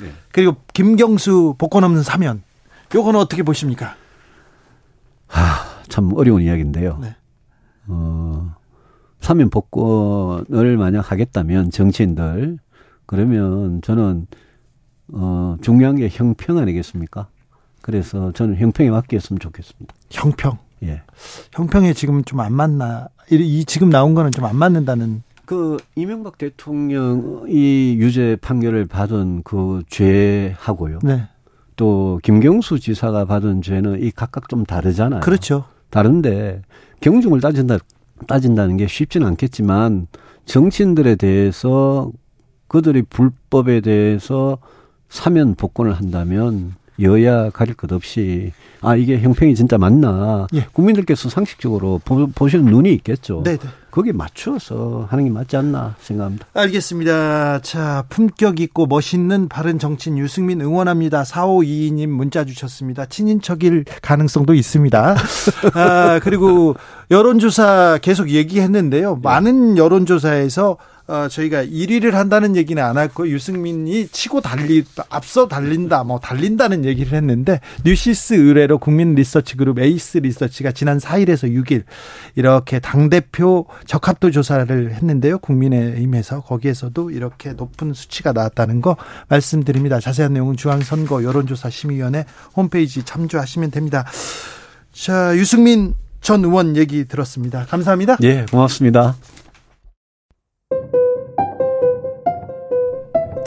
[0.00, 0.08] 네.
[0.32, 2.42] 그리고 김경수 복권 없는 사면
[2.94, 3.94] 요거는 어떻게 보십니까?
[5.88, 6.98] 참 어려운 이야기인데요.
[7.02, 7.14] 네.
[7.88, 8.54] 어,
[9.20, 12.58] 사면 복권을 만약 하겠다면 정치인들
[13.04, 14.26] 그러면 저는
[15.12, 17.28] 어, 중요한 게 형평 아니겠습니까?
[17.80, 19.94] 그래서 저는 형평에 맡겼으면 좋겠습니다.
[20.10, 20.58] 형평.
[20.82, 21.02] 예.
[21.52, 23.08] 형평에 지금 좀 안 맞나?
[23.30, 25.22] 이, 이 지금 나온 거는 좀 안 맞는다는.
[25.44, 30.98] 그 이명박 대통령이 유죄 판결을 받은 그 죄하고요.
[31.02, 31.22] 네.
[31.76, 35.20] 또 김경수 지사가 받은 죄는 이 각각 좀 다르잖아요.
[35.20, 35.64] 그렇죠.
[35.90, 36.62] 다른데
[37.00, 37.78] 경중을 따진다
[38.26, 40.08] 따진다는 게 쉽지는 않겠지만
[40.44, 42.10] 정치인들에 대해서
[42.66, 44.58] 그들이 불법에 대해서
[45.08, 50.66] 사면 복권을 한다면 여야 가릴 것 없이 아 이게 형평이 진짜 맞나 예.
[50.72, 53.42] 국민들께서 상식적으로 보, 보시는 눈이 있겠죠.
[53.44, 53.68] 네, 네.
[53.90, 56.46] 거기에 맞추어서 하는 게 맞지 않나 생각합니다.
[56.52, 57.60] 알겠습니다.
[57.62, 61.22] 자, 품격 있고 멋있는 바른 정치인 유승민 응원합니다.
[61.22, 63.06] 4522님 문자 주셨습니다.
[63.06, 65.16] 친인척일 가능성도 있습니다.
[65.74, 66.76] 아, 그리고
[67.10, 69.16] 여론조사 계속 얘기했는데요.
[69.22, 70.76] 많은 여론조사에서
[71.08, 77.14] 어, 저희가 1위를 한다는 얘기는 안 했고 유승민이 치고 달리 앞서 달린다 뭐 달린다는 얘기를
[77.14, 81.84] 했는데 뉴시스 의뢰로 국민 리서치 그룹 에이스 리서치가 지난 4일에서 6일
[82.36, 85.38] 이렇게 당 대표 적합도 조사를 했는데요.
[85.38, 88.98] 국민의힘에서 거기에서도 이렇게 높은 수치가 나왔다는 거
[89.28, 90.00] 말씀드립니다.
[90.00, 94.04] 자세한 내용은 중앙선거 여론조사 심의위원회 홈페이지 참조하시면 됩니다.
[94.92, 97.64] 자, 유승민 전 의원 얘기 들었습니다.
[97.64, 98.18] 감사합니다.
[98.22, 99.16] 예, 고맙습니다.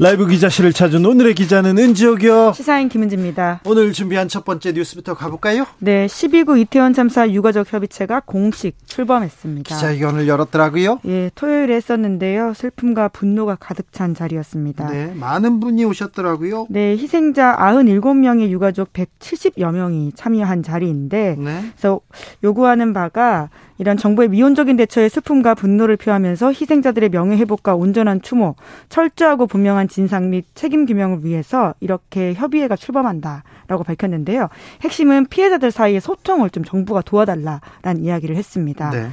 [0.00, 2.52] 라이브 기자실을 찾은 오늘의 기자는 은지옥이요.
[2.54, 3.62] 시사인 김은지입니다.
[3.64, 5.66] 오늘 준비한 첫 번째 뉴스부터 가볼까요?
[5.80, 9.74] 네, 12구 이태원 참사 유가족 협의체가 공식 출범했습니다.
[9.74, 11.00] 기자회견을 열었더라고요.
[11.06, 12.54] 예, 토요일에 했었는데요.
[12.54, 14.88] 슬픔과 분노가 가득 찬 자리였습니다.
[14.88, 16.68] 네, 많은 분이 오셨더라고요.
[16.70, 21.64] 네, 희생자 97명의 유가족 170여 명이 참여한 자리인데 네.
[21.74, 22.00] 그래서
[22.44, 28.56] 요구하는 바가 이런 정부의 미온적인 대처에 슬픔과 분노를 표하면서 희생자들의 명예 회복과 온전한 추모,
[28.88, 34.48] 철저하고 분명한 진상 및 책임 규명을 위해서 이렇게 협의회가 출범한다라고 밝혔는데요.
[34.82, 38.90] 핵심은 피해자들 사이의 소통을 좀 정부가 도와달라라는 이야기를 했습니다.
[38.90, 39.08] 네.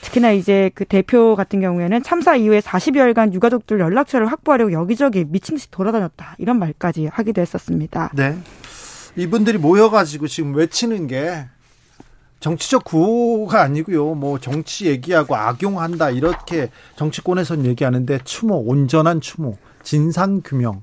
[0.00, 5.70] 특히나 이제 그 대표 같은 경우에는 참사 이후에 40여일간 유가족들 연락처를 확보하려고 여기저기 미친 듯이
[5.70, 8.10] 돌아다녔다 이런 말까지 하기도 했었습니다.
[8.14, 8.36] 네.
[9.16, 11.46] 이분들이 모여가지고 지금 외치는 게
[12.40, 14.14] 정치적 구호가 아니고요.
[14.14, 20.82] 뭐 정치 얘기하고 악용한다 이렇게 정치권에선 얘기하는데 추모, 온전한 추모, 진상 규명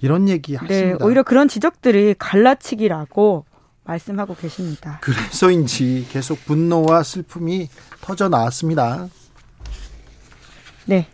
[0.00, 1.04] 이런 얘기 네, 하십니다.
[1.04, 3.44] 오히려 그런 지적들이 갈라치기라고
[3.84, 4.98] 말씀하고 계십니다.
[5.00, 7.68] 그래서인지 계속 분노와 슬픔이
[8.00, 9.08] 터져 나왔습니다.
[10.86, 11.06] 네.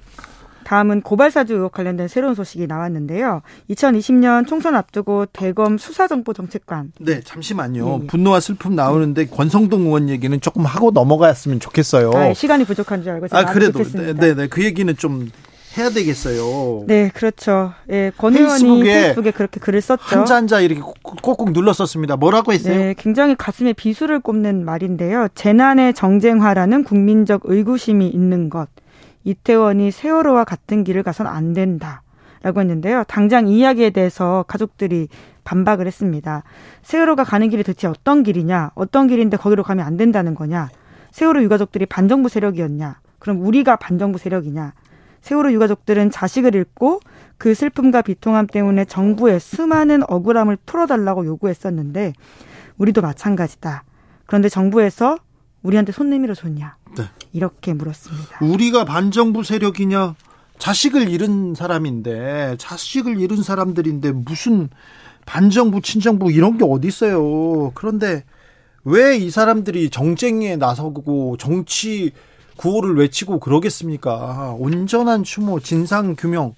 [0.66, 3.42] 다음은 고발사주 의혹 관련된 새로운 소식이 나왔는데요.
[3.70, 7.86] 2020년 총선 앞두고 대검 수사정보정책관 네, 잠시만요.
[7.88, 8.06] 예, 예.
[8.08, 12.10] 분노와 슬픔 나오는데 권성동 의원 얘기는 조금 하고 넘어갔으면 좋겠어요.
[12.12, 14.20] 아, 시간이 부족한 줄 알고 제가 아, 그래도 못했습니다.
[14.20, 15.30] 네, 네, 그 얘기는 좀
[15.78, 16.82] 해야 되겠어요.
[16.88, 17.72] 네, 그렇죠.
[17.92, 20.02] 예, 권 의원이 페이스북에 페이스북에 그렇게 글을 썼죠.
[20.02, 22.16] 한자 한자 이렇게 꼭꼭 눌렀었습니다.
[22.16, 22.76] 뭐라고 했어요?
[22.76, 25.28] 네, 굉장히 가슴에 비수를 꼽는 말인데요.
[25.36, 28.68] 재난의 정쟁화라는 국민적 의구심이 있는 것.
[29.26, 32.02] 이태원이 세월호와 같은 길을 가선 안 된다.
[32.42, 33.02] 라고 했는데요.
[33.08, 35.08] 당장 이 이야기에 대해서 가족들이
[35.42, 36.44] 반박을 했습니다.
[36.82, 38.70] 세월호가 가는 길이 대체 어떤 길이냐?
[38.76, 40.68] 어떤 길인데 거기로 가면 안 된다는 거냐?
[41.10, 43.00] 세월호 유가족들이 반정부 세력이었냐?
[43.18, 44.74] 그럼 우리가 반정부 세력이냐?
[45.22, 47.00] 세월호 유가족들은 자식을 잃고
[47.36, 52.12] 그 슬픔과 비통함 때문에 정부에 수많은 억울함을 풀어달라고 요구했었는데
[52.78, 53.82] 우리도 마찬가지다.
[54.26, 55.18] 그런데 정부에서
[55.66, 56.76] 우리한테 손 내밀어 줬냐?
[56.96, 57.04] 네.
[57.32, 58.38] 이렇게 물었습니다.
[58.40, 60.14] 우리가 반정부 세력이냐?
[60.58, 64.70] 자식을 잃은 사람인데 자식을 잃은 사람들인데 무슨
[65.26, 67.72] 반정부 친정부 이런 게 어디 있어요.
[67.74, 68.24] 그런데
[68.84, 72.12] 왜 이 사람들이 정쟁에 나서고 정치
[72.56, 74.54] 구호를 외치고 그러겠습니까?
[74.58, 76.54] 온전한 추모, 진상 규명.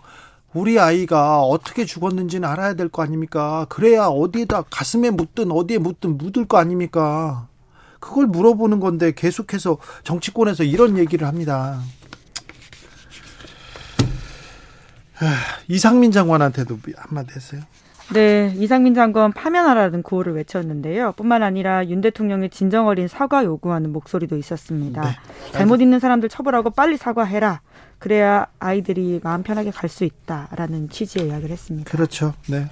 [0.55, 3.67] 우리 아이가 어떻게 죽었는지는 알아야 될 거 아닙니까?
[3.69, 7.48] 그래야 어디에다 가슴에 묻든 어디에 묻든 묻을 거 아닙니까?
[8.01, 11.81] 그걸 물어보는 건데 계속해서 정치권에서 이런 얘기를 합니다.
[15.15, 15.27] 하,
[15.67, 17.61] 이상민 장관한테도 한마디 했어요.
[18.15, 21.13] 네, 이상민 장관 파면하라는 구호를 외쳤는데요.
[21.13, 25.03] 뿐만 아니라 윤 대통령의 진정 어린 사과 요구하는 목소리도 있었습니다.
[25.03, 25.09] 네.
[25.53, 27.61] 잘못 있는 사람들 처벌하고 빨리 사과해라.
[27.99, 31.91] 그래야 아이들이 마음 편하게 갈 수 있다라는 취지의 이야기를 했습니다.
[31.91, 32.33] 그렇죠.
[32.49, 32.71] 네.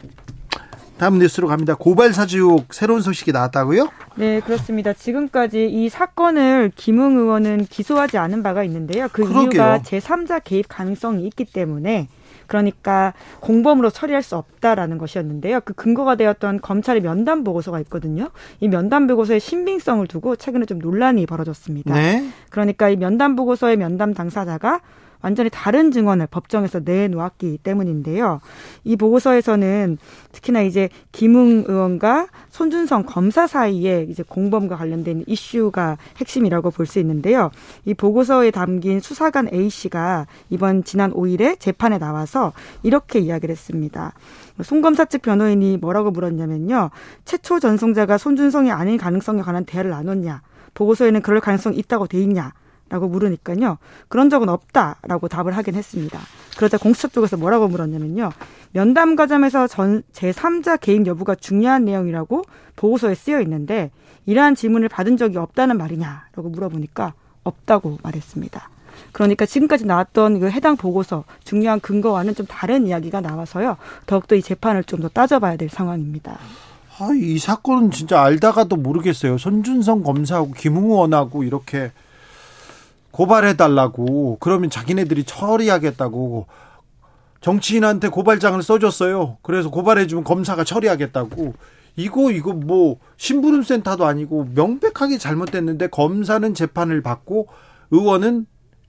[0.98, 1.74] 다음 뉴스로 갑니다.
[1.74, 3.88] 고발 사주 의혹 새로운 소식이 나왔다고요?
[4.16, 4.94] 네, 그렇습니다.
[4.94, 9.08] 지금까지 이 사건을 김웅 의원은 기소하지 않은 바가 있는데요.
[9.12, 9.40] 그 그러게요.
[9.42, 12.08] 이유가 제3자 개입 가능성이 있기 때문에
[12.46, 15.60] 그러니까 공범으로 처리할 수 없다라는 것이었는데요.
[15.64, 18.30] 그 근거가 되었던 검찰의 면담 보고서가 있거든요.
[18.60, 21.92] 이 면담 보고서의 신빙성을 두고 최근에 좀 논란이 벌어졌습니다.
[21.92, 22.26] 네.
[22.48, 24.80] 그러니까 이 면담 보고서의 면담 당사자가
[25.22, 28.40] 완전히 다른 증언을 법정에서 내놓았기 때문인데요.
[28.84, 29.98] 이 보고서에서는
[30.32, 37.50] 특히나 이제 김웅 의원과 손준성 검사 사이에 이제 공범과 관련된 이슈가 핵심이라고 볼 수 있는데요.
[37.84, 42.52] 이 보고서에 담긴 수사관 A 씨가 이번 지난 5일에 재판에 나와서
[42.82, 44.12] 이렇게 이야기를 했습니다.
[44.62, 46.90] 송 검사 측 변호인이 뭐라고 물었냐면요.
[47.24, 50.42] 최초 전송자가 손준성이 아닌 가능성에 관한 대화를 나눴냐.
[50.74, 52.52] 보고서에는 그럴 가능성이 있다고 돼 있냐.
[52.88, 53.78] 라고 물으니까요.
[54.08, 56.20] 그런 적은 없다라고 답을 하긴 했습니다.
[56.56, 58.30] 그러자 공수처 쪽에서 뭐라고 물었냐면요.
[58.72, 62.42] 면담 과정에서 전 제3자 개입 여부가 중요한 내용이라고
[62.76, 63.90] 보고서에 쓰여 있는데
[64.26, 67.14] 이러한 질문을 받은 적이 없다는 말이냐라고 물어보니까
[67.44, 68.70] 없다고 말했습니다.
[69.12, 73.76] 그러니까 지금까지 나왔던 그 해당 보고서 중요한 근거와는 좀 다른 이야기가 나와서요.
[74.06, 76.38] 더욱더 이 재판을 좀 더 따져봐야 될 상황입니다.
[76.98, 79.36] 아, 이 사건은 진짜 알다가도 모르겠어요.
[79.36, 81.92] 손준성 검사하고 김웅 의원하고 이렇게
[83.16, 86.46] 고발해달라고 그러면 자기네들이 처리하겠다고
[87.40, 89.38] 정치인한테 고발장을 써줬어요.
[89.40, 91.54] 그래서 고발해주면 검사가 처리하겠다고.
[91.98, 97.48] 이거 이거 뭐 심부름센터도 아니고 명백하게 잘못됐는데 검사는 재판을 받고
[97.90, 98.44] 의원은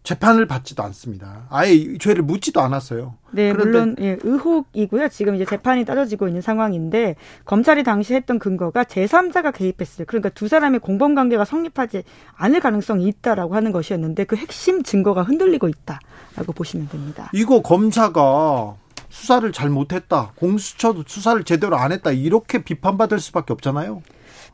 [0.08, 1.48] 재판을 받지도 않습니다.
[1.50, 3.16] 아예 이 죄를 묻지도 않았어요.
[3.32, 5.10] 네, 물론 예, 의혹이고요.
[5.10, 10.80] 지금 이제 재판이 따져지고 있는 상황인데 검찰이 당시 했던 근거가 제3자가 개입했을 그러니까 두 사람의
[10.80, 12.04] 공범 관계가 성립하지
[12.38, 17.30] 않을 가능성이 있다라고 하는 것이었는데 그 핵심 증거가 흔들리고 있다라고 보시면 됩니다.
[17.34, 18.76] 이거 검사가
[19.10, 20.32] 수사를 잘 못했다.
[20.36, 22.12] 공수처도 수사를 제대로 안 했다.
[22.12, 24.02] 이렇게 비판받을 수밖에 없잖아요.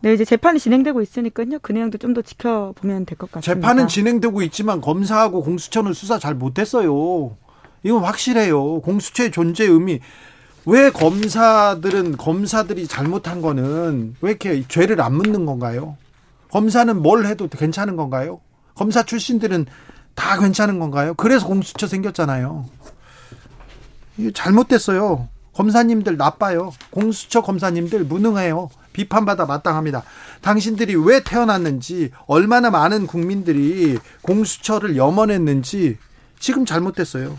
[0.03, 1.59] 네, 이제 재판이 진행되고 있으니까요.
[1.61, 3.53] 그 내용도 좀 더 지켜보면 될 것 같습니다.
[3.53, 7.37] 재판은 진행되고 있지만 검사하고 공수처는 수사 잘 못했어요.
[7.83, 8.81] 이건 확실해요.
[8.81, 10.01] 공수처의 존재 의미.
[10.65, 15.95] 왜 검사들은 검사들이 잘못한 거는 왜 이렇게 죄를 안 묻는 건가요?
[16.51, 18.41] 검사는 뭘 해도 괜찮은 건가요?
[18.75, 19.65] 검사 출신들은
[20.15, 21.13] 다 괜찮은 건가요?
[21.15, 22.65] 그래서 공수처 생겼잖아요.
[24.33, 25.29] 잘못됐어요.
[25.53, 26.71] 검사님들 나빠요.
[26.91, 28.69] 공수처 검사님들 무능해요.
[28.93, 30.03] 비판받아 마땅합니다.
[30.41, 35.97] 당신들이 왜 태어났는지, 얼마나 많은 국민들이 공수처를 염원했는지
[36.39, 37.37] 지금 잘못됐어요.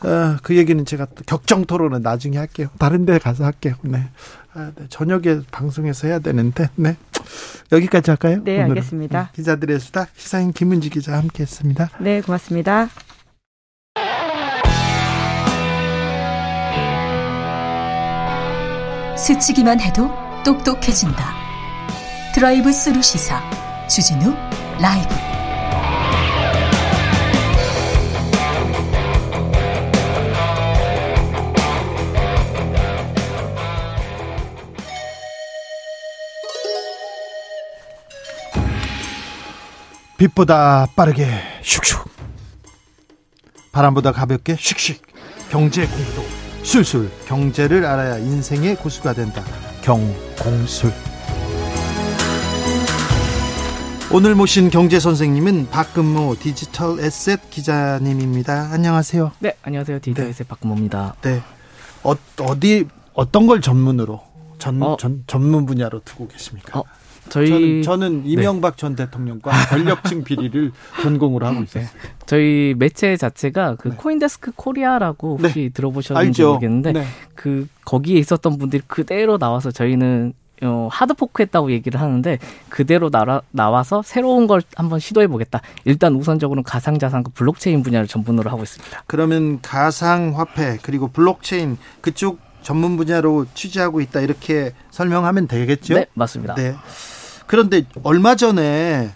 [0.00, 2.68] 아, 그 얘기는 제가 또 격정 토론은 나중에 할게요.
[2.78, 3.74] 다른 데 가서 할게요.
[3.82, 4.08] 네.
[4.52, 4.86] 아, 네.
[4.88, 6.96] 저녁에 방송에서 해야 되는데, 네.
[7.72, 8.40] 여기까지 할까요?
[8.44, 8.70] 네, 오늘은.
[8.70, 9.22] 알겠습니다.
[9.22, 11.88] 네, 기자들의 수다, 시사인 김은지 기자 함께 했습니다.
[12.00, 12.88] 네, 고맙습니다.
[19.16, 20.10] 스치기만 해도
[20.44, 21.34] 똑똑해진다.
[22.34, 23.40] 드라이브 스루 시사
[23.88, 24.34] 주진우
[24.80, 25.14] 라이브.
[40.16, 41.28] 빛보다 빠르게
[41.62, 42.08] 슉슉
[43.72, 45.00] 바람보다 가볍게 슉슉
[45.50, 49.44] 경제 공부 술술 경제를 알아야 인생의 고수가 된다
[49.82, 50.90] 경공술
[54.12, 58.70] 오늘 모신 경제 선생님은 박근모 디지털 에셋 기자님입니다.
[58.70, 59.32] 안녕하세요.
[59.40, 59.98] 네, 안녕하세요.
[59.98, 61.16] 디지털에셋 박근모입니다.
[61.22, 61.42] 네.
[62.04, 64.22] 어, 어디 어떤 걸 전문으로
[64.58, 64.96] 전, 어.
[64.98, 66.78] 전 전문 분야로 두고 계십니까?
[66.78, 66.84] 어,
[67.28, 70.72] 저희 저는, 저는 이명박 전 대통령과 권력층 비리를
[71.02, 71.84] 전공으로 하고 있어요.
[72.26, 73.96] 저희 매체 자체가 그 네.
[73.96, 76.48] 코인데스크 코리아라고 혹시 들어보셨는지 알죠?
[76.48, 77.04] 모르겠는데 네.
[77.34, 82.38] 그 거기에 있었던 분들이 그대로 나와서 저희는 어, hard fork 했다고 얘기를 하는데
[82.68, 85.60] 그대로 나라, 나와서 새로운 걸 한번 시도해 보겠다.
[85.84, 89.02] 일단 우선적으로는 가상자산과 블록체인 분야를 전문으로 하고 있습니다.
[89.06, 95.94] 그러면 가상화폐 그리고 블록체인 그쪽 전문 분야로 취재하고 있다 이렇게 설명하면 되겠죠?
[95.94, 96.54] 네, 맞습니다.
[96.56, 96.74] 네.
[97.46, 99.10] 그런데 얼마 전에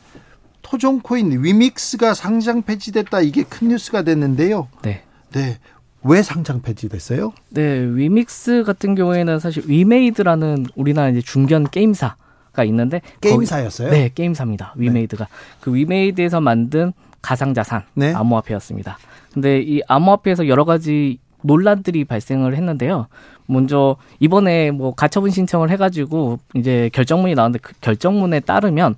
[0.63, 4.69] 토종 코인 위믹스가 상장 폐지됐다 이게 큰 뉴스가 됐는데요.
[4.83, 5.03] 네.
[5.33, 5.59] 네.
[6.05, 7.33] 왜 상장 폐지됐어요?
[7.49, 12.15] 네, 위믹스 같은 경우에는 사실 위메이드라는 우리나라 이제 중견 게임사
[12.53, 13.89] 가 있는데 게임사였어요?
[13.89, 14.75] 거기- 네, 게임사입니다.
[14.77, 15.27] 위메이드가
[15.61, 16.93] 그 위메이드에서 만든
[17.23, 18.13] 가상자산 네.
[18.15, 18.99] 암호화폐였습니다.
[19.33, 23.07] 근데 이 암호화폐에서 여러 가지 논란들이 발생을 했는데요.
[23.47, 28.97] 먼저 이번에 뭐 가처분 신청을 해가지고 이제 결정문이 나왔는데 그 결정문에 따르면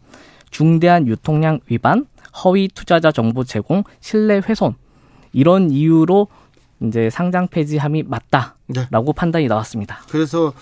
[0.50, 2.06] 중대한 유통량 위반,
[2.44, 4.74] 허위 투자자 정보 제공, 신뢰 훼손
[5.32, 6.28] 이런 이유로
[6.82, 9.12] 이제 상장 폐지함이 맞다라고 네.
[9.14, 10.00] 판단이 나왔습니다.
[10.08, 10.52] 그래서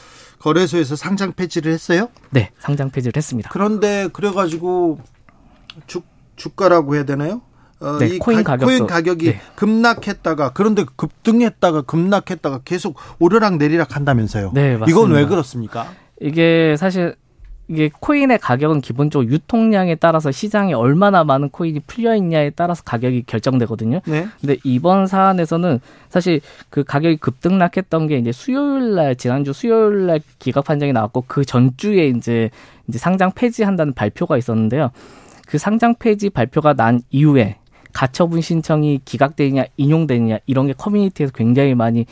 [0.41, 2.09] 거래소에서 상장 폐지를 했어요?
[2.31, 3.51] 네, 상장 폐지를 했습니다.
[3.53, 5.01] 그런데 그래가지고
[5.87, 6.03] 주,
[6.37, 7.41] 주가라고 해야 되나요?
[7.81, 9.41] 어, 네, 이 코인 가, 가격도- 코인 가격이 네.
[9.55, 14.51] 급락했다가 그런데 급등했다가 급락했다가 계속 오르락 내리락 한다면서요?
[14.55, 15.15] 네, 이건 맞습니다.
[15.17, 15.87] 왜 그렇습니까?
[16.21, 17.15] 이게 사실
[17.71, 24.01] 이게 코인의 가격은 기본적으로 유통량에 따라서 시장에 얼마나 많은 코인이 풀려 있냐에 따라서 가격이 결정되거든요.
[24.07, 24.27] 네.
[24.41, 25.79] 근데 이번 사안에서는
[26.09, 26.41] 사실
[26.71, 32.09] 그 가격이 급등락했던 게 이제 수요일 날 지난주 수요일 날 기각 판정이 나왔고 그 전주에
[32.09, 32.49] 이제
[32.89, 34.91] 이제 상장 폐지한다는 발표가 있었는데요.
[35.47, 37.57] 그 상장 폐지 발표가 난 이후에
[37.93, 42.07] 가처분 신청이 기각되느냐 인용되느냐 이런 게 커뮤니티에서 굉장히 많이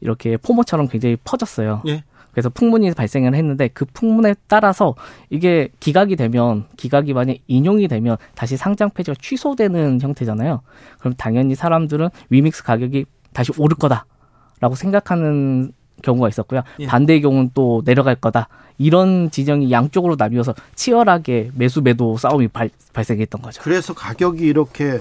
[0.00, 1.82] 이렇게 포모처럼 굉장히 퍼졌어요.
[1.86, 2.04] 예.
[2.32, 4.94] 그래서 풍문이 발생을 했는데 그 풍문에 따라서
[5.28, 10.60] 이게 기각이 되면 기각이 만약 인용이 되면 다시 상장 폐지가 취소되는 형태잖아요.
[11.00, 15.72] 그럼 당연히 사람들은 위믹스 가격이 다시 오를 거다라고 생각하는
[16.02, 16.62] 경우가 있었고요.
[16.80, 16.86] 예.
[16.86, 18.48] 반대의 경우는 또 내려갈 거다.
[18.78, 23.60] 이런 진영이 양쪽으로 나뉘어서 치열하게 매수 매도 싸움이 발, 발생했던 거죠.
[23.62, 25.00] 그래서 가격이 이렇게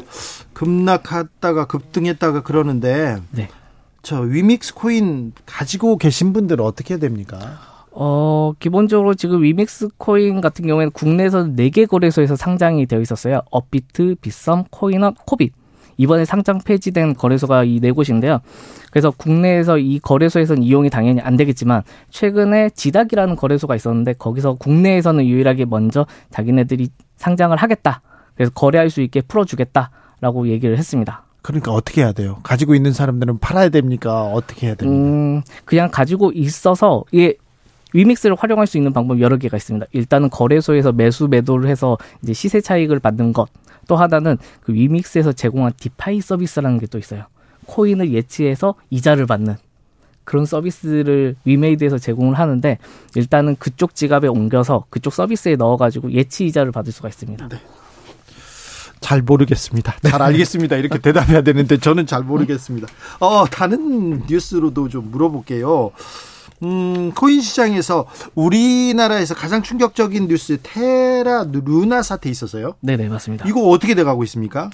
[0.53, 3.49] 급락했다가 급등했다가 그러는데 네.
[4.01, 7.59] 저 위믹스 코인 가지고 계신 분들은 어떻게 됩니까?
[7.91, 13.41] 어, 기본적으로 지금 위믹스 코인 같은 경우에는 국내에서 4개 거래소에서 상장이 되어 있었어요.
[13.51, 15.51] 업비트, 빗썸, 코인원, 코빗.
[15.97, 18.39] 이번에 상장 폐지된 거래소가 이 네 곳인데요.
[18.91, 25.65] 그래서 국내에서 이 거래소에서는 이용이 당연히 안 되겠지만 최근에 지닥이라는 거래소가 있었는데 거기서 국내에서는 유일하게
[25.65, 28.01] 먼저 자기네들이 상장을 하겠다.
[28.35, 31.23] 그래서 거래할 수 있게 풀어주겠다라고 얘기를 했습니다.
[31.41, 32.37] 그러니까 어떻게 해야 돼요?
[32.43, 34.23] 가지고 있는 사람들은 팔아야 됩니까?
[34.25, 35.01] 어떻게 해야 됩니까?
[35.01, 37.35] 음, 그냥 가지고 있어서 이게
[37.93, 39.85] 위믹스를 활용할 수 있는 방법 여러 개가 있습니다.
[39.93, 43.49] 일단은 거래소에서 매수 매도를 해서 이제 시세 차익을 받는 것.
[43.87, 47.23] 또 하나는 그 위믹스에서 제공한 디파이 서비스라는 게 또 있어요.
[47.65, 49.55] 코인을 예치해서 이자를 받는
[50.23, 52.77] 그런 서비스를 위메이드에서 제공을 하는데
[53.15, 57.47] 일단은 그쪽 지갑에 옮겨서 그쪽 서비스에 넣어가지고 예치 이자를 받을 수가 있습니다.
[57.47, 57.57] 네.
[58.99, 59.95] 잘 모르겠습니다.
[60.03, 60.75] 잘 알겠습니다.
[60.75, 62.87] 이렇게 대답해야 되는데 저는 잘 모르겠습니다.
[63.19, 65.91] 어, 다른 뉴스로도 좀 물어볼게요.
[66.63, 72.73] 음, 코인 시장에서 우리나라에서 가장 충격적인 뉴스 테라 루나 사태 있었어요?
[72.81, 73.47] 네네 맞습니다.
[73.47, 74.69] 이거 어떻게 돼가고 있습니까?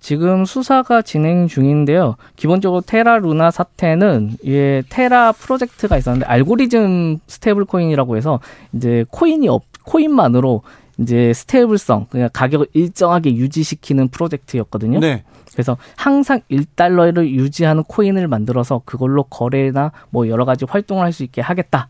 [0.00, 2.16] 지금 수사가 진행 중인데요.
[2.34, 8.40] 기본적으로 테라 루나 사태는 예 테라 프로젝트가 있었는데 알고리즘 stable 코인이라고 해서
[8.72, 10.62] 이제 코인이 없 코인만으로
[10.98, 15.00] 이제 stable성 그냥 가격을 일정하게 유지시키는 프로젝트였거든요.
[15.00, 15.24] 네.
[15.52, 21.40] 그래서 항상 1달러를 유지하는 코인을 만들어서 그걸로 거래나 뭐 여러 가지 활동을 할 수 있게
[21.42, 21.88] 하겠다.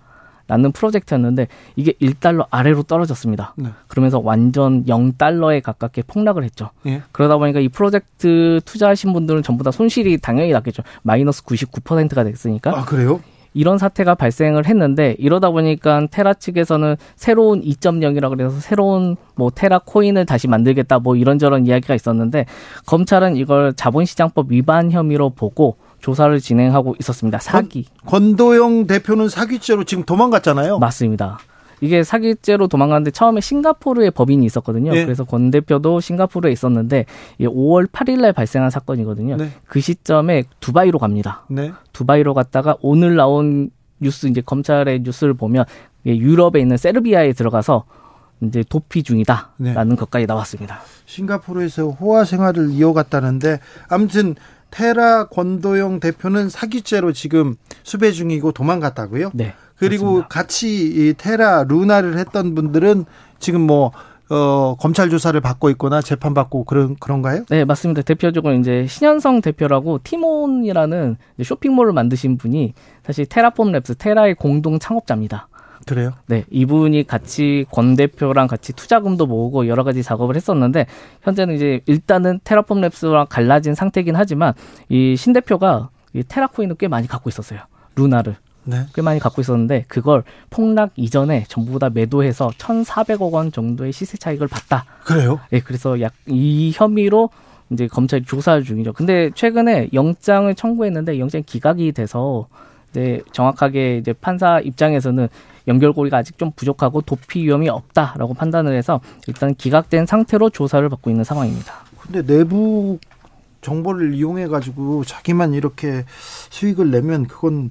[0.49, 3.55] 라는 프로젝트였는데 이게 1달러 아래로 떨어졌습니다.
[3.57, 3.71] 네.
[3.87, 6.71] 그러면서 완전 0달러에 가깝게 폭락을 했죠.
[6.87, 7.01] 예.
[7.13, 10.83] 그러다 보니까 이 프로젝트 투자하신 분들은 전부 다 손실이 당연히 났겠죠.
[11.03, 12.77] 마이너스 99%가 됐으니까.
[12.77, 13.21] 아, 그래요?
[13.55, 20.27] 이런 사태가 발생을 했는데 이러다 보니까 테라 측에서는 새로운 2.0이라 그래서 새로운 뭐 테라 코인을
[20.27, 22.47] 다시 만들겠다 뭐 이런저런 이야기가 있었는데
[22.87, 27.39] 검찰은 이걸 자본시장법 위반 혐의로 보고 조사를 진행하고 있었습니다.
[27.39, 27.87] 사기.
[28.07, 30.79] 권도영 대표는 사기죄로 지금 도망갔잖아요.
[30.79, 31.39] 맞습니다.
[31.83, 34.95] 이게 사기죄로 도망갔는데 처음에 싱가포르에 법인이 있었거든요.
[34.95, 35.05] 예.
[35.05, 37.07] 그래서 권 대표도 싱가포르에 있었는데
[37.39, 39.37] 이게 5월 8일 날 발생한 사건이거든요.
[39.37, 39.51] 네.
[39.67, 41.45] 그 시점에 두바이로 갑니다.
[41.51, 41.73] 네.
[41.93, 45.65] 두바이로 갔다가 오늘 나온 뉴스 이제 검찰의 뉴스를 보면
[46.07, 47.85] 유럽에 있는 세르비아에 들어가서
[48.43, 49.97] 이제 도피 중이다라는 네.
[49.97, 50.81] 것까지 나왔습니다.
[51.07, 54.37] 싱가포르에서 호화 생활을 이어갔다는데 아무튼
[54.71, 59.33] 테라 권도영 대표는 사기죄로 지금 수배 중이고 도망갔다고요?
[59.35, 59.55] 네.
[59.89, 60.29] 그리고 그렇습니다.
[60.29, 63.05] 같이 이 테라 루나를 했던 분들은
[63.39, 63.93] 지금 뭐
[64.31, 67.45] 어, 검찰 조사를 받고 있거나 재판 받고 그런 그런가요?
[67.51, 68.01] 네, 맞습니다.
[68.03, 72.73] 대표적으로 이제 신현성 대표라고 티몬이라는 쇼핑몰을 만드신 분이
[73.05, 75.49] 사실 테라폼 랩스 테라의 공동 창업자입니다.
[75.87, 76.13] 그래요?
[76.29, 80.87] 네, 이분이 같이 권 대표랑 같이 투자금도 모으고 여러 가지 작업을 했었는데
[81.23, 84.55] 현재는 이제 일단은 테라폼 랩스랑 갈라진 상태긴 하지만
[84.89, 87.61] 이 신 대표가 이 테라코인을 꽤 많이 갖고 있었어요.
[87.97, 88.37] 루나를.
[88.65, 88.87] 네.
[88.95, 94.47] 꽤 많이 갖고 있었는데 그걸 폭락 이전에 전부 다 매도해서 1,400억 원 정도의 시세 차익을
[94.49, 94.85] 봤다.
[95.05, 95.41] 그래요?
[95.53, 97.31] 예, 그래서 약 이 혐의로
[97.71, 98.93] 이제 검찰이 조사 중이죠.
[98.93, 102.47] 근데 최근에 영장을 청구했는데 영장이 기각이 돼서
[102.91, 105.29] 이제 정확하게 이제 판사 입장에서는
[105.69, 111.25] 연결고리가 아직 좀 부족하고 도피 위험이 없다라고 판단을 해서 일단 기각된 상태로 조사를 받고 있는
[111.25, 111.73] 상황입니다.
[111.99, 112.99] 근데 내부
[113.63, 116.05] 정보를 이용해 가지고 자기만 이렇게
[116.51, 117.71] 수익을 내면 그건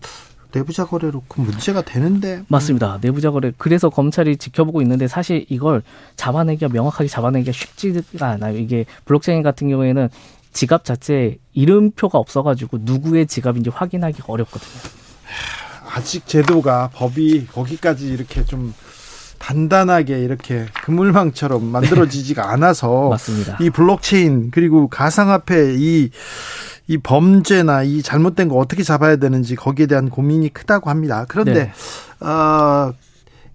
[0.53, 2.99] 내부자 거래로 그 문제가 되는데 맞습니다.
[3.02, 3.52] 내부자 거래.
[3.57, 5.82] 그래서 검찰이 지켜보고 있는데 사실 이걸
[6.15, 8.57] 잡아내기가 명확하게 잡아내기가 쉽지가 않아요.
[8.57, 10.10] 이게 블록체인 같은 경우에는
[10.53, 14.82] 지갑 자체에 이름표가 없어가지고 누구의 지갑인지 확인하기가 어렵거든요.
[15.94, 18.73] 아직 제도가 법이 거기까지 이렇게 좀
[19.41, 23.57] 단단하게 이렇게 그물망처럼 만들어지지가 않아서 맞습니다.
[23.59, 26.11] 이 블록체인 그리고 가상화폐 이,
[26.88, 31.26] 이 범죄나 이 잘못된 거 어떻게 잡아야 되는지 거기에 대한 고민이 크다고 합니다.
[31.27, 31.72] 그런데
[32.19, 32.26] 네.
[32.26, 32.93] 어,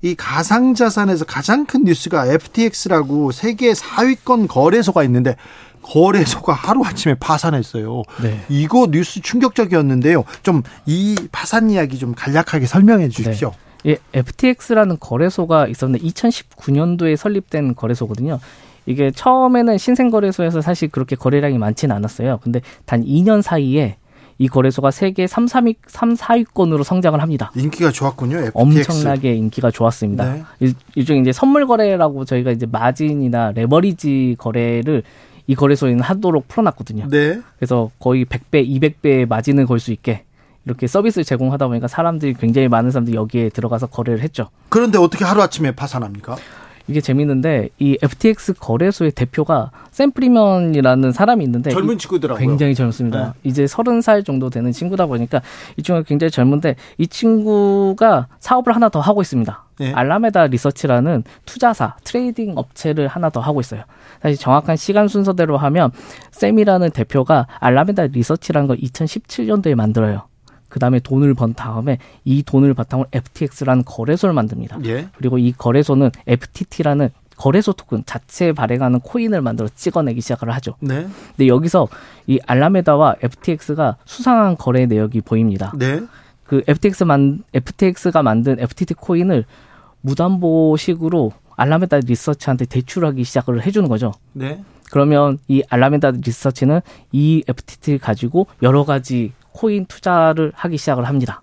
[0.03, 5.37] 이 가상 자산에서 가장 큰 뉴스가 FTX라고 세계 4위권 거래소가 있는데
[5.83, 8.03] 거래소가 하루아침에 파산했어요.
[8.23, 8.45] 네.
[8.49, 10.25] 이거 뉴스 충격적이었는데요.
[10.43, 13.53] 좀 이 파산 이야기 좀 간략하게 설명해 주십시오.
[13.85, 18.39] 예, FTX라는 거래소가 있었는데 2019년도에 설립된 거래소거든요.
[18.87, 22.39] 이게 처음에는 신생 거래소에서 사실 그렇게 거래량이 많지는 않았어요.
[22.43, 23.97] 근데 단 2년 사이에
[24.39, 27.51] 이 거래소가 세계 3, 3위, 3, 4위권으로 성장을 합니다.
[27.57, 28.37] 인기가 좋았군요.
[28.37, 28.53] FTX.
[28.55, 30.33] 엄청나게 인기가 좋았습니다.
[30.35, 30.43] 네.
[30.61, 35.03] 일, 일종의 이제 선물 거래라고 저희가 이제 마진이나 레버리지 거래를
[35.47, 37.09] 이 거래소에는 하도록 풀어놨거든요.
[37.09, 37.41] 네.
[37.57, 40.25] 그래서 거의 100배, 200배의 마진을 걸 수 있게
[40.67, 44.51] 이렇게 서비스를 제공하다 보니까 사람들이 굉장히 많은 사람들이 여기에 들어가서 거래를 했죠.
[44.69, 46.37] 그런데 어떻게 하루아침에 파산합니까?
[46.89, 52.47] 이게 재밌는데 이 FTX 거래소의 대표가 샘 프리먼이라는 사람이 있는데 젊은 이- 친구더라고요.
[52.47, 53.25] 굉장히 젊습니다.
[53.43, 53.49] 네.
[53.51, 55.41] 이제 서른 살 정도 되는 친구다 보니까
[55.77, 59.65] 이 친구가 굉장히 젊은데 이 친구가 사업을 하나 더 하고 있습니다.
[59.81, 59.93] 네.
[59.93, 63.83] 알라메다 리서치라는 투자사 trading 업체를 하나 더 하고 있어요.
[64.23, 65.91] 사실 정확한 시간 순서대로 하면
[66.31, 70.23] 샘이라는 대표가 알라메다 리서치라는 걸 2017년도에 만들어요.
[70.69, 74.79] 그 다음에 돈을 번 다음에 이 돈을 바탕으로 FTX라는 거래소를 만듭니다.
[74.85, 75.09] 예.
[75.17, 80.75] 그리고 이 거래소는 FTT라는 거래소 토큰 자체 발행하는 코인을 만들어 찍어내기 시작을 하죠.
[80.81, 81.07] 네.
[81.37, 81.87] 근데 여기서
[82.27, 85.73] 이 알라메다와 FTX가 수상한 거래 내역이 보입니다.
[85.77, 86.03] 네.
[86.45, 89.45] 그 FTX 만 FTX가 만든 FTT 코인을
[90.01, 94.13] 무담보식으로 알라메다 리서치한테 대출하기 시작을 해주는 거죠.
[94.33, 94.63] 네.
[94.91, 96.81] 그러면 이 알라메다 리서치는
[97.13, 101.43] 이 FTT를 가지고 여러 가지 코인 투자를 하기 시작을 합니다.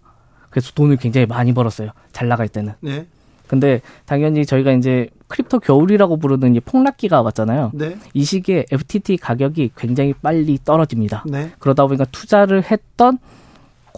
[0.52, 1.90] 그래서 돈을 굉장히 많이 벌었어요.
[2.11, 2.73] 잘 나갈 때는.
[2.80, 3.07] 네.
[3.48, 7.72] 근데 당연히 저희가 이제 crypto 겨울이라고 부르는 이 폭락기가 왔잖아요.
[7.73, 7.98] 네.
[8.14, 11.26] 이 시기에 FTT 가격이 굉장히 빨리 떨어집니다.
[11.27, 11.52] 네.
[11.57, 13.18] 그러다 보니까 투자를 했던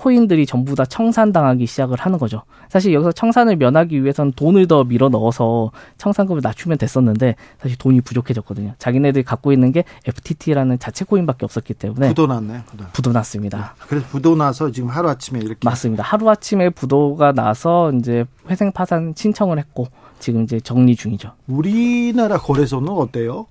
[0.06, 2.44] 코인들이 전부 다 청산당하기 시작을 하는 거죠.
[2.69, 8.76] 사실 여기서 청산을 면하기 위해서는 돈을 더 밀어 넣어서 청산금을 낮추면 됐었는데 사실 돈이 부족해졌거든요.
[8.77, 12.65] 자기네들이 갖고 있는 게 FTT라는 자체 코인밖에 없었기 때문에 부도 났네.
[12.68, 12.86] 부도.
[12.94, 13.73] 부도 났습니다.
[13.88, 16.03] 그래서 부도 나서 지금 하루 아침에 이렇게 맞습니다.
[16.03, 19.88] 하루 아침에 부도가 나서 이제 회생 파산 신청을 했고
[20.19, 21.32] 지금 이제 정리 중이죠.
[21.48, 23.48] 우리나라 거래소는 어때요?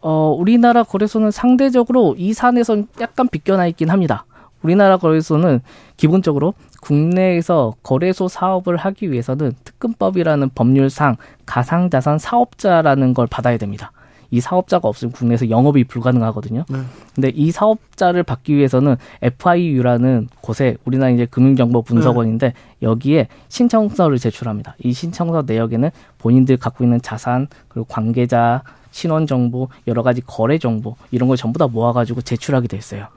[0.00, 4.24] 어, 우리나라 거래소는 상대적으로 이 산에선 약간 비껴나 있긴 합니다.
[4.62, 5.60] 우리나라 거래소는
[5.96, 11.16] 기본적으로 국내에서 거래소 사업을 하기 위해서는 특근법이라는 법률상
[11.46, 13.92] 가상자산 사업자라는 걸 받아야 됩니다.
[14.32, 16.64] 이 사업자가 없으면 국내에서 영업이 불가능하거든요.
[16.68, 16.78] 네.
[17.14, 24.74] 근데 이 사업자를 받기 위해서는 FIU라는 곳에 우리나라 이제 금융정보분석원인데 여기에 신청서를 제출합니다.
[24.82, 30.96] 이 신청서 내역에는 본인들 갖고 있는 자산 그리고 관계자 신원 정보 여러 가지 거래 정보
[31.10, 33.08] 이런 걸 전부 다 모아가지고 제출하게 돼 있어요.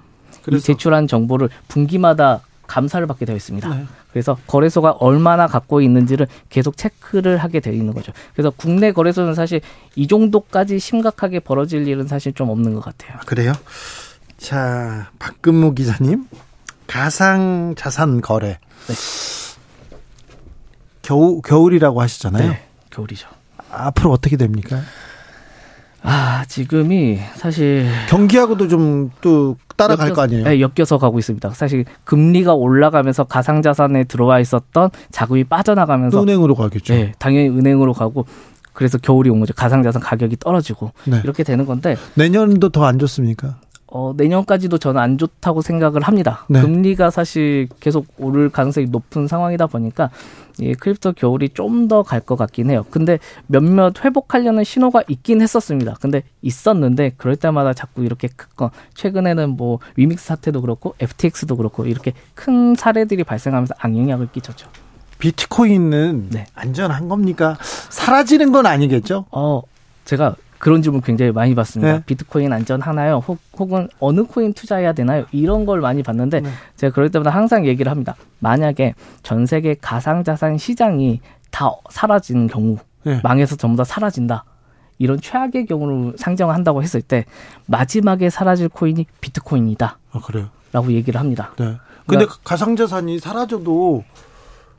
[0.47, 3.67] 이 그래서 제출한 정보를 분기마다 감사를 받게 되어 있습니다.
[3.69, 3.85] 네.
[4.11, 8.11] 그래서 거래소가 얼마나 갖고 있는지를 계속 체크를 하게 되어 있는 거죠.
[8.33, 9.61] 그래서 국내 거래소는 사실
[9.95, 13.17] 이 정도까지 심각하게 벌어질 일은 사실 좀 없는 것 같아요.
[13.17, 13.53] 아, 그래요?
[14.37, 16.27] 자, 박근무 기자님.
[16.87, 18.59] 가상 자산 거래.
[21.01, 22.49] 겨우 겨울이라고 하시잖아요.
[22.49, 23.27] 네, 겨울이죠.
[23.69, 24.81] 앞으로 어떻게 됩니까?
[26.01, 30.43] 아, 지금이 사실 경기하고도 좀 또 따라갈 거 아니에요?
[30.45, 31.49] 네, 엮여서 가고 있습니다.
[31.51, 36.93] 사실 금리가 올라가면서 가상자산에 들어와 있었던 자금이 빠져나가면서 또 은행으로 가겠죠.
[36.93, 38.25] 네, 당연히 은행으로 가고
[38.73, 39.53] 그래서 겨울이 온 거죠.
[39.53, 41.21] 가상자산 가격이 떨어지고 네.
[41.23, 43.55] 이렇게 되는 건데 내년도 더 안 좋습니까?
[43.97, 46.43] 어, 내년까지도 저는 안 좋다고 생각을 합니다.
[46.49, 46.59] 네.
[46.59, 50.09] 금리가 사실 계속 오를 가능성이 높은 상황이다 보니까
[50.59, 52.85] 이 crypto 겨울이 좀 더 갈 것 같긴 해요.
[52.91, 55.95] 근데 몇몇 회복하려는 신호가 있긴 했었습니다.
[56.01, 62.11] 근데 있었는데 그럴 때마다 자꾸 이렇게 큰건 최근에는 뭐 위믹스 사태도 그렇고 FTX도 그렇고 이렇게
[62.33, 64.67] 큰 사례들이 발생하면서 악영향을 끼쳤죠.
[65.19, 66.45] 비트코인은 네.
[66.53, 67.57] 안전한 겁니까?
[67.61, 69.25] 사라지는 건 아니겠죠?
[69.31, 69.61] 어,
[70.03, 70.35] 제가
[70.65, 71.93] 그런 질문 굉장히 많이 받습니다.
[71.93, 72.03] 네.
[72.07, 73.21] 비트코인 안전하나요?
[73.27, 75.25] 혹, 혹은 어느 코인 투자해야 되나요?
[75.31, 76.49] 이런 걸 많이 받는데 네.
[76.75, 78.15] 제가 그럴 때마다 항상 얘기를 합니다.
[78.39, 81.21] 만약에 전 세계 가상자산 시장이
[81.51, 83.19] 다 사라지는 경우, 네.
[83.21, 84.43] 망해서 전부 다 사라진다.
[84.97, 87.25] 이런 최악의 경우를 상정한다고 했을 때
[87.67, 89.99] 마지막에 사라질 코인이 비트코인이다.
[90.13, 90.49] 아, 그래요.
[90.71, 91.51] 라고 얘기를 합니다.
[91.59, 91.75] 네.
[92.07, 94.03] 근데 가상자산이 사라져도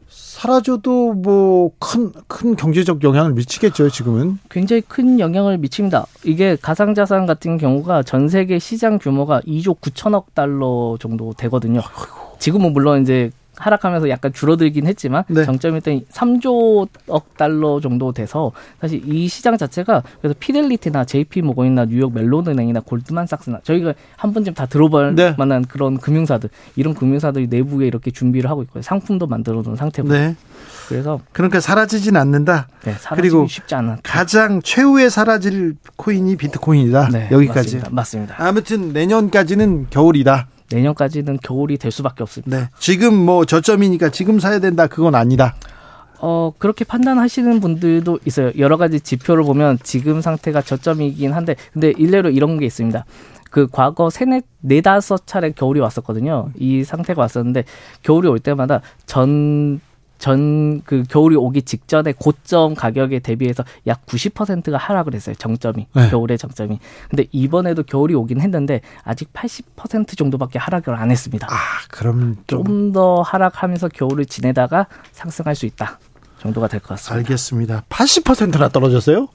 [0.09, 4.39] 사라져도 뭐 큰 큰 경제적 영향을 미치겠죠, 지금은.
[4.51, 6.07] 굉장히 큰 영향을 미칩니다.
[6.25, 11.81] 이게 가상자산 같은 경우가 전 세계 시장 규모가 2조 9천억 달러 정도 되거든요.
[12.39, 15.45] 지금은 물론 이제 하락하면서 약간 줄어들긴 했지만 네.
[15.45, 22.13] 정점일 때 3조억 달러 정도 돼서 사실 이 시장 자체가 그래서 피델리티나 JP 모건이나 뉴욕
[22.13, 25.35] 멜론은행이나 골드만삭스나 저희가 한 번쯤 다 들어볼 네.
[25.39, 28.83] 만한 그런 금융사들 이런 금융사들이 내부에 이렇게 준비를 하고 있고요.
[28.83, 30.37] 상품도 만들어 놓은 상태고 네.
[30.89, 32.69] 그래서 그러니까 사라지진 않는다.
[32.85, 37.09] 네, 사라지기 그리고 쉽지 않은 가장 최후에 사라질 코인이 비트코인이다.
[37.09, 37.77] 네, 여기까지.
[37.77, 37.91] 맞습니다.
[37.91, 38.35] 맞습니다.
[38.39, 40.49] 아무튼 내년까지는 겨울이다.
[40.71, 42.59] 내년까지는 겨울이 될 수밖에 없습니다.
[42.59, 42.69] 네.
[42.79, 44.87] 지금 뭐 저점이니까 지금 사야 된다.
[44.87, 45.55] 그건 아니다.
[46.19, 48.53] 어, 그렇게 판단하시는 분들도 있어요.
[48.59, 53.05] 여러 가지 지표를 보면 지금 상태가 저점이긴 한데, 근데 일례로 이런 게 있습니다.
[53.51, 56.51] 그 과거 세네, 네다섯 차례 겨울이 왔었거든요.
[56.57, 57.65] 이 상태가 왔었는데,
[58.03, 59.81] 겨울이 올 때마다 전,
[60.19, 65.35] 전 그 겨울이 오기 직전에 고점 가격에 대비해서 약 90%가 하락을 했어요.
[65.39, 65.87] 정점이.
[65.95, 66.09] 네.
[66.11, 66.79] 겨울의 정점이.
[67.09, 71.47] 근데 이번에도 겨울이 오긴 했는데, 아직 80% 정도밖에 하락을 안 했습니다.
[71.51, 71.55] 아,
[71.91, 75.99] 그럼 좀좀더 하락하면서 겨울을 지내다가 상승할 수 있다
[76.41, 77.15] 정도가 될 것 같습니다.
[77.17, 77.85] 알겠습니다.
[77.89, 79.29] 80%나 떨어졌어요?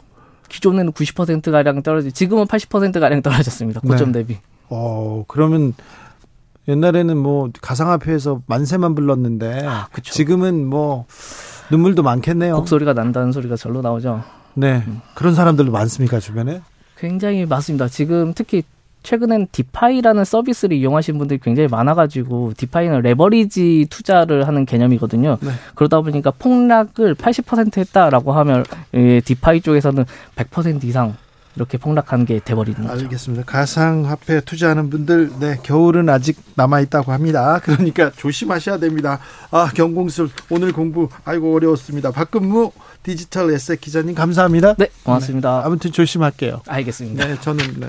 [0.49, 3.80] 기존에는 90% 가량 떨어지, 지금은 80% 가량 떨어졌습니다.
[3.82, 4.20] 고점 네.
[4.20, 4.38] 대비.
[4.70, 5.74] 어, 그러면
[6.68, 9.88] 옛날에는 뭐 가상화폐에서 만세만 불렀는데 아.
[10.04, 11.06] 지금은 뭐
[11.72, 12.56] 눈물도 많겠네요.
[12.58, 14.24] 곡소리가 난다는 소리가 절로 나오죠.
[14.54, 14.84] 네.
[15.16, 16.62] 그런 사람들도 많습니까, 주변에?
[16.98, 17.88] 굉장히 많습니다.
[17.88, 18.64] 지금 특히
[19.04, 25.38] 최근엔 DeFi라는 서비스를 이용하신 분들이 굉장히 많아가지고 DeFi는 레버리지 투자를 하는 개념이거든요.
[25.42, 25.50] 네.
[25.74, 28.64] 그러다 보니까 폭락을 80% 했다라고 하면
[28.94, 30.06] 예, DeFi 쪽에서는
[30.36, 31.16] 100% 이상
[31.56, 33.03] 이렇게 폭락한 게 돼버리는 거죠.
[33.03, 33.44] 알겠습니다.
[33.45, 37.60] 가상화폐 투자하는 분들, 네, 겨울은 아직 남아있다고 합니다.
[37.64, 39.19] 그러니까 조심하셔야 됩니다.
[39.52, 42.11] 아, 경공술, 오늘 공부, 아이고, 어려웠습니다.
[42.11, 42.72] 박근무
[43.03, 44.76] 디지털 에셋 기자님, 감사합니다.
[44.76, 45.61] 네, 고맙습니다.
[45.65, 46.61] 아무튼 조심할게요.
[46.68, 47.28] 알겠습니다.
[47.28, 47.88] 네, 저는, 네.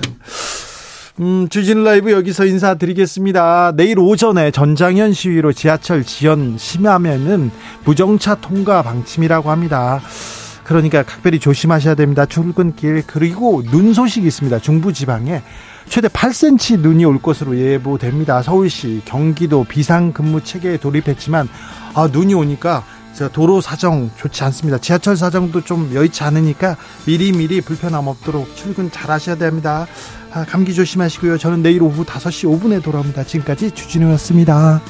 [1.19, 3.73] 음, 주진 라이브 여기서 인사드리겠습니다.
[3.75, 7.51] 내일 오전에 전장현 시위로 지하철 지연 심하면은
[7.85, 10.01] 무정차 통과 방침이라고 합니다.
[10.63, 12.25] 그러니까 각별히 조심하셔야 됩니다.
[12.25, 14.59] 출근길 그리고 눈 소식이 있습니다.
[14.59, 15.41] 중부 지방에
[15.87, 18.41] 최대 8cm 눈이 올 것으로 예보됩니다.
[18.41, 21.49] 서울시, 경기도 비상근무 체계에 돌입했지만
[21.93, 22.83] 아 눈이 오니까
[23.13, 24.79] 저 도로 사정 좋지 않습니다.
[24.79, 29.87] 지하철 사정도 좀 여의치 않으니까 미리미리 불편함 없도록 출근 잘 하셔야 됩니다.
[30.31, 31.37] 아, 감기 조심하시고요.
[31.37, 33.23] 저는 내일 오후 5시 5분에 돌아옵니다.
[33.23, 34.81] 지금까지 주진우였습니다.